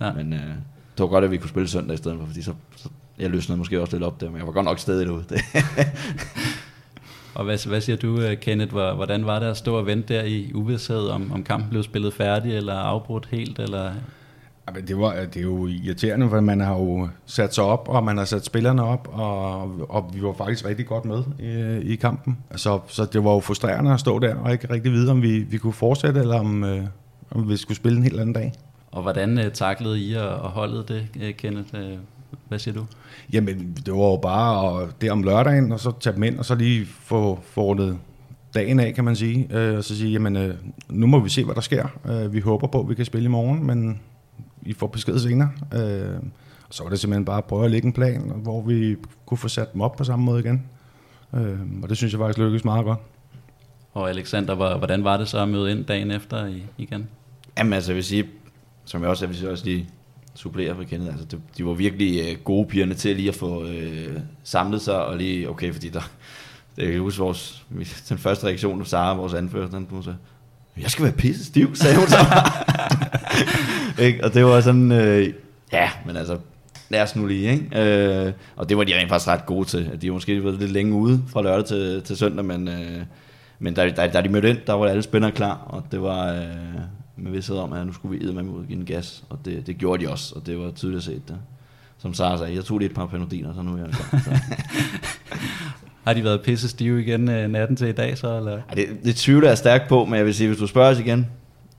Ja. 0.00 0.12
Men 0.12 0.32
øh, 0.32 0.40
det 0.40 0.98
var 0.98 1.06
godt, 1.06 1.24
at 1.24 1.30
vi 1.30 1.36
kunne 1.36 1.50
spille 1.50 1.68
søndag 1.68 1.94
i 1.94 1.96
stedet 1.96 2.18
for, 2.18 2.26
fordi 2.26 2.42
så, 2.42 2.54
så 2.76 2.88
jeg 3.18 3.30
løsnede 3.30 3.58
måske 3.58 3.80
også 3.80 3.96
lidt 3.96 4.04
op 4.04 4.20
der, 4.20 4.30
men 4.30 4.38
jeg 4.38 4.46
var 4.46 4.52
godt 4.52 4.64
nok 4.64 4.78
stadig 4.78 5.06
derude. 5.06 5.24
Og 7.34 7.44
hvad, 7.44 7.68
hvad 7.68 7.80
siger 7.80 7.96
du, 7.96 8.20
øh, 8.20 8.36
Kenneth? 8.36 8.72
Hvordan 8.72 9.26
var 9.26 9.38
det 9.38 9.46
at 9.46 9.56
stå 9.56 9.76
og 9.76 9.86
vente 9.86 10.14
der 10.14 10.22
i 10.22 10.52
uvidshed, 10.54 11.08
om, 11.08 11.32
om 11.32 11.44
kampen 11.44 11.70
blev 11.70 11.82
spillet 11.82 12.14
færdig 12.14 12.56
eller 12.56 12.74
afbrudt 12.74 13.28
helt? 13.30 13.58
Eller? 13.58 13.92
Jamen, 14.68 14.86
det, 14.86 14.98
var, 14.98 15.14
det 15.14 15.36
er 15.36 15.42
jo 15.42 15.66
irriterende, 15.66 16.28
for 16.28 16.40
man 16.40 16.60
har 16.60 16.74
jo 16.74 17.08
sat 17.26 17.54
sig 17.54 17.64
op, 17.64 17.88
og 17.88 18.04
man 18.04 18.18
har 18.18 18.24
sat 18.24 18.44
spillerne 18.44 18.84
op, 18.84 19.08
og, 19.12 19.62
og 19.90 20.10
vi 20.14 20.22
var 20.22 20.32
faktisk 20.32 20.64
rigtig 20.64 20.86
godt 20.86 21.04
med 21.04 21.22
i, 21.38 21.92
i 21.92 21.96
kampen. 21.96 22.38
Altså, 22.50 22.80
så 22.86 23.04
det 23.04 23.24
var 23.24 23.32
jo 23.32 23.40
frustrerende 23.40 23.92
at 23.92 24.00
stå 24.00 24.18
der 24.18 24.34
og 24.34 24.52
ikke 24.52 24.72
rigtig 24.72 24.92
vide, 24.92 25.10
om 25.10 25.22
vi, 25.22 25.38
vi 25.38 25.58
kunne 25.58 25.72
fortsætte, 25.72 26.20
eller 26.20 26.40
om, 26.40 26.64
øh, 26.64 26.82
om 27.30 27.48
vi 27.48 27.56
skulle 27.56 27.76
spille 27.76 27.98
en 27.98 28.04
helt 28.04 28.20
anden 28.20 28.34
dag. 28.34 28.52
Og 28.90 29.02
hvordan 29.02 29.38
uh, 29.38 29.44
taklede 29.52 30.00
I 30.00 30.14
og, 30.14 30.28
og 30.28 30.50
holdet 30.50 30.88
det, 30.88 31.36
Kenneth? 31.36 31.74
Hvad 32.54 32.58
siger 32.58 32.74
du? 32.74 32.86
Jamen, 33.32 33.76
det 33.86 33.94
var 33.94 34.10
jo 34.10 34.16
bare 34.16 34.82
at, 34.82 34.88
det 35.00 35.10
om 35.10 35.22
lørdagen, 35.22 35.72
og 35.72 35.80
så 35.80 35.92
tage 36.00 36.14
dem 36.14 36.22
ind, 36.22 36.38
og 36.38 36.44
så 36.44 36.54
lige 36.54 36.86
få, 36.86 37.40
få 37.42 37.94
dagen 38.54 38.80
af, 38.80 38.94
kan 38.94 39.04
man 39.04 39.16
sige. 39.16 39.46
Øh, 39.50 39.76
og 39.76 39.84
så 39.84 39.96
sige, 39.96 40.12
jamen, 40.12 40.36
øh, 40.36 40.54
nu 40.88 41.06
må 41.06 41.18
vi 41.18 41.28
se, 41.28 41.44
hvad 41.44 41.54
der 41.54 41.60
sker. 41.60 41.86
Øh, 42.08 42.32
vi 42.32 42.40
håber 42.40 42.66
på, 42.66 42.80
at 42.80 42.88
vi 42.88 42.94
kan 42.94 43.04
spille 43.04 43.24
i 43.24 43.28
morgen, 43.28 43.66
men 43.66 44.00
I 44.62 44.72
får 44.72 44.86
besked 44.86 45.18
senere. 45.18 45.50
Øh, 45.74 46.16
og 46.68 46.74
så 46.74 46.82
var 46.82 46.90
det 46.90 47.00
simpelthen 47.00 47.24
bare 47.24 47.38
at 47.38 47.44
prøve 47.44 47.64
at 47.64 47.70
lægge 47.70 47.86
en 47.86 47.92
plan, 47.92 48.32
hvor 48.36 48.62
vi 48.62 48.96
kunne 49.26 49.38
få 49.38 49.48
sat 49.48 49.72
dem 49.72 49.80
op 49.80 49.96
på 49.96 50.04
samme 50.04 50.24
måde 50.24 50.40
igen. 50.40 50.66
Øh, 51.34 51.58
og 51.82 51.88
det 51.88 51.96
synes 51.96 52.12
jeg 52.12 52.18
faktisk 52.18 52.38
lykkedes 52.38 52.64
meget 52.64 52.84
godt. 52.84 52.98
Og 53.92 54.10
Alexander, 54.10 54.78
hvordan 54.78 55.04
var 55.04 55.16
det 55.16 55.28
så 55.28 55.38
at 55.38 55.48
møde 55.48 55.70
ind 55.70 55.84
dagen 55.84 56.10
efter 56.10 56.54
igen? 56.78 57.08
Jamen 57.58 57.72
altså, 57.72 57.92
jeg 57.92 57.96
vil 57.96 58.04
sige, 58.04 58.24
som 58.84 59.02
jeg 59.02 59.10
også, 59.10 59.26
jeg 59.26 59.34
vil 59.34 59.50
også 59.50 59.64
lige 59.64 59.88
supplere 60.34 60.74
for 60.74 60.82
Kenneth. 60.82 61.12
Altså, 61.12 61.26
de, 61.36 61.40
de 61.58 61.66
var 61.66 61.72
virkelig 61.72 62.20
øh, 62.20 62.38
gode 62.44 62.66
pigerne 62.68 62.94
til 62.94 63.16
lige 63.16 63.28
at 63.28 63.34
få 63.34 63.66
øh, 63.66 64.18
samlet 64.44 64.82
sig, 64.82 65.04
og 65.04 65.16
lige, 65.16 65.50
okay, 65.50 65.72
fordi 65.72 65.88
der, 65.88 66.10
det 66.76 66.88
er 66.88 66.96
jo 66.96 67.10
vores, 67.18 67.64
den 68.08 68.18
første 68.18 68.46
reaktion 68.46 68.80
af 68.80 68.86
Sara, 68.86 69.14
vores 69.14 69.34
anfører, 69.34 69.68
den 69.68 69.86
hun 69.90 70.02
sagde, 70.02 70.18
jeg 70.80 70.90
skal 70.90 71.04
være 71.04 71.12
pisse 71.12 71.44
stiv, 71.44 71.74
sagde 71.74 71.96
hun 71.96 72.06
så. 72.06 72.16
ikke? 74.04 74.24
Og 74.24 74.34
det 74.34 74.44
var 74.44 74.60
sådan, 74.60 74.92
øh, 74.92 75.32
ja, 75.72 75.90
men 76.06 76.16
altså, 76.16 76.38
lad 76.88 77.02
os 77.02 77.16
nu 77.16 77.26
lige, 77.26 77.52
ikke? 77.52 77.80
Øh, 78.26 78.32
og 78.56 78.68
det 78.68 78.76
var 78.76 78.84
de 78.84 78.96
rent 78.98 79.08
faktisk 79.08 79.28
ret 79.28 79.46
gode 79.46 79.68
til. 79.68 79.98
De 80.02 80.08
var 80.08 80.14
måske 80.14 80.44
været 80.44 80.58
lidt 80.58 80.72
længe 80.72 80.94
ude 80.94 81.22
fra 81.28 81.42
lørdag 81.42 81.64
til, 81.64 82.02
til 82.02 82.16
søndag, 82.16 82.44
men, 82.44 82.68
øh, 82.68 83.02
men 83.58 83.74
da, 83.74 83.90
da, 83.90 84.06
da 84.06 84.20
de 84.20 84.28
mødte 84.28 84.50
ind, 84.50 84.58
der 84.66 84.72
var 84.72 84.86
alle 84.86 85.02
spændere 85.02 85.32
klar, 85.32 85.54
og 85.66 85.84
det 85.92 86.02
var, 86.02 86.32
øh, 86.32 86.73
med 87.24 87.32
vidsthed 87.32 87.56
om, 87.56 87.72
at 87.72 87.86
nu 87.86 87.92
skulle 87.92 88.18
vi 88.18 88.32
med 88.32 88.42
ud 88.42 88.66
give 88.66 88.78
en 88.78 88.84
gas, 88.84 89.24
og 89.28 89.38
det, 89.44 89.66
det 89.66 89.78
gjorde 89.78 90.04
de 90.04 90.10
også, 90.10 90.34
og 90.34 90.46
det 90.46 90.58
var 90.58 90.70
tydeligt 90.70 90.98
at 90.98 91.04
se 91.04 91.12
det. 91.12 91.38
Som 91.98 92.14
Sara 92.14 92.38
sagde, 92.38 92.54
jeg 92.54 92.64
tog 92.64 92.78
lige 92.78 92.88
et 92.88 92.94
par 92.94 93.06
panodiner, 93.06 93.54
så 93.54 93.62
nu 93.62 93.74
er 93.74 93.78
jeg 93.78 93.88
klar. 93.88 94.20
Har 96.04 96.12
de 96.14 96.24
været 96.24 96.42
pisse 96.42 96.68
stive 96.68 97.02
igen 97.02 97.28
øh, 97.28 97.50
natten 97.50 97.76
til 97.76 97.88
i 97.88 97.92
dag 97.92 98.18
så? 98.18 98.36
Eller? 98.36 98.52
Ej, 98.52 98.74
det, 98.74 98.88
det 99.04 99.16
tvivler 99.16 99.48
jeg 99.48 99.58
stærkt 99.58 99.88
på, 99.88 100.04
men 100.04 100.14
jeg 100.14 100.26
vil 100.26 100.34
sige, 100.34 100.48
hvis 100.48 100.58
du 100.58 100.66
spørger 100.66 100.90
os 100.90 100.98
igen 100.98 101.26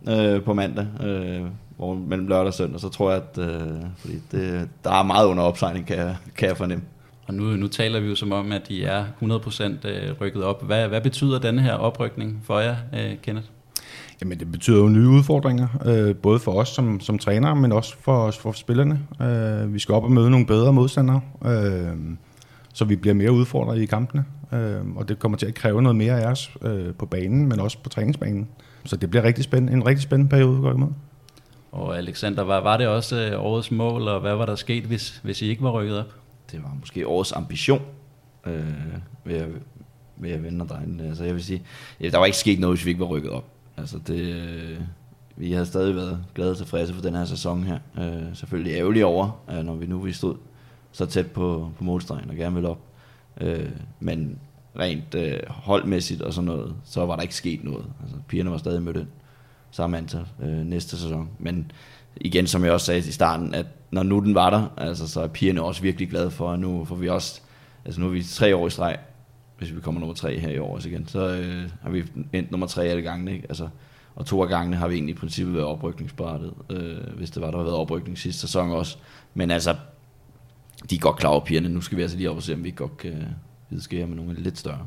øh, 0.10 0.44
på 0.44 0.54
mandag, 0.54 0.88
øh, 1.04 1.42
hvor, 1.78 1.94
mellem 1.94 2.28
lørdag 2.28 2.48
og 2.48 2.54
søndag, 2.54 2.80
så 2.80 2.90
tror 2.90 3.12
jeg, 3.12 3.22
at 3.22 3.38
øh, 3.38 3.72
fordi 3.98 4.14
det, 4.32 4.70
der 4.84 4.92
er 4.92 5.04
meget 5.04 5.28
under 5.28 5.44
opsejling, 5.44 5.88
kan 5.88 5.98
jeg, 5.98 6.16
kan 6.38 6.48
jeg 6.48 6.58
fornemme. 6.58 6.84
Og 7.28 7.34
nu, 7.34 7.44
nu 7.44 7.68
taler 7.68 8.00
vi 8.00 8.08
jo 8.08 8.16
som 8.16 8.32
om, 8.32 8.52
at 8.52 8.68
de 8.68 8.86
er 8.86 9.06
100% 9.22 9.88
øh, 9.88 10.22
rykket 10.22 10.44
op. 10.44 10.66
Hvad, 10.66 10.88
hvad 10.88 11.02
betyder 11.02 11.40
denne 11.40 11.62
her 11.62 11.74
oprykning 11.74 12.42
for 12.46 12.60
jer, 12.60 12.76
øh, 12.94 13.18
Kenneth? 13.24 13.48
Jamen 14.22 14.40
det 14.40 14.52
betyder 14.52 14.78
jo 14.78 14.90
nye 14.90 15.08
udfordringer, 15.08 15.68
øh, 15.86 16.16
både 16.16 16.40
for 16.40 16.52
os 16.52 16.70
som, 16.70 17.00
som 17.00 17.20
trænere, 17.20 17.56
men 17.56 17.72
også 17.72 17.96
for, 18.02 18.32
for 18.32 18.52
spillerne. 18.52 19.00
Øh, 19.22 19.74
vi 19.74 19.80
skal 19.80 19.96
op 19.96 20.04
og 20.04 20.12
møde 20.12 20.30
nogle 20.30 20.46
bedre 20.46 20.74
modstandere, 20.74 21.22
øh, 21.46 21.98
så 22.74 22.86
vi 22.86 22.96
bliver 22.96 23.14
mere 23.14 23.32
udfordret 23.32 23.82
i 23.82 23.86
kampene. 23.86 24.26
Øh, 24.54 24.96
og 24.96 25.10
det 25.10 25.20
kommer 25.20 25.38
til 25.38 25.46
at 25.46 25.56
kræve 25.56 25.82
noget 25.82 25.96
mere 25.96 26.22
af 26.22 26.32
os 26.32 26.52
øh, 26.62 26.94
på 26.94 27.06
banen, 27.06 27.50
men 27.50 27.60
også 27.60 27.78
på 27.84 27.90
træningsbanen. 27.90 28.48
Så 28.86 28.96
det 28.96 29.10
bliver 29.10 29.24
rigtig 29.24 29.44
spændende, 29.44 29.74
en 29.74 29.86
rigtig 29.86 30.04
spændende 30.04 30.30
periode, 30.30 30.62
går 30.62 30.72
imod. 30.72 30.90
Og 31.72 31.98
Alexander, 31.98 32.44
var, 32.44 32.62
var 32.62 32.78
det 32.78 32.88
også 32.88 33.32
øh, 33.32 33.44
årets 33.44 33.72
mål, 33.72 34.08
og 34.08 34.22
hvad 34.22 34.36
var 34.36 34.46
der 34.46 34.56
sket, 34.56 34.84
hvis, 34.84 35.20
hvis 35.24 35.42
I 35.42 35.50
ikke 35.50 35.64
var 35.64 35.72
rykket 35.72 36.00
op? 36.00 36.14
Det 36.52 36.64
var 36.64 36.78
måske 36.80 37.08
årets 37.08 37.32
ambition, 37.32 37.82
øh, 38.46 38.64
ved, 39.26 39.36
at, 39.36 39.48
ved 40.18 40.32
at 40.32 40.44
vende 40.44 40.66
og 40.70 40.80
Altså 41.08 41.24
jeg 41.24 41.34
vil 41.34 41.44
sige, 41.44 41.62
ja, 42.02 42.10
der 42.10 42.18
var 42.18 42.26
ikke 42.26 42.38
sket 42.38 42.60
noget, 42.60 42.78
hvis 42.78 42.86
vi 42.86 42.90
ikke 42.90 43.00
var 43.00 43.08
rykket 43.08 43.32
op. 43.32 43.55
Altså 43.78 43.98
det, 44.08 44.20
øh, 44.20 44.80
vi 45.36 45.52
har 45.52 45.64
stadig 45.64 45.96
været 45.96 46.24
glade 46.36 46.52
og 46.52 46.58
tilfredse 46.58 46.94
for 46.94 47.02
den 47.02 47.16
her 47.16 47.26
sæson 47.26 47.64
her. 47.64 47.80
Øh, 48.00 48.36
selvfølgelig 48.36 48.74
ærgerlige 48.74 49.06
over, 49.06 49.40
øh, 49.50 49.64
når 49.64 49.76
vi 49.76 49.86
nu 49.86 50.00
vi 50.00 50.14
stod 50.14 50.36
så 50.92 51.06
tæt 51.06 51.32
på, 51.32 51.72
på 51.78 51.84
målstregen 51.84 52.30
og 52.30 52.36
gerne 52.36 52.56
ville 52.56 52.70
op. 52.70 52.80
Øh, 53.42 53.70
men 54.00 54.40
rent 54.80 55.16
øh, 55.16 55.40
holdmæssigt 55.48 56.22
og 56.22 56.34
sådan 56.34 56.46
noget, 56.46 56.76
så 56.84 57.06
var 57.06 57.16
der 57.16 57.24
ikke 57.24 57.36
sket 57.36 57.64
noget. 57.64 57.86
Altså, 58.02 58.18
pigerne 58.28 58.52
var 58.52 58.58
stadig 58.58 58.82
mødt 58.82 58.98
ind 58.98 59.08
samme 59.76 59.98
antal 59.98 60.26
øh, 60.42 60.66
næste 60.66 60.98
sæson. 60.98 61.30
Men 61.40 61.72
igen, 62.16 62.48
som 62.48 62.64
jeg 62.64 62.72
også 62.72 62.86
sagde 62.86 63.00
i 63.00 63.12
starten, 63.12 63.54
at 63.54 63.66
når 63.92 64.04
nu 64.04 64.20
den 64.20 64.36
var 64.36 64.50
der, 64.50 64.68
altså, 64.78 65.08
så 65.08 65.22
er 65.22 65.28
pigerne 65.28 65.62
også 65.62 65.82
virkelig 65.82 66.10
glade 66.10 66.32
for, 66.32 66.52
at 66.52 66.60
nu 66.60 66.86
får 66.86 66.96
vi 66.96 67.10
også, 67.10 67.42
altså 67.86 68.02
nu 68.02 68.08
er 68.08 68.12
vi 68.12 68.24
tre 68.24 68.56
år 68.56 68.68
i 68.68 68.70
streg 68.70 68.98
hvis 69.58 69.76
vi 69.76 69.82
kommer 69.82 70.00
nummer 70.00 70.16
tre 70.16 70.40
her 70.40 70.50
i 70.50 70.60
år 70.60 70.76
også 70.76 70.90
igen, 70.90 71.08
så 71.08 71.20
øh, 71.20 71.70
har 71.82 71.90
vi 71.90 72.04
endt 72.34 72.52
nummer 72.52 72.68
tre 72.68 72.86
alle 72.86 73.02
gangene. 73.02 73.34
Ikke? 73.34 73.46
Altså, 73.50 73.68
og 74.16 74.26
to 74.26 74.44
af 74.44 74.50
gangene 74.50 74.76
har 74.78 74.88
vi 74.88 74.96
egentlig 74.96 75.16
i 75.16 75.18
princippet 75.18 75.56
været 75.56 75.68
oprykningsbaratet, 75.68 76.54
øh, 76.70 77.18
hvis 77.18 77.32
det 77.32 77.42
var, 77.42 77.52
der 77.52 77.58
havde 77.58 77.66
været 77.66 77.78
oprykning 77.78 78.18
sidste 78.18 78.42
sæson 78.42 78.72
også. 78.72 78.98
Men 79.34 79.52
altså, 79.52 79.76
de 80.90 80.96
er 80.96 81.00
godt 81.00 81.18
klar 81.18 81.30
over 81.30 81.46
pigerne. 81.46 81.70
Nu 81.70 81.82
skal 81.82 81.98
vi 81.98 82.02
altså 82.02 82.18
lige 82.18 82.30
op 82.30 82.36
og 82.36 82.44
se, 82.44 82.54
om 82.54 82.64
vi 82.64 82.72
godt 82.72 82.98
kan 82.98 83.28
vidskære 83.70 84.08
med 84.08 84.16
nogle 84.16 84.34
lidt 84.34 84.58
større. 84.58 84.86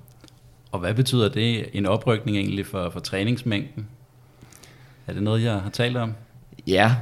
Og 0.72 0.80
hvad 0.80 0.94
betyder 0.94 1.28
det, 1.28 1.66
en 1.72 1.86
oprykning 1.86 2.36
egentlig 2.36 2.66
for, 2.66 2.90
for 2.90 3.00
træningsmængden? 3.00 3.88
Er 5.06 5.12
det 5.12 5.22
noget, 5.22 5.42
jeg 5.42 5.60
har 5.60 5.70
talt 5.70 5.96
om? 5.96 6.14
Ja, 6.66 6.96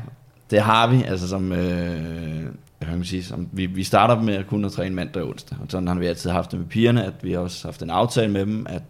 det 0.51 0.61
har 0.61 0.87
vi. 0.87 1.03
Altså 1.03 1.29
som, 1.29 1.53
øh, 1.53 2.47
hvad 2.87 2.93
kan 2.93 2.99
man 2.99 3.07
sige, 3.07 3.25
som, 3.25 3.49
vi, 3.53 3.67
vi 3.67 3.85
starter 3.85 4.23
med 4.23 4.35
at 4.35 4.47
kunne 4.47 4.71
træne 4.71 4.95
mandag 4.95 5.23
og 5.23 5.29
onsdag. 5.29 5.59
Og 5.61 5.67
sådan 5.69 5.89
har 5.89 5.95
vi 5.95 6.07
altid 6.07 6.31
haft 6.31 6.51
det 6.51 6.59
med 6.59 6.67
pigerne, 6.67 7.05
at 7.05 7.15
vi 7.23 7.33
har 7.33 7.39
også 7.39 7.69
haft 7.69 7.83
en 7.83 7.91
aftale 7.91 8.33
med 8.33 8.41
dem, 8.41 8.67
at 8.69 8.83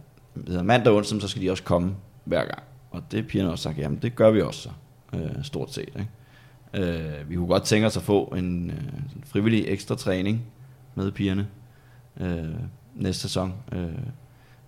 mandag 0.64 0.92
og 0.92 0.96
onsdag, 0.96 1.20
så 1.20 1.28
skal 1.28 1.42
de 1.42 1.50
også 1.50 1.62
komme 1.62 1.94
hver 2.24 2.44
gang. 2.44 2.62
Og 2.90 3.02
det 3.10 3.26
pigerne 3.26 3.50
også 3.50 3.62
sagt, 3.62 3.78
jamen 3.78 3.98
det 4.02 4.16
gør 4.16 4.30
vi 4.30 4.40
også 4.42 4.60
så, 4.60 4.70
øh, 5.18 5.30
stort 5.42 5.72
set. 5.72 5.88
Ikke? 5.98 6.90
Øh, 6.92 7.30
vi 7.30 7.36
kunne 7.36 7.46
godt 7.46 7.62
tænke 7.62 7.86
os 7.86 7.96
at 7.96 8.02
få 8.02 8.24
en 8.24 8.70
øh, 8.70 8.76
frivillig 9.24 9.64
ekstra 9.68 9.94
træning 9.94 10.42
med 10.94 11.12
pigerne 11.12 11.48
øh, 12.20 12.44
næste 12.94 13.22
sæson. 13.22 13.54
Øh, 13.72 13.88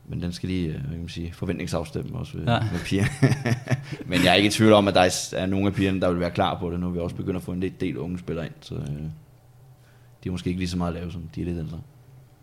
men 0.09 0.23
den 0.23 0.33
skal 0.33 0.49
lige, 0.49 0.69
øh, 0.69 0.75
hvad 0.75 0.91
kan 0.91 0.99
man 0.99 1.09
sige, 1.09 1.33
forventningsafstemme 1.33 2.19
også 2.19 2.37
med, 2.37 2.47
ja. 2.47 2.59
med 2.73 2.81
pigerne. 2.85 3.35
men 4.11 4.25
jeg 4.25 4.31
er 4.31 4.35
ikke 4.35 4.47
i 4.47 4.51
tvivl 4.51 4.73
om, 4.73 4.89
at 4.89 4.95
der 4.95 5.31
er 5.37 5.47
nogle 5.47 5.67
af 5.67 5.73
pigerne, 5.73 6.01
der 6.01 6.11
vil 6.11 6.21
være 6.21 6.31
klar 6.31 6.59
på 6.61 6.71
det. 6.71 6.81
Nu 6.81 6.91
vi 6.91 6.99
også 6.99 7.17
begyndt 7.17 7.37
at 7.37 7.43
få 7.43 7.53
en 7.53 7.63
del, 7.63 7.73
del 7.81 7.99
unge 7.99 8.19
spillere 8.19 8.47
ind, 8.47 8.55
så 8.61 8.75
øh, 8.75 9.03
de 10.25 10.29
er 10.29 10.31
måske 10.31 10.49
ikke 10.49 10.61
lige 10.61 10.69
så 10.69 10.79
meget 10.79 10.95
lave, 10.95 11.13
som 11.13 11.23
de 11.35 11.41
er 11.41 11.45
lidt 11.45 11.59
ældre. 11.59 11.81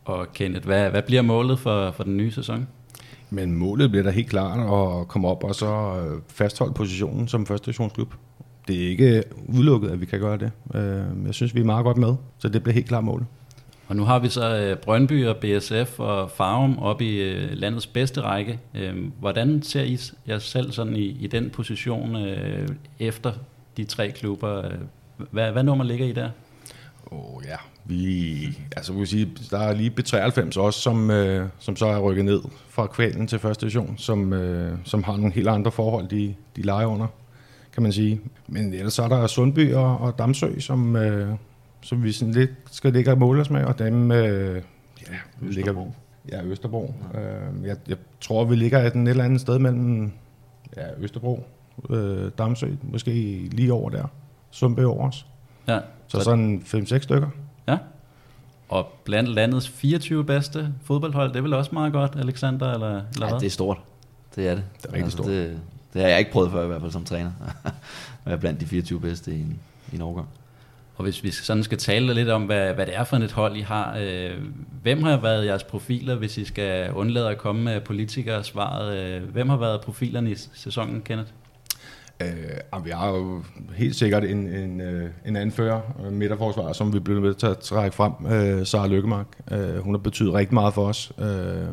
Og 0.06 0.34
Kenneth, 0.34 0.66
hvad, 0.66 0.90
hvad 0.90 1.02
bliver 1.02 1.22
målet 1.22 1.60
for, 1.60 1.92
for 1.92 2.04
den 2.04 2.18
nye 2.18 2.32
sæson? 2.32 2.68
Men 3.30 3.52
målet 3.52 3.90
bliver 3.90 4.04
da 4.04 4.10
helt 4.10 4.30
klart 4.30 4.60
at 4.60 5.08
komme 5.08 5.28
op 5.28 5.44
og 5.44 5.56
så 5.56 5.96
øh, 5.96 6.22
fastholde 6.28 6.74
positionen 6.74 7.28
som 7.28 7.46
første 7.46 7.66
divisionsklub. 7.66 8.14
Det 8.68 8.84
er 8.84 8.90
ikke 8.90 9.24
udelukket, 9.48 9.90
at 9.90 10.02
vi 10.02 10.06
kan 10.06 10.20
gøre 10.20 10.38
det. 10.38 10.52
Øh, 10.76 11.26
jeg 11.26 11.34
synes, 11.34 11.56
vi 11.56 11.60
er 11.60 11.66
meget 11.66 11.84
godt 11.84 11.98
med, 11.98 12.16
så 12.38 12.50
det 12.50 12.64
bliver 12.64 12.74
helt 12.74 12.88
klart 12.88 13.04
målet. 13.04 13.28
Og 13.88 13.96
nu 13.96 14.04
har 14.04 14.20
vi 14.20 14.30
så 14.30 14.58
øh, 14.58 14.78
Brøndby 14.78 15.26
og 15.26 15.38
BSF 15.38 16.00
og 16.00 16.32
Farum 16.32 16.80
op 16.80 17.02
i 17.02 17.22
øh, 17.22 17.52
landets 17.52 17.88
bedste 17.88 18.22
række. 18.22 18.60
Øh, 18.74 18.96
hvordan 19.20 19.62
ser 19.62 19.84
I 19.84 20.00
jer 20.28 20.40
selv 20.40 20.72
sådan 20.72 20.96
i, 20.96 21.06
i 21.06 21.28
den 21.28 21.50
position 21.50 22.16
øh, 22.16 22.68
efter 23.00 23.34
de 23.78 23.84
tre 23.84 24.12
klubber? 24.12 24.66
Øh, 24.66 24.72
hvad, 25.32 25.52
hvad 25.52 25.64
nummer 25.64 25.84
ligger 25.84 26.06
I 26.06 26.12
der? 26.12 26.30
Åh 27.12 27.36
oh, 27.36 27.44
ja, 27.46 27.56
vi, 27.86 28.58
altså 28.76 28.94
vi 28.94 29.06
sige, 29.06 29.32
der 29.52 29.60
er 29.60 29.74
lige 29.74 29.92
B93 30.00 30.60
også, 30.60 30.80
som, 30.80 31.12
øh, 31.12 31.48
som 31.60 31.76
så 31.76 31.86
er 31.86 32.00
rykket 32.00 32.26
ned 32.26 32.42
fra 32.70 32.88
kvalen 32.88 33.28
til 33.28 33.40
første 33.40 33.62
division, 33.62 33.96
som, 33.98 34.34
øh, 34.34 34.78
som 34.84 35.04
har 35.04 35.18
nogle 35.18 35.34
helt 35.34 35.48
andre 35.48 35.72
forhold, 35.72 36.08
de, 36.08 36.36
de 36.56 36.62
leger 36.62 36.88
under, 36.88 37.08
kan 37.74 37.84
man 37.84 37.92
sige. 37.92 38.22
Men 38.48 38.74
ellers 38.74 38.94
så 38.94 39.04
er 39.04 39.08
der 39.08 39.28
Sundby 39.28 39.74
og, 39.74 39.98
og 39.98 40.18
Damsø, 40.18 40.60
som, 40.60 40.96
øh, 40.96 41.36
som 41.86 42.04
vi 42.04 42.12
sådan 42.12 42.34
lidt 42.34 42.52
skal 42.72 42.94
ligge 42.94 43.12
og 43.12 43.18
måle 43.18 43.42
os 43.42 43.50
med, 43.50 43.64
og 43.64 43.80
dem 43.80 44.12
øh, 44.12 44.62
ja, 45.10 45.16
vi 45.40 45.52
ligger, 45.52 45.86
ja, 46.32 46.44
Østerbro. 46.44 46.94
Ja. 47.14 47.20
Øh, 47.20 47.66
jeg, 47.66 47.78
jeg 47.88 47.98
tror, 48.22 48.44
vi 48.46 48.56
ligger 48.56 48.80
et 48.80 48.96
eller 48.96 49.24
andet 49.24 49.42
sted 49.42 49.60
mellem 49.60 50.12
ja, 50.78 50.86
Østerbro, 50.98 51.44
øh, 51.90 52.32
Damsø, 52.38 52.68
måske 52.82 53.12
lige 53.52 53.74
over 53.74 53.90
der. 53.90 54.08
Sundby 54.52 54.80
over 54.80 55.08
os. 55.08 55.26
Ja. 55.68 55.80
Så, 56.08 56.18
så 56.18 56.24
sådan 56.24 56.64
5-6 56.66 57.00
stykker. 57.00 57.30
Ja. 57.68 57.78
Og 58.70 58.88
blandt 59.04 59.30
landets 59.30 59.70
24 59.70 60.26
bedste 60.26 60.74
fodboldhold, 60.84 61.30
det 61.30 61.38
er 61.38 61.42
vel 61.42 61.54
også 61.54 61.72
meget 61.74 61.94
godt, 61.94 62.16
Alexander, 62.16 62.74
eller, 62.74 62.88
eller 62.88 63.04
ja, 63.20 63.30
hvad? 63.30 63.40
det 63.40 63.46
er 63.46 63.52
stort. 63.52 63.78
Det 64.36 64.48
er 64.48 64.56
det. 64.56 64.64
Det 64.78 64.86
er 64.86 64.88
rigtig 64.88 65.04
altså, 65.04 65.18
stort. 65.18 65.28
Det, 65.28 65.60
det 65.94 66.02
har 66.02 66.10
jeg 66.10 66.20
ikke 66.20 66.32
prøvet 66.32 66.52
før, 66.52 66.64
i 66.64 66.68
hvert 66.68 66.82
fald 66.82 66.92
som 66.92 67.04
træner. 67.04 67.32
at 67.66 67.72
være 68.26 68.38
blandt 68.38 68.60
de 68.60 68.66
24 68.66 69.00
bedste 69.00 69.36
i 69.36 69.40
en, 69.40 69.60
i 69.92 69.96
en 69.96 70.02
overgang. 70.02 70.28
Og 70.96 71.04
hvis 71.04 71.24
vi 71.24 71.32
sådan 71.32 71.64
skal 71.64 71.78
tale 71.78 72.14
lidt 72.14 72.30
om, 72.30 72.44
hvad, 72.44 72.74
hvad 72.74 72.86
det 72.86 72.96
er 72.96 73.04
for 73.04 73.18
et 73.18 73.32
hold, 73.32 73.56
I 73.56 73.62
har. 73.62 73.98
Øh, 74.02 74.32
hvem 74.82 75.04
har 75.04 75.18
været 75.18 75.46
jeres 75.46 75.64
profiler, 75.64 76.16
hvis 76.16 76.38
I 76.38 76.46
skal 76.46 76.92
undlade 76.94 77.30
at 77.30 77.38
komme 77.38 77.64
med 77.64 77.82
politikere 77.82 78.44
svaret? 78.44 78.98
Øh, 78.98 79.24
hvem 79.24 79.50
har 79.50 79.58
været 79.58 79.82
profilerne 79.82 80.32
i 80.32 80.36
sæsonen, 80.54 81.02
Kenneth? 81.02 81.30
Øh, 82.22 82.86
vi 82.86 82.90
har 82.90 83.08
jo 83.08 83.44
helt 83.76 83.96
sikkert 83.96 84.24
en, 84.24 84.48
en, 84.48 84.82
øh, 84.82 85.10
en 85.26 85.36
anfører, 85.36 85.82
øh, 86.06 86.14
midterforsvar, 86.14 86.74
som 86.74 86.94
vi 86.94 87.00
bliver 87.00 87.20
nødt 87.20 87.38
til 87.38 87.48
at 87.48 87.58
trække 87.58 87.96
frem, 87.96 88.14
øh, 88.26 88.66
Sara 88.66 88.88
Lykkemark. 88.88 89.28
Øh, 89.52 89.78
hun 89.78 89.94
har 89.94 90.00
betydet 90.00 90.34
rigtig 90.34 90.54
meget 90.54 90.74
for 90.74 90.88
os, 90.88 91.12
øh, 91.20 91.68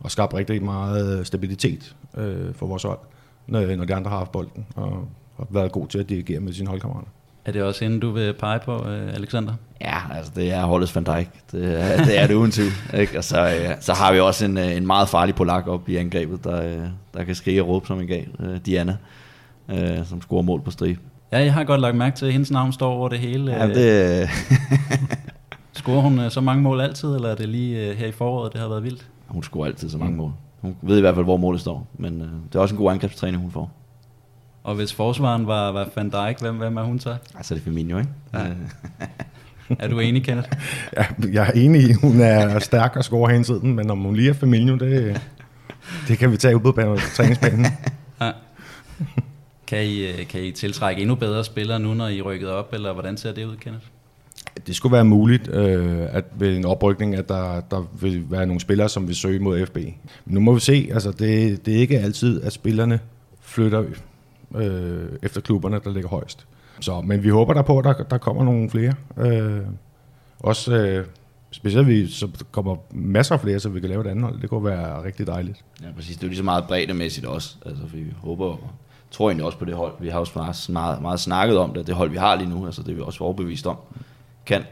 og 0.00 0.10
skabt 0.10 0.34
rigtig 0.34 0.62
meget 0.62 1.18
øh, 1.18 1.24
stabilitet 1.24 1.96
øh, 2.16 2.54
for 2.54 2.66
vores 2.66 2.82
hold, 2.82 2.98
når, 3.46 3.76
når 3.76 3.84
de 3.84 3.94
andre 3.94 4.10
har 4.10 4.18
haft 4.18 4.32
bolden, 4.32 4.66
og 4.76 5.08
har 5.36 5.46
været 5.50 5.72
god 5.72 5.88
til 5.88 5.98
at 5.98 6.08
dirigere 6.08 6.40
med 6.40 6.52
sine 6.52 6.68
holdkammerater. 6.68 7.10
Er 7.44 7.52
det 7.52 7.62
også 7.62 7.84
inden, 7.84 8.00
du 8.00 8.10
vil 8.10 8.34
pege 8.34 8.60
på, 8.64 8.88
øh, 8.88 9.14
Alexander? 9.14 9.52
Ja, 9.80 10.16
altså 10.16 10.32
det 10.36 10.52
er 10.52 10.64
Holdes 10.64 10.96
van 10.96 11.04
Dijk. 11.04 11.28
Det 11.52 11.80
er 11.80 11.96
det, 12.06 12.20
er 12.20 12.26
det 12.26 12.34
uden 12.34 12.50
tvivl. 12.50 12.72
Ikke? 12.94 13.18
Og 13.18 13.24
så, 13.24 13.40
øh, 13.40 13.74
så 13.80 13.92
har 13.92 14.12
vi 14.12 14.20
også 14.20 14.44
en, 14.44 14.58
en 14.58 14.86
meget 14.86 15.08
farlig 15.08 15.34
polak 15.34 15.66
op 15.68 15.88
i 15.88 15.96
angrebet, 15.96 16.44
der, 16.44 16.88
der 17.14 17.24
kan 17.24 17.34
skrige 17.34 17.62
og 17.62 17.68
råbe 17.68 17.86
som 17.86 18.00
en 18.00 18.06
gal. 18.06 18.60
Diana 18.66 18.96
øh, 19.68 20.06
som 20.06 20.22
scorer 20.22 20.42
mål 20.42 20.60
på 20.60 20.70
strip. 20.70 20.98
Ja, 21.32 21.38
jeg 21.38 21.54
har 21.54 21.64
godt 21.64 21.80
lagt 21.80 21.96
mærke 21.96 22.16
til, 22.16 22.26
at 22.26 22.32
hendes 22.32 22.50
navn 22.50 22.72
står 22.72 22.92
over 22.92 23.08
det 23.08 23.18
hele. 23.18 23.52
Ja, 23.52 23.68
det... 23.68 24.28
scorer 25.72 26.00
hun 26.00 26.18
øh, 26.18 26.30
så 26.30 26.40
mange 26.40 26.62
mål 26.62 26.80
altid, 26.80 27.14
eller 27.14 27.28
er 27.28 27.34
det 27.34 27.48
lige 27.48 27.90
øh, 27.90 27.96
her 27.96 28.06
i 28.06 28.12
foråret, 28.12 28.52
det 28.52 28.60
har 28.60 28.68
været 28.68 28.82
vildt? 28.82 29.08
Hun 29.26 29.42
scorer 29.42 29.66
altid 29.66 29.90
så 29.90 29.98
mange 29.98 30.16
mål. 30.16 30.32
Hun 30.60 30.76
ved 30.82 30.98
i 30.98 31.00
hvert 31.00 31.14
fald, 31.14 31.24
hvor 31.24 31.36
målet 31.36 31.60
står, 31.60 31.86
men 31.98 32.20
øh, 32.20 32.28
det 32.48 32.54
er 32.54 32.60
også 32.60 32.74
en 32.74 32.78
god 32.78 32.92
angrebstræning, 32.92 33.42
hun 33.42 33.50
får. 33.50 33.70
Og 34.64 34.74
hvis 34.74 34.92
forsvaren 34.92 35.46
var, 35.46 35.72
var 35.72 35.88
Van 35.96 36.10
Dijk, 36.10 36.40
hvem, 36.40 36.56
hvem 36.56 36.76
er 36.76 36.82
hun 36.82 37.00
så? 37.00 37.16
Altså 37.36 37.54
det 37.54 37.60
er 37.60 37.64
Firmino, 37.64 37.98
ikke? 37.98 38.10
Ja. 38.34 38.38
er 39.84 39.88
du 39.88 40.00
enig, 40.00 40.24
Kenneth? 40.24 40.48
Ja, 40.96 41.06
jeg 41.32 41.48
er 41.48 41.52
enig. 41.52 41.94
Hun 41.94 42.20
er 42.20 42.58
stærk 42.58 42.96
og 42.96 43.04
scorer 43.04 43.30
hele 43.30 43.44
tiden, 43.44 43.74
men 43.74 43.90
om 43.90 43.98
hun 43.98 44.16
lige 44.16 44.28
er 44.28 44.34
Firmino, 44.34 44.76
det, 44.76 45.20
det 46.08 46.18
kan 46.18 46.32
vi 46.32 46.36
tage 46.36 46.56
ud 46.56 46.60
på 46.60 46.98
træningsbanen. 47.14 47.66
ja. 48.20 48.30
Kan 49.66 49.84
I, 49.84 50.24
kan 50.24 50.40
I 50.40 50.50
tiltrække 50.50 51.02
endnu 51.02 51.14
bedre 51.14 51.44
spillere 51.44 51.80
nu, 51.80 51.94
når 51.94 52.08
I 52.08 52.18
er 52.18 52.22
rykket 52.22 52.50
op, 52.50 52.72
eller 52.72 52.92
hvordan 52.92 53.16
ser 53.16 53.32
det 53.32 53.44
ud, 53.44 53.56
Kenneth? 53.56 53.84
Det 54.66 54.76
skulle 54.76 54.92
være 54.92 55.04
muligt, 55.04 55.48
øh, 55.48 56.02
at 56.10 56.24
ved 56.34 56.56
en 56.56 56.64
oprykning, 56.64 57.14
at 57.14 57.28
der, 57.28 57.60
der 57.60 57.88
vil 58.00 58.24
være 58.30 58.46
nogle 58.46 58.60
spillere, 58.60 58.88
som 58.88 59.08
vil 59.08 59.16
søge 59.16 59.38
mod 59.38 59.66
FB. 59.66 59.76
Men 59.76 59.94
nu 60.24 60.40
må 60.40 60.54
vi 60.54 60.60
se, 60.60 60.88
altså 60.92 61.10
det, 61.10 61.66
det 61.66 61.74
er 61.74 61.78
ikke 61.78 61.98
altid, 61.98 62.42
at 62.42 62.52
spillerne 62.52 63.00
flytter 63.40 63.84
øh, 64.54 65.08
efter 65.22 65.40
klubberne, 65.40 65.80
der 65.84 65.92
ligger 65.92 66.08
højst. 66.08 66.46
Så, 66.80 67.00
men 67.00 67.22
vi 67.22 67.28
håber 67.28 67.54
der 67.54 67.62
på, 67.62 67.78
at 67.78 67.84
der, 67.84 67.92
der 67.92 68.18
kommer 68.18 68.44
nogle 68.44 68.70
flere. 68.70 68.94
Øh, 69.18 69.60
også 70.40 70.74
øh, 70.74 71.06
specielt, 71.50 71.86
vi, 71.86 72.08
så 72.08 72.28
kommer 72.52 72.76
masser 72.90 73.34
af 73.34 73.40
flere, 73.40 73.60
så 73.60 73.68
vi 73.68 73.80
kan 73.80 73.88
lave 73.88 74.00
et 74.00 74.10
andet 74.10 74.24
hold. 74.24 74.40
Det 74.40 74.50
kunne 74.50 74.64
være 74.64 75.04
rigtig 75.04 75.26
dejligt. 75.26 75.64
Ja, 75.82 75.86
præcis. 75.96 76.16
Det 76.16 76.22
er 76.22 76.26
jo 76.26 76.28
lige 76.28 76.38
så 76.38 76.44
meget 76.44 76.64
breddemæssigt 76.64 77.26
også. 77.26 77.56
Altså, 77.66 77.84
vi 77.84 78.04
håber 78.16 78.56
tror 79.14 79.28
egentlig 79.28 79.46
også 79.46 79.58
på 79.58 79.64
det 79.64 79.74
hold. 79.74 79.92
Vi 80.00 80.08
har 80.08 80.18
også 80.18 80.32
meget, 80.36 80.68
meget, 80.68 81.02
meget 81.02 81.20
snakket 81.20 81.58
om 81.58 81.74
det, 81.74 81.86
det 81.86 81.94
hold 81.94 82.10
vi 82.10 82.16
har 82.16 82.34
lige 82.34 82.50
nu, 82.50 82.66
altså 82.66 82.82
det 82.82 82.90
er 82.90 82.94
vi 82.94 83.00
også 83.00 83.24
overbevist 83.24 83.66
om, 83.66 83.76
kan 84.46 84.62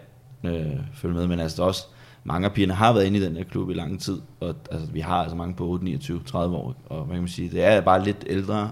øh, 0.44 0.66
følge 0.94 1.14
med, 1.14 1.26
men 1.26 1.40
altså 1.40 1.62
også, 1.62 1.86
mange 2.24 2.46
af 2.46 2.52
pigerne 2.52 2.74
har 2.74 2.92
været 2.92 3.04
inde 3.04 3.18
i 3.18 3.22
den 3.22 3.36
her 3.36 3.44
klub 3.44 3.70
i 3.70 3.74
lang 3.74 4.00
tid, 4.00 4.20
og 4.40 4.54
altså, 4.70 4.92
vi 4.92 5.00
har 5.00 5.16
altså 5.16 5.36
mange 5.36 5.54
på 5.54 5.66
8, 5.66 5.84
29, 5.84 6.20
30 6.26 6.56
år, 6.56 6.74
og 6.86 7.08
man 7.08 7.18
kan 7.18 7.28
sige, 7.28 7.50
det 7.50 7.64
er 7.64 7.80
bare 7.80 8.04
lidt 8.04 8.24
ældre 8.26 8.70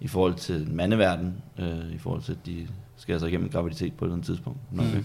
i 0.00 0.08
forhold 0.08 0.34
til 0.34 0.68
mandeverden, 0.70 1.34
øh, 1.58 1.94
i 1.94 1.98
forhold 1.98 2.22
til, 2.22 2.32
at 2.32 2.38
de 2.46 2.66
skal 2.96 3.12
altså 3.12 3.26
igennem 3.26 3.48
graviditet 3.48 3.92
på 3.92 4.04
et 4.04 4.06
eller 4.06 4.14
andet 4.14 4.26
tidspunkt. 4.26 4.58
Mm. 4.72 4.80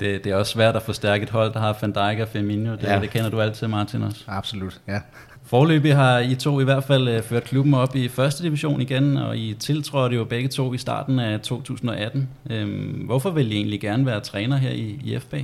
det. 0.00 0.24
det, 0.24 0.32
er 0.32 0.36
også 0.36 0.52
svært 0.52 0.76
at 0.76 0.82
forstærke 0.82 1.22
et 1.22 1.30
hold, 1.30 1.52
der 1.52 1.60
har 1.60 1.78
Van 1.80 1.92
Dijk 1.92 2.20
og 2.20 2.28
Firmino. 2.28 2.72
Det, 2.72 2.82
ja. 2.82 3.00
det 3.00 3.10
kender 3.10 3.30
du 3.30 3.40
altid, 3.40 3.66
Martin, 3.66 4.02
også. 4.02 4.24
Absolut, 4.26 4.80
ja. 4.88 5.00
Forløbig 5.44 5.96
har 5.96 6.18
I 6.18 6.34
to 6.34 6.60
i 6.60 6.64
hvert 6.64 6.84
fald 6.84 7.16
uh, 7.16 7.22
ført 7.22 7.44
klubben 7.44 7.74
op 7.74 7.96
i 7.96 8.08
første 8.08 8.44
division 8.44 8.80
igen, 8.80 9.16
og 9.16 9.38
I 9.38 9.54
tiltrådte 9.54 10.16
jo 10.16 10.24
begge 10.24 10.48
to 10.48 10.74
i 10.74 10.78
starten 10.78 11.18
af 11.18 11.40
2018. 11.40 12.28
Øhm, 12.50 13.02
hvorfor 13.06 13.30
vil 13.30 13.52
I 13.52 13.56
egentlig 13.56 13.80
gerne 13.80 14.06
være 14.06 14.20
træner 14.20 14.56
her 14.56 14.70
i, 14.70 15.00
i 15.04 15.18
FB? 15.18 15.34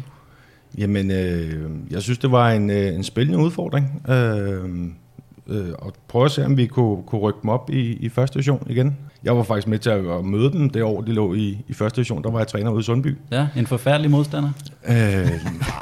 Jamen, 0.79 1.11
øh, 1.11 1.71
jeg 1.91 2.03
synes, 2.03 2.19
det 2.19 2.31
var 2.31 2.51
en, 2.51 2.71
øh, 2.71 2.95
en 2.95 3.05
spændende 3.05 3.39
udfordring. 3.39 4.03
Øh, 4.09 4.65
øh, 5.49 5.69
og 5.79 5.93
prøve 6.09 6.25
at 6.25 6.31
se, 6.31 6.45
om 6.45 6.57
vi 6.57 6.67
kunne, 6.67 7.03
kunne 7.03 7.21
rykke 7.21 7.39
dem 7.43 7.51
op 7.51 7.71
i, 7.71 7.81
i 7.81 8.09
første 8.09 8.35
division 8.35 8.67
igen. 8.71 8.97
Jeg 9.25 9.37
var 9.37 9.43
faktisk 9.43 9.67
med 9.67 9.79
til 9.79 9.91
at 9.91 10.25
møde 10.25 10.53
dem 10.53 10.71
det 10.71 10.83
år, 10.83 11.01
de 11.01 11.13
lå 11.13 11.35
i, 11.35 11.59
i 11.69 11.73
første 11.73 11.97
division. 11.97 12.25
Der 12.25 12.31
var 12.31 12.39
jeg 12.39 12.49
træner 12.49 12.71
ude 12.71 12.81
i 12.81 12.83
Sundby. 12.83 13.17
Ja, 13.33 13.49
en 13.57 13.67
forfærdelig 13.67 14.11
modstander. 14.11 14.51
Øh, 14.89 14.95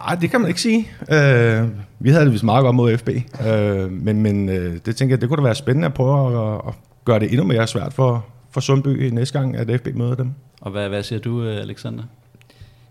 nej, 0.07 0.15
det 0.21 0.31
kan 0.31 0.41
man 0.41 0.49
ikke 0.49 0.61
sige. 0.61 0.89
Øh, 1.11 1.69
vi 1.99 2.11
havde 2.11 2.25
det 2.25 2.33
vist 2.33 2.45
meget 2.45 2.63
godt 2.63 2.77
mod 2.77 2.97
FB. 2.99 3.09
Øh, 3.47 3.93
men 3.93 4.23
men 4.23 4.49
øh, 4.49 4.79
det 4.87 4.97
tænker 4.97 5.13
jeg, 5.13 5.21
det 5.21 5.29
kunne 5.29 5.37
da 5.37 5.43
være 5.43 5.55
spændende 5.55 5.87
at 5.87 5.95
prøve 5.95 6.55
at, 6.55 6.61
at 6.69 6.75
gøre 7.05 7.19
det 7.19 7.31
endnu 7.31 7.47
mere 7.47 7.67
svært 7.67 7.93
for, 7.93 8.27
for 8.51 8.61
Sundby 8.61 9.09
næste 9.13 9.39
gang, 9.39 9.57
at 9.57 9.81
FB 9.81 9.89
møder 9.95 10.15
dem. 10.15 10.31
Og 10.61 10.71
hvad, 10.71 10.89
hvad 10.89 11.03
siger 11.03 11.19
du, 11.19 11.43
Alexander? 11.43 12.03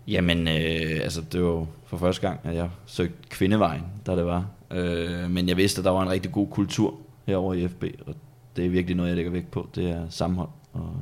Jamen, 0.08 0.48
øh, 0.48 1.00
altså 1.02 1.20
det 1.32 1.42
var 1.42 1.66
for 1.86 1.96
første 1.96 2.28
gang, 2.28 2.40
at 2.44 2.54
jeg 2.54 2.68
søgte 2.86 3.14
kvindevejen, 3.28 3.82
da 4.06 4.16
det 4.16 4.26
var. 4.26 4.44
Øh, 4.74 5.30
men 5.30 5.48
jeg 5.48 5.56
vidste, 5.56 5.80
at 5.80 5.84
der 5.84 5.90
var 5.90 6.02
en 6.02 6.10
rigtig 6.10 6.32
god 6.32 6.48
kultur 6.48 6.94
herover 7.26 7.54
i 7.54 7.68
FB, 7.68 7.84
og 8.06 8.14
det 8.56 8.66
er 8.66 8.70
virkelig 8.70 8.96
noget, 8.96 9.08
jeg 9.08 9.16
lægger 9.16 9.32
vægt 9.32 9.50
på. 9.50 9.68
Det 9.74 9.90
er 9.90 10.08
sammenhold. 10.08 10.48
Og 10.72 10.96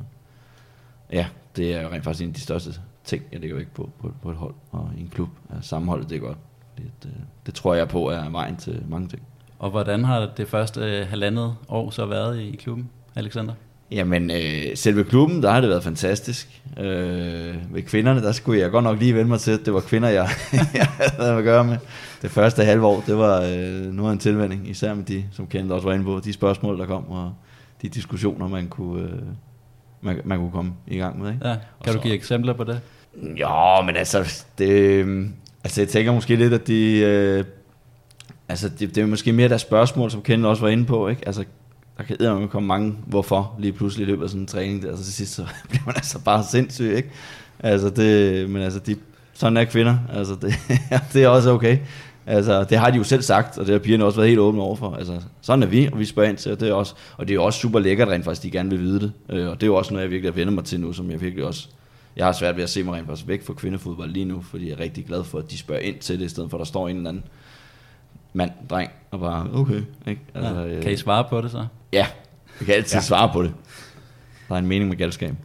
ja, 1.11 1.27
det 1.55 1.75
er 1.75 1.89
rent 1.89 2.03
faktisk 2.03 2.23
en 2.23 2.29
af 2.29 2.35
de 2.35 2.41
største 2.41 2.73
ting, 3.03 3.23
jeg 3.31 3.39
lægger 3.39 3.55
væk 3.55 3.67
på, 3.67 3.89
på, 3.99 4.13
på 4.21 4.31
et 4.31 4.37
hold 4.37 4.53
og 4.71 4.91
i 4.97 5.01
en 5.01 5.09
klub. 5.09 5.29
Ja, 5.49 5.61
sammenholdet, 5.61 6.09
det 6.09 6.15
er 6.15 6.19
godt. 6.19 6.37
Det, 6.77 6.91
det, 7.03 7.09
øh, 7.09 7.21
det 7.45 7.53
tror 7.53 7.73
jeg 7.73 7.87
på 7.87 8.09
er 8.09 8.29
vejen 8.29 8.57
til 8.57 8.83
mange 8.87 9.07
ting. 9.07 9.21
Og 9.59 9.69
hvordan 9.69 10.03
har 10.03 10.31
det 10.37 10.47
første 10.47 10.79
øh, 10.79 11.07
halvandet 11.07 11.55
år 11.67 11.89
så 11.89 12.05
været 12.05 12.39
i, 12.39 12.49
i 12.49 12.55
klubben, 12.55 12.89
Alexander? 13.15 13.53
Jamen, 13.91 14.31
øh, 14.31 14.75
selve 14.75 15.03
klubben, 15.03 15.43
der 15.43 15.51
har 15.51 15.61
det 15.61 15.69
været 15.69 15.83
fantastisk. 15.83 16.61
Øh, 16.79 17.55
ved 17.73 17.81
kvinderne, 17.81 18.21
der 18.21 18.31
skulle 18.31 18.59
jeg 18.59 18.71
godt 18.71 18.83
nok 18.83 18.99
lige 18.99 19.15
vende 19.15 19.29
mig 19.29 19.39
til, 19.39 19.51
at 19.51 19.59
det 19.65 19.73
var 19.73 19.79
kvinder, 19.79 20.09
jeg, 20.09 20.29
jeg 20.73 20.87
havde 21.19 21.31
at 21.31 21.43
gøre 21.43 21.63
med. 21.63 21.77
Det 22.21 22.31
første 22.31 22.63
halve 22.63 22.85
år, 22.85 23.03
det 23.07 23.17
var 23.17 23.41
øh, 23.41 23.93
noget 23.93 24.09
af 24.09 24.13
en 24.13 24.19
tilvænding, 24.19 24.69
især 24.69 24.93
med 24.93 25.03
de, 25.03 25.25
som 25.31 25.47
Kenneth 25.47 25.73
også 25.73 25.87
var 25.87 25.93
inde 25.93 26.05
på, 26.05 26.21
de 26.23 26.33
spørgsmål, 26.33 26.79
der 26.79 26.85
kom, 26.85 27.09
og 27.09 27.33
de 27.81 27.89
diskussioner, 27.89 28.47
man 28.47 28.67
kunne, 28.67 29.03
øh, 29.03 29.19
man, 30.01 30.21
man 30.23 30.37
kunne 30.37 30.51
komme 30.51 30.73
i 30.87 30.97
gang 30.97 31.21
med. 31.21 31.33
Ikke? 31.33 31.47
Ja, 31.47 31.55
kan 31.83 31.93
du 31.93 31.99
give 31.99 32.13
eksempler 32.13 32.53
på 32.53 32.63
det? 32.63 32.81
Jo, 33.39 33.81
men 33.85 33.95
altså, 33.95 34.43
det, 34.57 34.69
øh, 34.69 35.27
altså 35.63 35.81
jeg 35.81 35.89
tænker 35.89 36.11
måske 36.11 36.35
lidt, 36.35 36.53
at 36.53 36.67
de, 36.67 36.99
øh, 36.99 37.43
altså 38.49 38.69
det, 38.69 38.95
det 38.95 39.01
er 39.01 39.05
måske 39.05 39.33
mere 39.33 39.49
der 39.49 39.57
spørgsmål, 39.57 40.11
som 40.11 40.21
Kenneth 40.21 40.49
også 40.49 40.61
var 40.61 40.69
inde 40.69 40.85
på, 40.85 41.07
ikke? 41.07 41.21
Altså, 41.25 41.43
der 41.97 42.03
kan 42.03 42.15
eddermame 42.19 42.47
komme 42.47 42.67
mange, 42.67 42.95
hvorfor 43.07 43.55
lige 43.59 43.73
pludselig 43.73 44.07
i 44.07 44.09
løbet 44.09 44.23
af 44.23 44.29
sådan 44.29 44.41
en 44.41 44.47
træning 44.47 44.81
der, 44.81 44.95
så 44.95 45.03
til 45.03 45.13
sidst 45.13 45.33
så 45.33 45.45
bliver 45.69 45.83
man 45.85 45.95
altså 45.95 46.19
bare 46.19 46.43
sindssyg, 46.51 46.93
ikke? 46.95 47.09
Altså 47.59 47.89
det, 47.89 48.49
men 48.49 48.61
altså 48.61 48.79
de, 48.79 48.95
sådan 49.33 49.57
er 49.57 49.63
kvinder, 49.63 49.97
altså 50.13 50.35
det, 50.35 50.53
det 51.13 51.23
er 51.23 51.27
også 51.27 51.51
okay. 51.51 51.77
Altså, 52.25 52.63
det 52.63 52.77
har 52.77 52.89
de 52.89 52.97
jo 52.97 53.03
selv 53.03 53.21
sagt, 53.21 53.57
og 53.57 53.65
det 53.65 53.71
har 53.71 53.79
pigerne 53.79 54.05
også 54.05 54.17
været 54.17 54.29
helt 54.29 54.39
åbne 54.39 54.61
overfor. 54.61 54.95
Altså, 54.95 55.21
sådan 55.41 55.63
er 55.63 55.67
vi, 55.67 55.89
og 55.91 55.99
vi 55.99 56.05
spørger 56.05 56.29
ind 56.29 56.37
til, 56.37 56.51
og 56.51 56.59
det 56.59 56.69
er, 56.69 56.73
også, 56.73 56.93
og 57.17 57.27
det 57.27 57.35
er 57.35 57.39
også 57.39 57.59
super 57.59 57.79
lækkert 57.79 58.07
rent 58.07 58.25
faktisk, 58.25 58.43
de 58.43 58.51
gerne 58.51 58.69
vil 58.69 58.79
vide 58.79 58.99
det. 58.99 59.11
Øh, 59.29 59.47
og 59.49 59.55
det 59.55 59.63
er 59.63 59.67
jo 59.67 59.75
også 59.75 59.93
noget, 59.93 60.03
jeg 60.03 60.11
virkelig 60.11 60.33
har 60.33 60.35
vendt 60.35 60.53
mig 60.53 60.65
til 60.65 60.79
nu, 60.79 60.93
som 60.93 61.11
jeg 61.11 61.21
virkelig 61.21 61.45
også... 61.45 61.67
Jeg 62.15 62.25
har 62.25 62.31
svært 62.31 62.55
ved 62.55 62.63
at 62.63 62.69
se 62.69 62.83
mig 62.83 62.93
rent 62.93 63.07
faktisk 63.07 63.27
væk 63.27 63.45
fra 63.45 63.53
kvindefodbold 63.53 64.11
lige 64.11 64.25
nu, 64.25 64.41
fordi 64.41 64.69
jeg 64.69 64.73
er 64.73 64.79
rigtig 64.79 65.05
glad 65.05 65.23
for, 65.23 65.39
at 65.39 65.51
de 65.51 65.57
spørger 65.57 65.81
ind 65.81 65.99
til 65.99 66.19
det, 66.19 66.25
i 66.25 66.29
stedet 66.29 66.49
for 66.49 66.57
at 66.57 66.59
der 66.59 66.65
står 66.65 66.89
en 66.89 66.97
eller 66.97 67.09
anden 67.09 67.23
mand, 68.33 68.51
dreng, 68.69 68.91
og 69.11 69.19
bare, 69.19 69.49
okay. 69.53 69.81
Ikke? 70.07 70.21
Altså, 70.33 70.61
ja. 70.61 70.81
Kan 70.81 70.91
I 70.91 70.97
svare 70.97 71.25
på 71.29 71.41
det 71.41 71.51
så? 71.51 71.65
Ja, 71.93 72.07
jeg 72.59 72.65
kan 72.65 72.75
altid 72.75 72.97
ja. 72.97 73.01
svare 73.01 73.29
på 73.33 73.43
det. 73.43 73.53
Der 74.49 74.55
er 74.55 74.59
en 74.59 74.67
mening 74.67 74.89
med 74.89 74.97
galskab. 74.97 75.35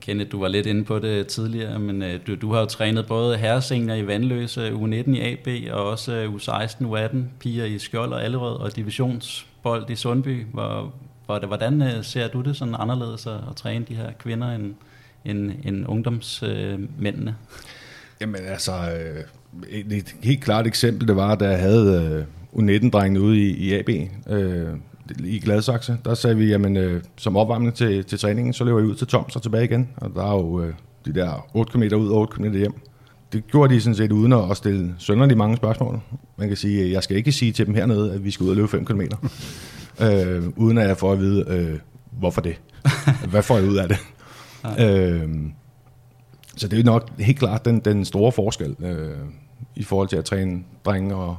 Kenneth, 0.00 0.32
du 0.32 0.40
var 0.40 0.48
lidt 0.48 0.66
inde 0.66 0.84
på 0.84 0.98
det 0.98 1.26
tidligere, 1.26 1.78
men 1.78 2.02
øh, 2.02 2.20
du, 2.26 2.34
du 2.34 2.52
har 2.52 2.60
jo 2.60 2.66
trænet 2.66 3.06
både 3.06 3.36
herresenior 3.36 3.94
i 3.94 4.06
Vandløse, 4.06 4.70
U19 4.70 5.10
i 5.10 5.20
AB, 5.20 5.72
og 5.72 5.90
også 5.90 6.12
øh, 6.12 6.34
U16, 6.34 6.84
U18, 6.84 7.16
piger 7.40 7.64
i 7.64 7.78
Skjold 7.78 8.12
og 8.12 8.24
Allerød, 8.24 8.56
og 8.56 8.76
divisionsbold 8.76 9.90
i 9.90 9.96
Sundby. 9.96 10.46
Hvor, 10.52 10.94
hvor 11.26 11.38
det, 11.38 11.48
hvordan 11.48 11.82
øh, 11.82 12.04
ser 12.04 12.28
du 12.28 12.40
det 12.40 12.56
sådan 12.56 12.76
anderledes 12.78 13.26
at, 13.26 13.40
at 13.50 13.56
træne 13.56 13.84
de 13.88 13.94
her 13.94 14.12
kvinder 14.18 14.50
end, 14.50 14.74
end, 15.24 15.52
end 15.64 15.88
ungdomsmændene? 15.88 17.30
Øh, 17.30 17.56
Jamen 18.20 18.40
altså, 18.46 18.72
et, 19.68 19.92
et 19.92 20.16
helt 20.22 20.44
klart 20.44 20.66
eksempel, 20.66 21.08
det 21.08 21.16
var, 21.16 21.34
da 21.34 21.48
jeg 21.48 21.58
havde 21.58 22.26
U19-drengene 22.52 23.20
ude 23.20 23.38
i, 23.38 23.50
i 23.50 23.74
AB, 23.74 23.88
øh, 24.30 24.68
i 25.24 25.38
Gladsaxe, 25.38 25.96
der 26.04 26.14
sagde 26.14 26.36
vi, 26.36 26.46
jamen 26.46 26.76
øh, 26.76 27.02
som 27.16 27.36
opvarmning 27.36 27.74
til, 27.74 28.04
til 28.04 28.18
træningen, 28.18 28.52
så 28.52 28.64
løber 28.64 28.78
jeg 28.78 28.88
ud 28.88 28.94
til 28.94 29.06
Toms 29.06 29.36
og 29.36 29.42
tilbage 29.42 29.64
igen. 29.64 29.88
Og 29.96 30.10
der 30.14 30.24
er 30.24 30.32
jo 30.32 30.62
øh, 30.62 30.74
de 31.06 31.14
der 31.14 31.46
8 31.54 31.72
km 31.72 31.82
ud 31.82 32.08
og 32.08 32.18
8 32.18 32.32
km 32.32 32.52
hjem. 32.52 32.74
Det 33.32 33.46
gjorde 33.46 33.74
de 33.74 33.80
sådan 33.80 33.94
set 33.94 34.12
uden 34.12 34.32
at 34.32 34.56
stille 34.56 34.94
sønderligt 34.98 35.38
mange 35.38 35.56
spørgsmål. 35.56 36.00
Man 36.38 36.48
kan 36.48 36.56
sige, 36.56 36.92
jeg 36.92 37.02
skal 37.02 37.16
ikke 37.16 37.32
sige 37.32 37.52
til 37.52 37.66
dem 37.66 37.74
hernede, 37.74 38.12
at 38.12 38.24
vi 38.24 38.30
skal 38.30 38.44
ud 38.44 38.50
og 38.50 38.56
løbe 38.56 38.68
5 38.68 38.84
km. 38.84 39.00
øh, 40.04 40.42
uden 40.56 40.78
at 40.78 40.88
jeg 40.88 40.96
får 40.96 41.12
at 41.12 41.18
vide, 41.18 41.44
øh, 41.48 41.78
hvorfor 42.18 42.40
det? 42.40 42.60
Hvad 43.30 43.42
får 43.42 43.58
jeg 43.58 43.68
ud 43.68 43.76
af 43.76 43.88
det? 43.88 43.98
øh, 44.84 45.28
så 46.56 46.68
det 46.68 46.78
er 46.78 46.84
nok 46.84 47.18
helt 47.18 47.38
klart 47.38 47.64
den, 47.64 47.80
den 47.80 48.04
store 48.04 48.32
forskel 48.32 48.76
øh, 48.80 49.10
i 49.76 49.82
forhold 49.82 50.08
til 50.08 50.16
at 50.16 50.24
træne 50.24 50.64
drenge 50.84 51.14
og 51.14 51.36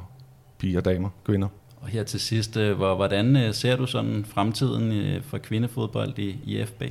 piger, 0.58 0.80
damer, 0.80 1.08
kvinder. 1.24 1.48
Og 1.80 1.88
her 1.88 2.02
til 2.02 2.20
sidst, 2.20 2.56
øh, 2.56 2.76
hvor, 2.76 2.94
hvordan 2.94 3.36
øh, 3.36 3.54
ser 3.54 3.76
du 3.76 3.86
sådan 3.86 4.24
fremtiden 4.28 4.92
øh, 4.92 5.22
for 5.22 5.38
kvindefodbold 5.38 6.18
i, 6.18 6.36
i 6.44 6.64
FB? 6.64 6.82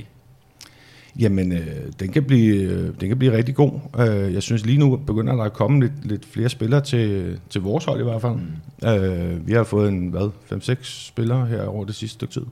Jamen, 1.18 1.52
øh, 1.52 1.92
den, 2.00 2.12
kan 2.12 2.24
blive, 2.24 2.56
øh, 2.56 3.00
den 3.00 3.08
kan 3.08 3.18
blive 3.18 3.36
rigtig 3.36 3.54
god. 3.54 3.72
Øh, 3.98 4.34
jeg 4.34 4.42
synes 4.42 4.66
lige 4.66 4.78
nu 4.78 4.96
begynder 4.96 5.36
der 5.36 5.42
at 5.42 5.52
komme 5.52 5.80
lidt, 5.80 6.06
lidt 6.06 6.26
flere 6.26 6.48
spillere 6.48 6.80
til, 6.80 7.38
til 7.50 7.60
vores 7.60 7.84
hold 7.84 8.00
i 8.00 8.04
hvert 8.04 8.22
fald. 8.22 8.34
Mm. 8.34 8.88
Øh, 8.88 9.46
vi 9.46 9.52
har 9.52 9.64
fået 9.64 9.88
en, 9.88 10.08
hvad, 10.08 10.30
5-6 10.52 10.76
spillere 10.82 11.46
her 11.46 11.64
over 11.66 11.84
det 11.84 11.94
sidste 11.94 12.14
stykke 12.14 12.32
tid. 12.34 12.46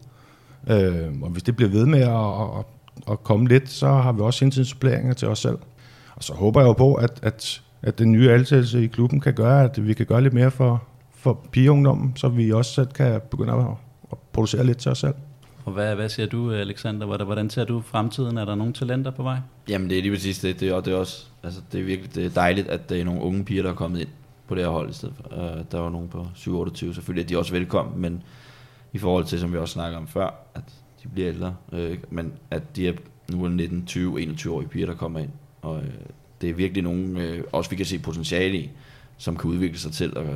Øh, 0.70 1.22
og 1.22 1.30
hvis 1.30 1.42
det 1.42 1.56
bliver 1.56 1.70
ved 1.70 1.86
med 1.86 2.00
at, 2.00 2.58
at, 2.58 2.64
at 3.12 3.24
komme 3.24 3.48
lidt, 3.48 3.70
så 3.70 3.86
har 3.86 4.12
vi 4.12 4.20
også 4.20 4.44
indtil 4.44 4.66
suppleringer 4.66 5.14
til 5.14 5.28
os 5.28 5.38
selv. 5.38 5.58
Og 6.16 6.24
så 6.24 6.32
håber 6.32 6.60
jeg 6.60 6.68
jo 6.68 6.72
på, 6.72 6.94
at, 6.94 7.20
at, 7.22 7.62
at 7.86 7.98
den 7.98 8.12
nye 8.12 8.30
ansættelse 8.30 8.84
i 8.84 8.86
klubben 8.86 9.20
kan 9.20 9.34
gøre, 9.34 9.64
at 9.64 9.86
vi 9.86 9.94
kan 9.94 10.06
gøre 10.06 10.22
lidt 10.22 10.34
mere 10.34 10.50
for, 10.50 10.82
for 11.14 11.40
pigeungdommen, 11.52 12.16
så 12.16 12.28
vi 12.28 12.52
også 12.52 12.72
selv 12.72 12.88
kan 12.88 13.20
begynde 13.30 13.52
at, 13.52 13.66
at 14.12 14.18
producere 14.32 14.66
lidt 14.66 14.78
til 14.78 14.90
os 14.90 14.98
selv. 14.98 15.14
Og 15.64 15.72
hvad, 15.72 15.94
hvad 15.94 16.08
siger 16.08 16.26
du, 16.26 16.52
Alexander? 16.52 17.24
Hvordan 17.24 17.50
ser 17.50 17.64
du 17.64 17.80
fremtiden? 17.80 18.38
Er 18.38 18.44
der 18.44 18.54
nogle 18.54 18.72
talenter 18.72 19.10
på 19.10 19.22
vej? 19.22 19.38
Jamen, 19.68 19.90
det 19.90 19.98
er 19.98 20.02
lige 20.02 20.12
præcis 20.12 20.38
det. 20.38 20.60
Det 20.60 20.68
er, 20.68 20.80
det 20.80 20.92
er 20.92 20.96
også, 20.96 21.26
altså, 21.42 21.60
det 21.72 21.80
er 21.80 21.84
virkelig 21.84 22.14
det 22.14 22.26
er 22.26 22.30
dejligt, 22.30 22.68
at 22.68 22.88
der 22.88 23.00
er 23.00 23.04
nogle 23.04 23.20
unge 23.20 23.44
piger, 23.44 23.62
der 23.62 23.70
er 23.70 23.74
kommet 23.74 24.00
ind 24.00 24.08
på 24.48 24.54
det 24.54 24.62
her 24.62 24.70
hold 24.70 24.90
i 24.90 24.92
stedet 24.92 25.14
for. 25.16 25.36
Uh, 25.36 25.60
der 25.72 25.78
var 25.78 25.90
nogen 25.90 26.08
på 26.08 26.26
7-28, 26.34 26.94
selvfølgelig 26.94 27.22
er 27.22 27.28
de 27.28 27.38
også 27.38 27.52
velkommen, 27.52 28.00
men 28.00 28.22
i 28.92 28.98
forhold 28.98 29.24
til, 29.24 29.40
som 29.40 29.52
vi 29.52 29.58
også 29.58 29.72
snakker 29.72 29.98
om 29.98 30.06
før, 30.06 30.30
at 30.54 30.62
de 31.02 31.08
bliver 31.08 31.28
ældre, 31.28 31.56
uh, 31.72 31.78
men 32.10 32.32
at 32.50 32.76
de 32.76 32.88
er 32.88 32.92
nu 33.32 33.44
er 33.44 33.48
19, 33.48 33.86
20, 33.86 34.20
21-årige 34.20 34.68
piger, 34.68 34.86
der 34.86 34.94
kommer 34.94 35.20
ind, 35.20 35.30
og 35.62 35.76
uh, 35.76 35.82
det 36.44 36.50
er 36.50 36.54
virkelig 36.54 36.82
nogen, 36.82 37.16
uh, 37.16 37.22
også 37.52 37.70
vi 37.70 37.76
kan 37.76 37.86
se 37.86 37.98
potentiale 37.98 38.58
i, 38.58 38.70
som 39.18 39.36
kan 39.36 39.50
udvikle 39.50 39.78
sig 39.78 39.92
til 39.92 40.12
at 40.16 40.22
uh, 40.22 40.28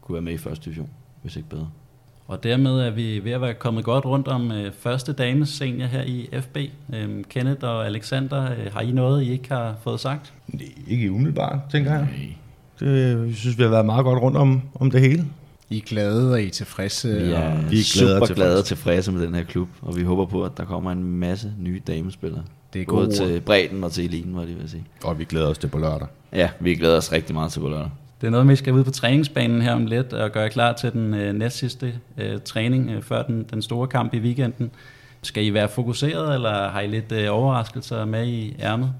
kunne 0.00 0.14
være 0.14 0.22
med 0.22 0.32
i 0.32 0.38
første 0.38 0.64
division, 0.64 0.90
hvis 1.22 1.36
ikke 1.36 1.48
bedre. 1.48 1.70
Og 2.30 2.42
dermed 2.42 2.70
er 2.70 2.90
vi 2.90 3.24
ved 3.24 3.32
at 3.32 3.40
være 3.40 3.54
kommet 3.54 3.84
godt 3.84 4.04
rundt 4.04 4.28
om 4.28 4.52
øh, 4.52 4.72
første 4.78 5.12
dames 5.12 5.48
senior 5.48 5.86
her 5.86 6.02
i 6.02 6.28
FB. 6.40 6.56
Øhm, 6.94 7.24
Kenneth 7.24 7.64
og 7.64 7.86
Alexander, 7.86 8.50
øh, 8.50 8.72
har 8.72 8.80
I 8.80 8.92
noget, 8.92 9.22
I 9.22 9.30
ikke 9.30 9.48
har 9.48 9.76
fået 9.82 10.00
sagt? 10.00 10.32
Nej, 10.48 10.64
ikke 10.88 11.12
umiddelbart, 11.12 11.58
tænker 11.70 11.92
jeg. 11.92 12.08
Det, 12.80 13.26
jeg 13.26 13.34
synes, 13.34 13.58
vi 13.58 13.62
har 13.62 13.70
været 13.70 13.86
meget 13.86 14.04
godt 14.04 14.22
rundt 14.22 14.36
om, 14.36 14.62
om 14.74 14.90
det 14.90 15.00
hele. 15.00 15.26
I 15.70 15.76
er 15.76 15.82
glade, 15.86 16.32
og 16.32 16.42
I 16.42 16.46
er 16.46 16.50
tilfredse? 16.50 17.08
Ja, 17.08 17.14
vi 17.18 17.26
er 17.26 17.68
glade 17.68 17.84
super 17.84 18.20
og 18.20 18.28
glade 18.28 18.58
og 18.58 18.64
tilfredse 18.64 19.12
med 19.12 19.22
den 19.22 19.34
her 19.34 19.44
klub, 19.44 19.68
og 19.82 19.96
vi 19.96 20.02
håber 20.02 20.26
på, 20.26 20.44
at 20.44 20.52
der 20.56 20.64
kommer 20.64 20.92
en 20.92 21.02
masse 21.02 21.52
nye 21.58 21.80
damespillere. 21.86 22.42
Det 22.72 22.82
er 22.82 22.86
Både 22.88 23.06
gode. 23.06 23.16
til 23.16 23.40
bredden 23.40 23.84
og 23.84 23.92
til 23.92 24.04
eliten, 24.04 24.36
var 24.36 24.40
det 24.44 24.58
vil 24.60 24.70
sige. 24.70 24.84
Og 25.04 25.18
vi 25.18 25.24
glæder 25.24 25.46
os 25.46 25.58
til 25.58 25.66
på 25.68 25.78
lørdag. 25.78 26.08
Ja, 26.32 26.50
vi 26.60 26.74
glæder 26.74 26.96
os 26.96 27.12
rigtig 27.12 27.34
meget 27.34 27.52
til 27.52 27.60
på 27.60 27.68
lørdag. 27.68 27.90
Det 28.20 28.26
er 28.26 28.30
noget, 28.30 28.48
vi 28.48 28.56
skal 28.56 28.72
ud 28.72 28.84
på 28.84 28.90
træningsbanen 28.90 29.62
her 29.62 29.72
om 29.72 29.86
lidt 29.86 30.12
og 30.12 30.32
gøre 30.32 30.50
klar 30.50 30.72
til 30.72 30.92
den 30.92 31.14
øh, 31.14 31.34
næstsidste 31.34 31.94
øh, 32.18 32.40
træning 32.44 32.90
øh, 32.90 33.02
før 33.02 33.22
den, 33.22 33.46
den 33.50 33.62
store 33.62 33.86
kamp 33.86 34.14
i 34.14 34.18
weekenden. 34.18 34.70
Skal 35.22 35.44
I 35.44 35.54
være 35.54 35.68
fokuseret, 35.68 36.34
eller 36.34 36.68
har 36.68 36.80
I 36.80 36.86
lidt 36.86 37.12
øh, 37.12 37.26
overraskelser 37.30 38.04
med 38.04 38.26
i 38.26 38.56
ærmet? 38.60 38.92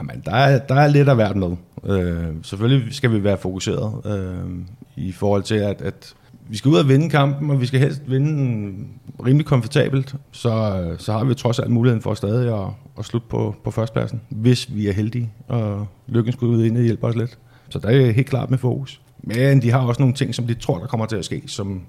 Jamen, 0.00 0.22
der 0.24 0.32
er, 0.32 0.58
der 0.58 0.74
er 0.74 0.88
lidt 0.88 1.08
af 1.08 1.14
hvert 1.14 1.36
med. 1.36 1.56
Øh, 1.84 2.24
selvfølgelig 2.42 2.94
skal 2.94 3.12
vi 3.12 3.24
være 3.24 3.38
fokuseret 3.38 3.92
øh, 4.06 4.50
i 4.96 5.12
forhold 5.12 5.42
til, 5.42 5.54
at, 5.54 5.82
at 5.82 6.14
vi 6.50 6.56
skal 6.56 6.68
ud 6.68 6.76
og 6.76 6.88
vinde 6.88 7.10
kampen, 7.10 7.50
og 7.50 7.60
vi 7.60 7.66
skal 7.66 7.80
helst 7.80 8.02
vinde 8.06 8.28
den 8.28 8.88
rimelig 9.26 9.46
komfortabelt, 9.46 10.14
så, 10.32 10.84
så 10.98 11.12
har 11.12 11.24
vi 11.24 11.34
trods 11.34 11.58
alt 11.58 11.70
muligheden 11.70 12.02
for 12.02 12.14
stadig 12.14 12.62
at, 12.62 12.68
at 12.98 13.04
slutte 13.04 13.28
på, 13.28 13.56
på 13.64 13.70
førstepladsen, 13.70 14.20
hvis 14.28 14.74
vi 14.74 14.88
er 14.88 14.92
heldige, 14.92 15.32
og 15.48 15.86
lykken 16.06 16.32
skulle 16.32 16.56
ud 16.56 16.64
ind 16.64 16.76
og 16.76 16.82
hjælpe 16.82 17.06
os 17.06 17.16
lidt. 17.16 17.38
Så 17.68 17.78
der 17.78 17.88
er 17.88 18.10
helt 18.10 18.28
klart 18.28 18.50
med 18.50 18.58
fokus. 18.58 19.00
Men 19.22 19.62
de 19.62 19.70
har 19.70 19.80
også 19.80 20.02
nogle 20.02 20.14
ting, 20.14 20.34
som 20.34 20.46
de 20.46 20.54
tror, 20.54 20.78
der 20.78 20.86
kommer 20.86 21.06
til 21.06 21.16
at 21.16 21.24
ske, 21.24 21.42
som 21.46 21.82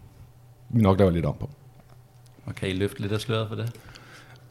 vi 0.70 0.82
nok 0.82 1.00
laver 1.00 1.12
lidt 1.12 1.26
om 1.26 1.36
på. 1.40 1.50
Og 2.46 2.56
kan 2.56 2.70
I 2.70 2.74
løfte 2.74 3.02
lidt 3.02 3.12
af 3.12 3.20
sløret 3.20 3.48
for 3.48 3.56
det? 3.56 3.72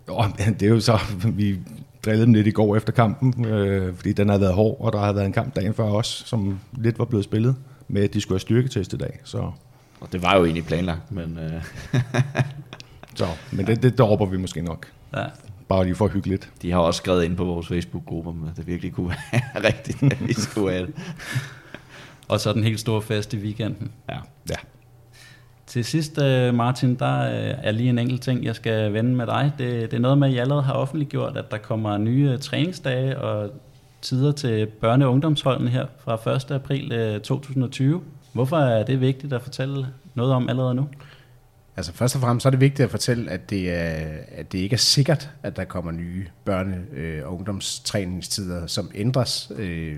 Jo, 0.08 0.24
det 0.38 0.62
er 0.62 0.68
jo 0.68 0.80
så, 0.80 0.98
vi 1.34 1.58
drillede 2.04 2.26
dem 2.26 2.34
lidt 2.34 2.46
i 2.46 2.50
går 2.50 2.76
efter 2.76 2.92
kampen, 2.92 3.44
øh, 3.44 3.96
fordi 3.96 4.12
den 4.12 4.28
havde 4.28 4.40
været 4.40 4.54
hård, 4.54 4.76
og 4.80 4.92
der 4.92 4.98
havde 4.98 5.14
været 5.14 5.26
en 5.26 5.32
kamp 5.32 5.56
dagen 5.56 5.74
før 5.74 5.84
os, 5.84 6.22
som 6.26 6.58
lidt 6.78 6.98
var 6.98 7.04
blevet 7.04 7.24
spillet 7.24 7.56
med, 7.88 8.02
at 8.02 8.14
de 8.14 8.20
skulle 8.20 8.34
have 8.34 8.40
styrketest 8.40 8.92
i 8.92 8.96
dag. 8.96 9.20
Så. 9.24 9.50
Og 10.01 10.12
det 10.12 10.22
var 10.22 10.36
jo 10.36 10.44
egentlig 10.44 10.64
planlagt, 10.64 11.12
men... 11.12 11.38
Øh... 11.38 11.64
så, 13.18 13.26
men 13.53 13.66
det, 13.66 13.82
det 13.82 13.98
dropper 13.98 14.26
vi 14.26 14.36
måske 14.36 14.62
nok. 14.62 14.86
Ja. 15.16 15.24
Bare 15.68 15.84
lige 15.84 15.94
for 15.94 16.09
hyggeligt. 16.09 16.51
De 16.62 16.70
har 16.72 16.78
også 16.78 16.98
skrevet 16.98 17.24
ind 17.24 17.36
på 17.36 17.44
vores 17.44 17.68
Facebook-grupper, 17.68 18.32
at 18.51 18.57
det 18.57 18.66
virkelig 18.66 18.92
kunne 18.92 19.09
være 19.09 19.64
rigtigt, 19.68 20.03
at 20.03 20.28
vi 20.28 20.32
skulle 20.32 20.72
have 20.72 20.86
det. 20.86 20.94
Og 22.28 22.40
så 22.40 22.53
den 22.53 22.64
helt 22.64 22.80
store 22.80 23.03
fest 23.03 23.34
i 23.34 23.36
weekenden. 23.36 23.90
Ja. 24.09 24.16
ja. 24.51 24.55
Til 25.66 25.84
sidst, 25.84 26.18
øh, 26.18 26.55
Martin, 26.55 26.94
der 26.94 27.20
øh, 27.20 27.55
er 27.62 27.70
lige 27.70 27.88
en 27.88 27.98
enkelt 27.98 28.22
ting, 28.22 28.44
jeg 28.44 28.55
skal 28.55 28.92
vende 28.92 29.16
med 29.16 29.26
dig. 29.26 29.53
Det, 29.59 29.90
det 29.90 29.96
er 29.96 30.01
noget 30.01 30.18
med, 30.18 30.28
at 30.28 30.34
I 30.34 30.38
allerede 30.38 30.62
har 30.62 30.72
offentliggjort, 30.72 31.36
at 31.36 31.51
der 31.51 31.59
kommer 31.59 31.98
nye 31.98 32.38
træningsdage 32.38 33.18
og 33.18 33.51
tider 34.03 34.32
til 34.32 34.68
børne- 34.84 35.05
og 35.05 35.12
ungdomsholdene 35.12 35.70
her 35.70 35.86
fra 35.98 36.32
1. 36.36 36.51
april 36.51 37.20
2020. 37.20 38.03
Hvorfor 38.33 38.57
er 38.57 38.85
det 38.85 39.01
vigtigt 39.01 39.33
at 39.33 39.43
fortælle 39.43 39.87
noget 40.14 40.33
om 40.33 40.49
allerede 40.49 40.74
nu? 40.74 40.89
Altså 41.76 41.93
først 41.93 42.14
og 42.14 42.20
fremmest 42.20 42.43
så 42.43 42.49
er 42.49 42.51
det 42.51 42.61
vigtigt 42.61 42.85
at 42.85 42.91
fortælle, 42.91 43.31
at 43.31 43.51
det, 43.51 43.74
er, 43.74 44.09
at 44.28 44.53
det 44.53 44.59
ikke 44.59 44.74
er 44.74 44.78
sikkert, 44.78 45.31
at 45.43 45.57
der 45.57 45.64
kommer 45.64 45.93
nye 45.93 46.26
børne- 46.49 46.95
øh, 46.95 47.26
og 47.26 47.35
ungdomstræningstider, 47.35 48.66
som 48.66 48.91
ændres. 48.95 49.53
Øh, 49.57 49.97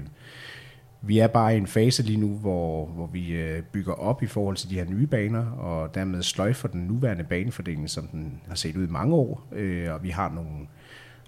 vi 1.02 1.18
er 1.18 1.26
bare 1.26 1.54
i 1.54 1.56
en 1.56 1.66
fase 1.66 2.02
lige 2.02 2.20
nu, 2.20 2.28
hvor, 2.28 2.86
hvor 2.86 3.06
vi 3.06 3.28
øh, 3.28 3.62
bygger 3.62 3.92
op 3.92 4.22
i 4.22 4.26
forhold 4.26 4.56
til 4.56 4.70
de 4.70 4.74
her 4.74 4.84
nye 4.84 5.06
baner, 5.06 5.46
og 5.50 5.94
dermed 5.94 6.22
sløjfer 6.22 6.68
den 6.68 6.80
nuværende 6.80 7.24
banefordeling, 7.24 7.90
som 7.90 8.06
den 8.06 8.40
har 8.48 8.54
set 8.54 8.76
ud 8.76 8.86
i 8.86 8.90
mange 8.90 9.14
år. 9.14 9.46
Og 9.90 10.02
vi 10.02 10.10
har 10.10 10.32
nogle 10.34 10.66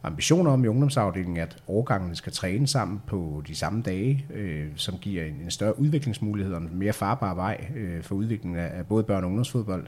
ambitioner 0.05 0.51
om 0.51 0.65
i 0.65 0.69
ungdomsafdelingen, 0.69 1.37
at 1.37 1.57
årgangene 1.69 2.17
skal 2.17 2.33
træne 2.33 2.67
sammen 2.67 3.03
på 3.07 3.43
de 3.47 3.55
samme 3.55 3.83
dage, 3.83 4.27
øh, 4.35 4.67
som 4.77 4.99
giver 4.99 5.25
en, 5.25 5.35
en 5.35 5.51
større 5.51 5.79
udviklingsmulighed 5.79 6.55
og 6.55 6.61
en 6.61 6.71
mere 6.73 6.93
farbar 6.93 7.35
vej 7.35 7.67
øh, 7.77 8.03
for 8.03 8.15
udviklingen 8.15 8.59
af, 8.59 8.79
af 8.79 8.87
både 8.87 9.05
børn- 9.05 9.25
og 9.25 9.29
ungdomsfodbold. 9.29 9.87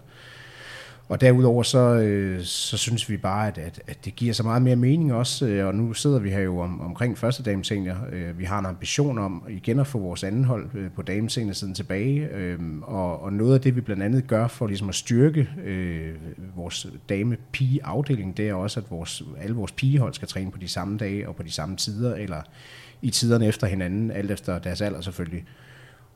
Og 1.08 1.20
derudover 1.20 1.62
så, 1.62 1.78
øh, 1.78 2.42
så 2.42 2.76
synes 2.76 3.10
vi 3.10 3.16
bare, 3.16 3.48
at, 3.48 3.58
at, 3.58 3.80
at 3.86 4.04
det 4.04 4.16
giver 4.16 4.32
så 4.32 4.42
meget 4.42 4.62
mere 4.62 4.76
mening 4.76 5.14
også, 5.14 5.46
øh, 5.46 5.66
og 5.66 5.74
nu 5.74 5.92
sidder 5.92 6.18
vi 6.18 6.30
her 6.30 6.40
jo 6.40 6.58
om, 6.58 6.80
omkring 6.80 7.18
første 7.18 7.42
damesenior. 7.42 7.96
Øh, 8.12 8.38
vi 8.38 8.44
har 8.44 8.58
en 8.58 8.66
ambition 8.66 9.18
om 9.18 9.42
igen 9.48 9.78
at 9.78 9.86
få 9.86 9.98
vores 9.98 10.24
anden 10.24 10.44
hold 10.44 10.70
øh, 10.74 10.90
på 10.90 11.02
damesenior 11.02 11.52
siden 11.52 11.74
tilbage, 11.74 12.28
øh, 12.28 12.58
og, 12.82 13.22
og 13.22 13.32
noget 13.32 13.54
af 13.54 13.60
det 13.60 13.76
vi 13.76 13.80
blandt 13.80 14.02
andet 14.02 14.26
gør 14.26 14.48
for 14.48 14.66
ligesom 14.66 14.88
at 14.88 14.94
styrke 14.94 15.48
øh, 15.64 16.14
vores 16.56 16.86
dame-pige-afdeling, 17.08 18.36
det 18.36 18.48
er 18.48 18.54
også, 18.54 18.80
at 18.80 18.90
vores, 18.90 19.22
alle 19.40 19.56
vores 19.56 19.72
pigehold 19.72 20.14
skal 20.14 20.28
træne 20.28 20.50
på 20.50 20.58
de 20.58 20.68
samme 20.68 20.98
dage 20.98 21.28
og 21.28 21.36
på 21.36 21.42
de 21.42 21.52
samme 21.52 21.76
tider, 21.76 22.14
eller 22.14 22.42
i 23.02 23.10
tiderne 23.10 23.46
efter 23.46 23.66
hinanden, 23.66 24.10
alt 24.10 24.30
efter 24.30 24.58
deres 24.58 24.80
alder 24.80 25.00
selvfølgelig 25.00 25.44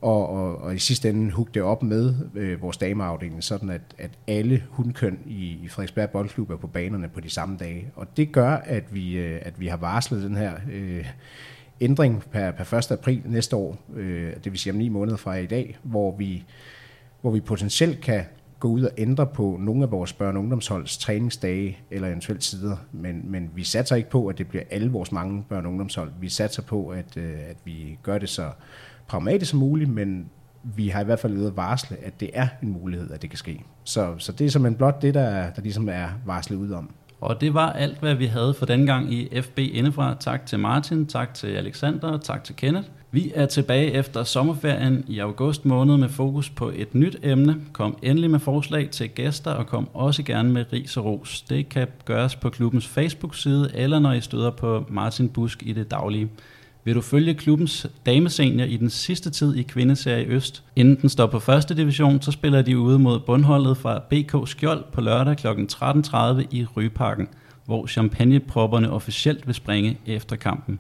og, 0.03 0.29
og, 0.29 0.59
og 0.59 0.75
i 0.75 0.79
sidste 0.79 1.09
ende 1.09 1.33
hugge 1.33 1.51
det 1.55 1.63
op 1.63 1.83
med 1.83 2.15
øh, 2.35 2.63
vores 2.63 2.77
dameafdeling, 2.77 3.45
sådan 3.45 3.71
at, 3.71 3.81
at 3.99 4.11
alle 4.27 4.65
hundkøn 4.71 5.19
i, 5.27 5.59
i 5.63 5.69
Frederiksberg 5.69 6.11
Boldklub 6.11 6.51
er 6.51 6.57
på 6.57 6.67
banerne 6.67 7.09
på 7.09 7.21
de 7.21 7.31
samme 7.31 7.57
dage. 7.57 7.91
Og 7.97 8.17
det 8.17 8.33
gør, 8.33 8.51
at 8.51 8.95
vi, 8.95 9.13
øh, 9.17 9.41
at 9.43 9.61
vi 9.61 9.67
har 9.67 9.77
varslet 9.77 10.23
den 10.23 10.37
her 10.37 10.53
øh, 10.73 11.07
ændring 11.81 12.23
per, 12.33 12.51
per 12.51 12.75
1. 12.75 12.91
april 12.91 13.23
næste 13.25 13.57
år, 13.57 13.79
øh, 13.95 14.33
det 14.45 14.53
vil 14.53 14.59
sige 14.59 14.73
om 14.73 14.79
ni 14.79 14.89
måneder 14.89 15.17
fra 15.17 15.35
i 15.35 15.47
dag, 15.47 15.79
hvor 15.83 16.17
vi, 16.17 16.45
hvor 17.21 17.31
vi 17.31 17.41
potentielt 17.41 18.01
kan 18.01 18.25
gå 18.61 18.69
ud 18.69 18.83
og 18.83 18.91
ændre 18.99 19.27
på 19.27 19.57
nogle 19.61 19.83
af 19.83 19.91
vores 19.91 20.13
børne- 20.13 20.25
og 20.25 20.39
ungdomsholds 20.39 20.99
træningsdage 20.99 21.79
eller 21.91 22.09
eventuelt 22.09 22.45
sider, 22.45 22.77
men, 22.93 23.23
men 23.25 23.51
vi 23.55 23.65
satser 23.65 23.97
ikke 23.97 24.11
på, 24.11 24.27
at 24.27 24.39
det 24.39 24.49
bliver 24.49 24.65
alle 24.71 24.91
vores 24.91 25.13
mange 25.13 25.45
børne- 25.53 25.65
og 25.65 25.69
ungdomshold. 25.69 26.13
Vi 26.21 26.29
satser 26.29 26.63
på, 26.63 26.89
at, 26.89 27.17
øh, 27.17 27.33
at 27.49 27.57
vi 27.65 27.99
gør 28.03 28.19
det 28.19 28.29
så 28.29 28.51
pragmatisk 29.07 29.51
som 29.51 29.59
muligt, 29.61 29.91
men 29.91 30.31
vi 30.63 30.89
har 30.89 31.01
i 31.01 31.05
hvert 31.05 31.19
fald 31.19 31.39
ude 31.39 31.57
varsle, 31.57 31.97
at 32.03 32.21
det 32.21 32.31
er 32.35 32.49
en 32.63 32.73
mulighed, 32.73 33.11
at 33.11 33.23
det 33.23 33.31
kan 33.31 33.37
ske. 33.37 33.65
Så, 33.85 34.15
så 34.19 34.33
det 34.33 34.47
er 34.47 34.51
simpelthen 34.51 34.77
blot 34.77 35.03
det, 35.03 35.15
der, 35.15 35.51
der 35.51 35.63
ligesom 35.63 35.89
er 35.89 36.09
varslet 36.27 36.57
ud 36.57 36.71
om. 36.71 36.91
Og 37.21 37.41
det 37.41 37.55
var 37.55 37.73
alt, 37.73 37.99
hvad 37.99 38.15
vi 38.15 38.27
havde 38.27 38.55
for 38.55 38.67
den 38.67 38.87
gang 38.87 39.13
i 39.13 39.41
FB 39.43 39.59
Indefra. 39.59 40.17
Tak 40.21 40.47
til 40.47 40.59
Martin, 40.59 41.07
tak 41.07 41.35
til 41.35 41.47
Alexander, 41.47 42.19
tak 42.19 42.45
til 42.45 42.57
Kenneth. 42.57 42.89
Vi 43.13 43.33
er 43.35 43.47
tilbage 43.47 43.93
efter 43.93 44.25
sommerferien 44.25 45.05
i 45.09 45.19
august 45.19 45.65
måned 45.65 45.97
med 45.97 46.09
fokus 46.09 46.51
på 46.51 46.73
et 46.77 46.95
nyt 46.95 47.17
emne. 47.23 47.57
Kom 47.73 47.97
endelig 48.03 48.31
med 48.31 48.41
forslag 48.41 48.91
til 48.91 49.09
gæster, 49.09 49.51
og 49.51 49.67
kom 49.67 49.89
også 49.95 50.23
gerne 50.23 50.53
med 50.53 50.65
ris 50.73 50.97
og 50.97 51.05
ros. 51.05 51.43
Det 51.43 51.69
kan 51.69 51.87
gøres 52.05 52.37
på 52.37 52.51
klubbens 52.51 52.87
Facebook-side, 52.87 53.71
eller 53.75 53.99
når 53.99 54.13
I 54.13 54.21
støder 54.21 54.51
på 54.51 54.85
Martin 54.89 55.29
Busk 55.29 55.63
i 55.63 55.73
det 55.73 55.91
daglige. 55.91 56.29
Vil 56.85 56.95
du 56.95 57.01
følge 57.01 57.35
klubbens 57.35 57.87
damesenior 58.07 58.67
i 58.67 58.77
den 58.77 58.91
sidste 58.91 59.31
tid 59.31 59.57
i 59.57 59.63
kvindeserie 59.63 60.27
Øst? 60.27 60.63
Inden 60.77 60.97
den 61.01 61.09
står 61.09 61.27
på 61.27 61.39
første 61.39 61.77
division, 61.77 62.23
så 62.23 62.31
spiller 62.31 62.63
de 62.63 62.79
ude 62.79 62.99
mod 62.99 63.21
bundholdet 63.21 63.77
fra 63.77 63.99
BK 63.99 64.49
Skjold 64.49 64.85
på 64.93 65.01
lørdag 65.01 65.37
kl. 65.37 65.47
13.30 65.47 66.43
i 66.51 66.67
Rygeparken, 66.77 67.29
hvor 67.65 67.87
champagnepropperne 67.87 68.91
officielt 68.91 69.47
vil 69.47 69.55
springe 69.55 69.99
efter 70.07 70.37
kampen. 70.37 70.79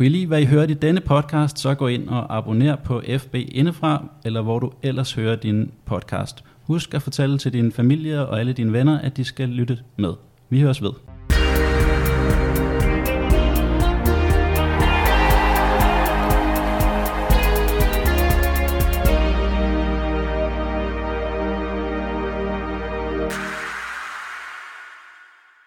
Kunne 0.00 0.06
I 0.06 0.10
lide, 0.10 0.26
hvad 0.26 0.40
I 0.40 0.44
hørte 0.44 0.72
i 0.72 0.74
denne 0.74 1.00
podcast, 1.00 1.58
så 1.58 1.74
gå 1.74 1.86
ind 1.86 2.08
og 2.08 2.36
abonner 2.36 2.76
på 2.76 3.02
FB 3.18 3.34
Indefra, 3.34 4.04
eller 4.24 4.42
hvor 4.42 4.58
du 4.58 4.72
ellers 4.82 5.12
hører 5.12 5.36
din 5.36 5.70
podcast. 5.84 6.44
Husk 6.62 6.94
at 6.94 7.02
fortælle 7.02 7.38
til 7.38 7.52
din 7.52 7.72
familie 7.72 8.26
og 8.26 8.40
alle 8.40 8.52
dine 8.52 8.72
venner, 8.72 8.98
at 8.98 9.16
de 9.16 9.24
skal 9.24 9.48
lytte 9.48 9.78
med. 9.96 10.12
Vi 10.48 10.60
høres 10.60 10.82
ved. 10.82 11.09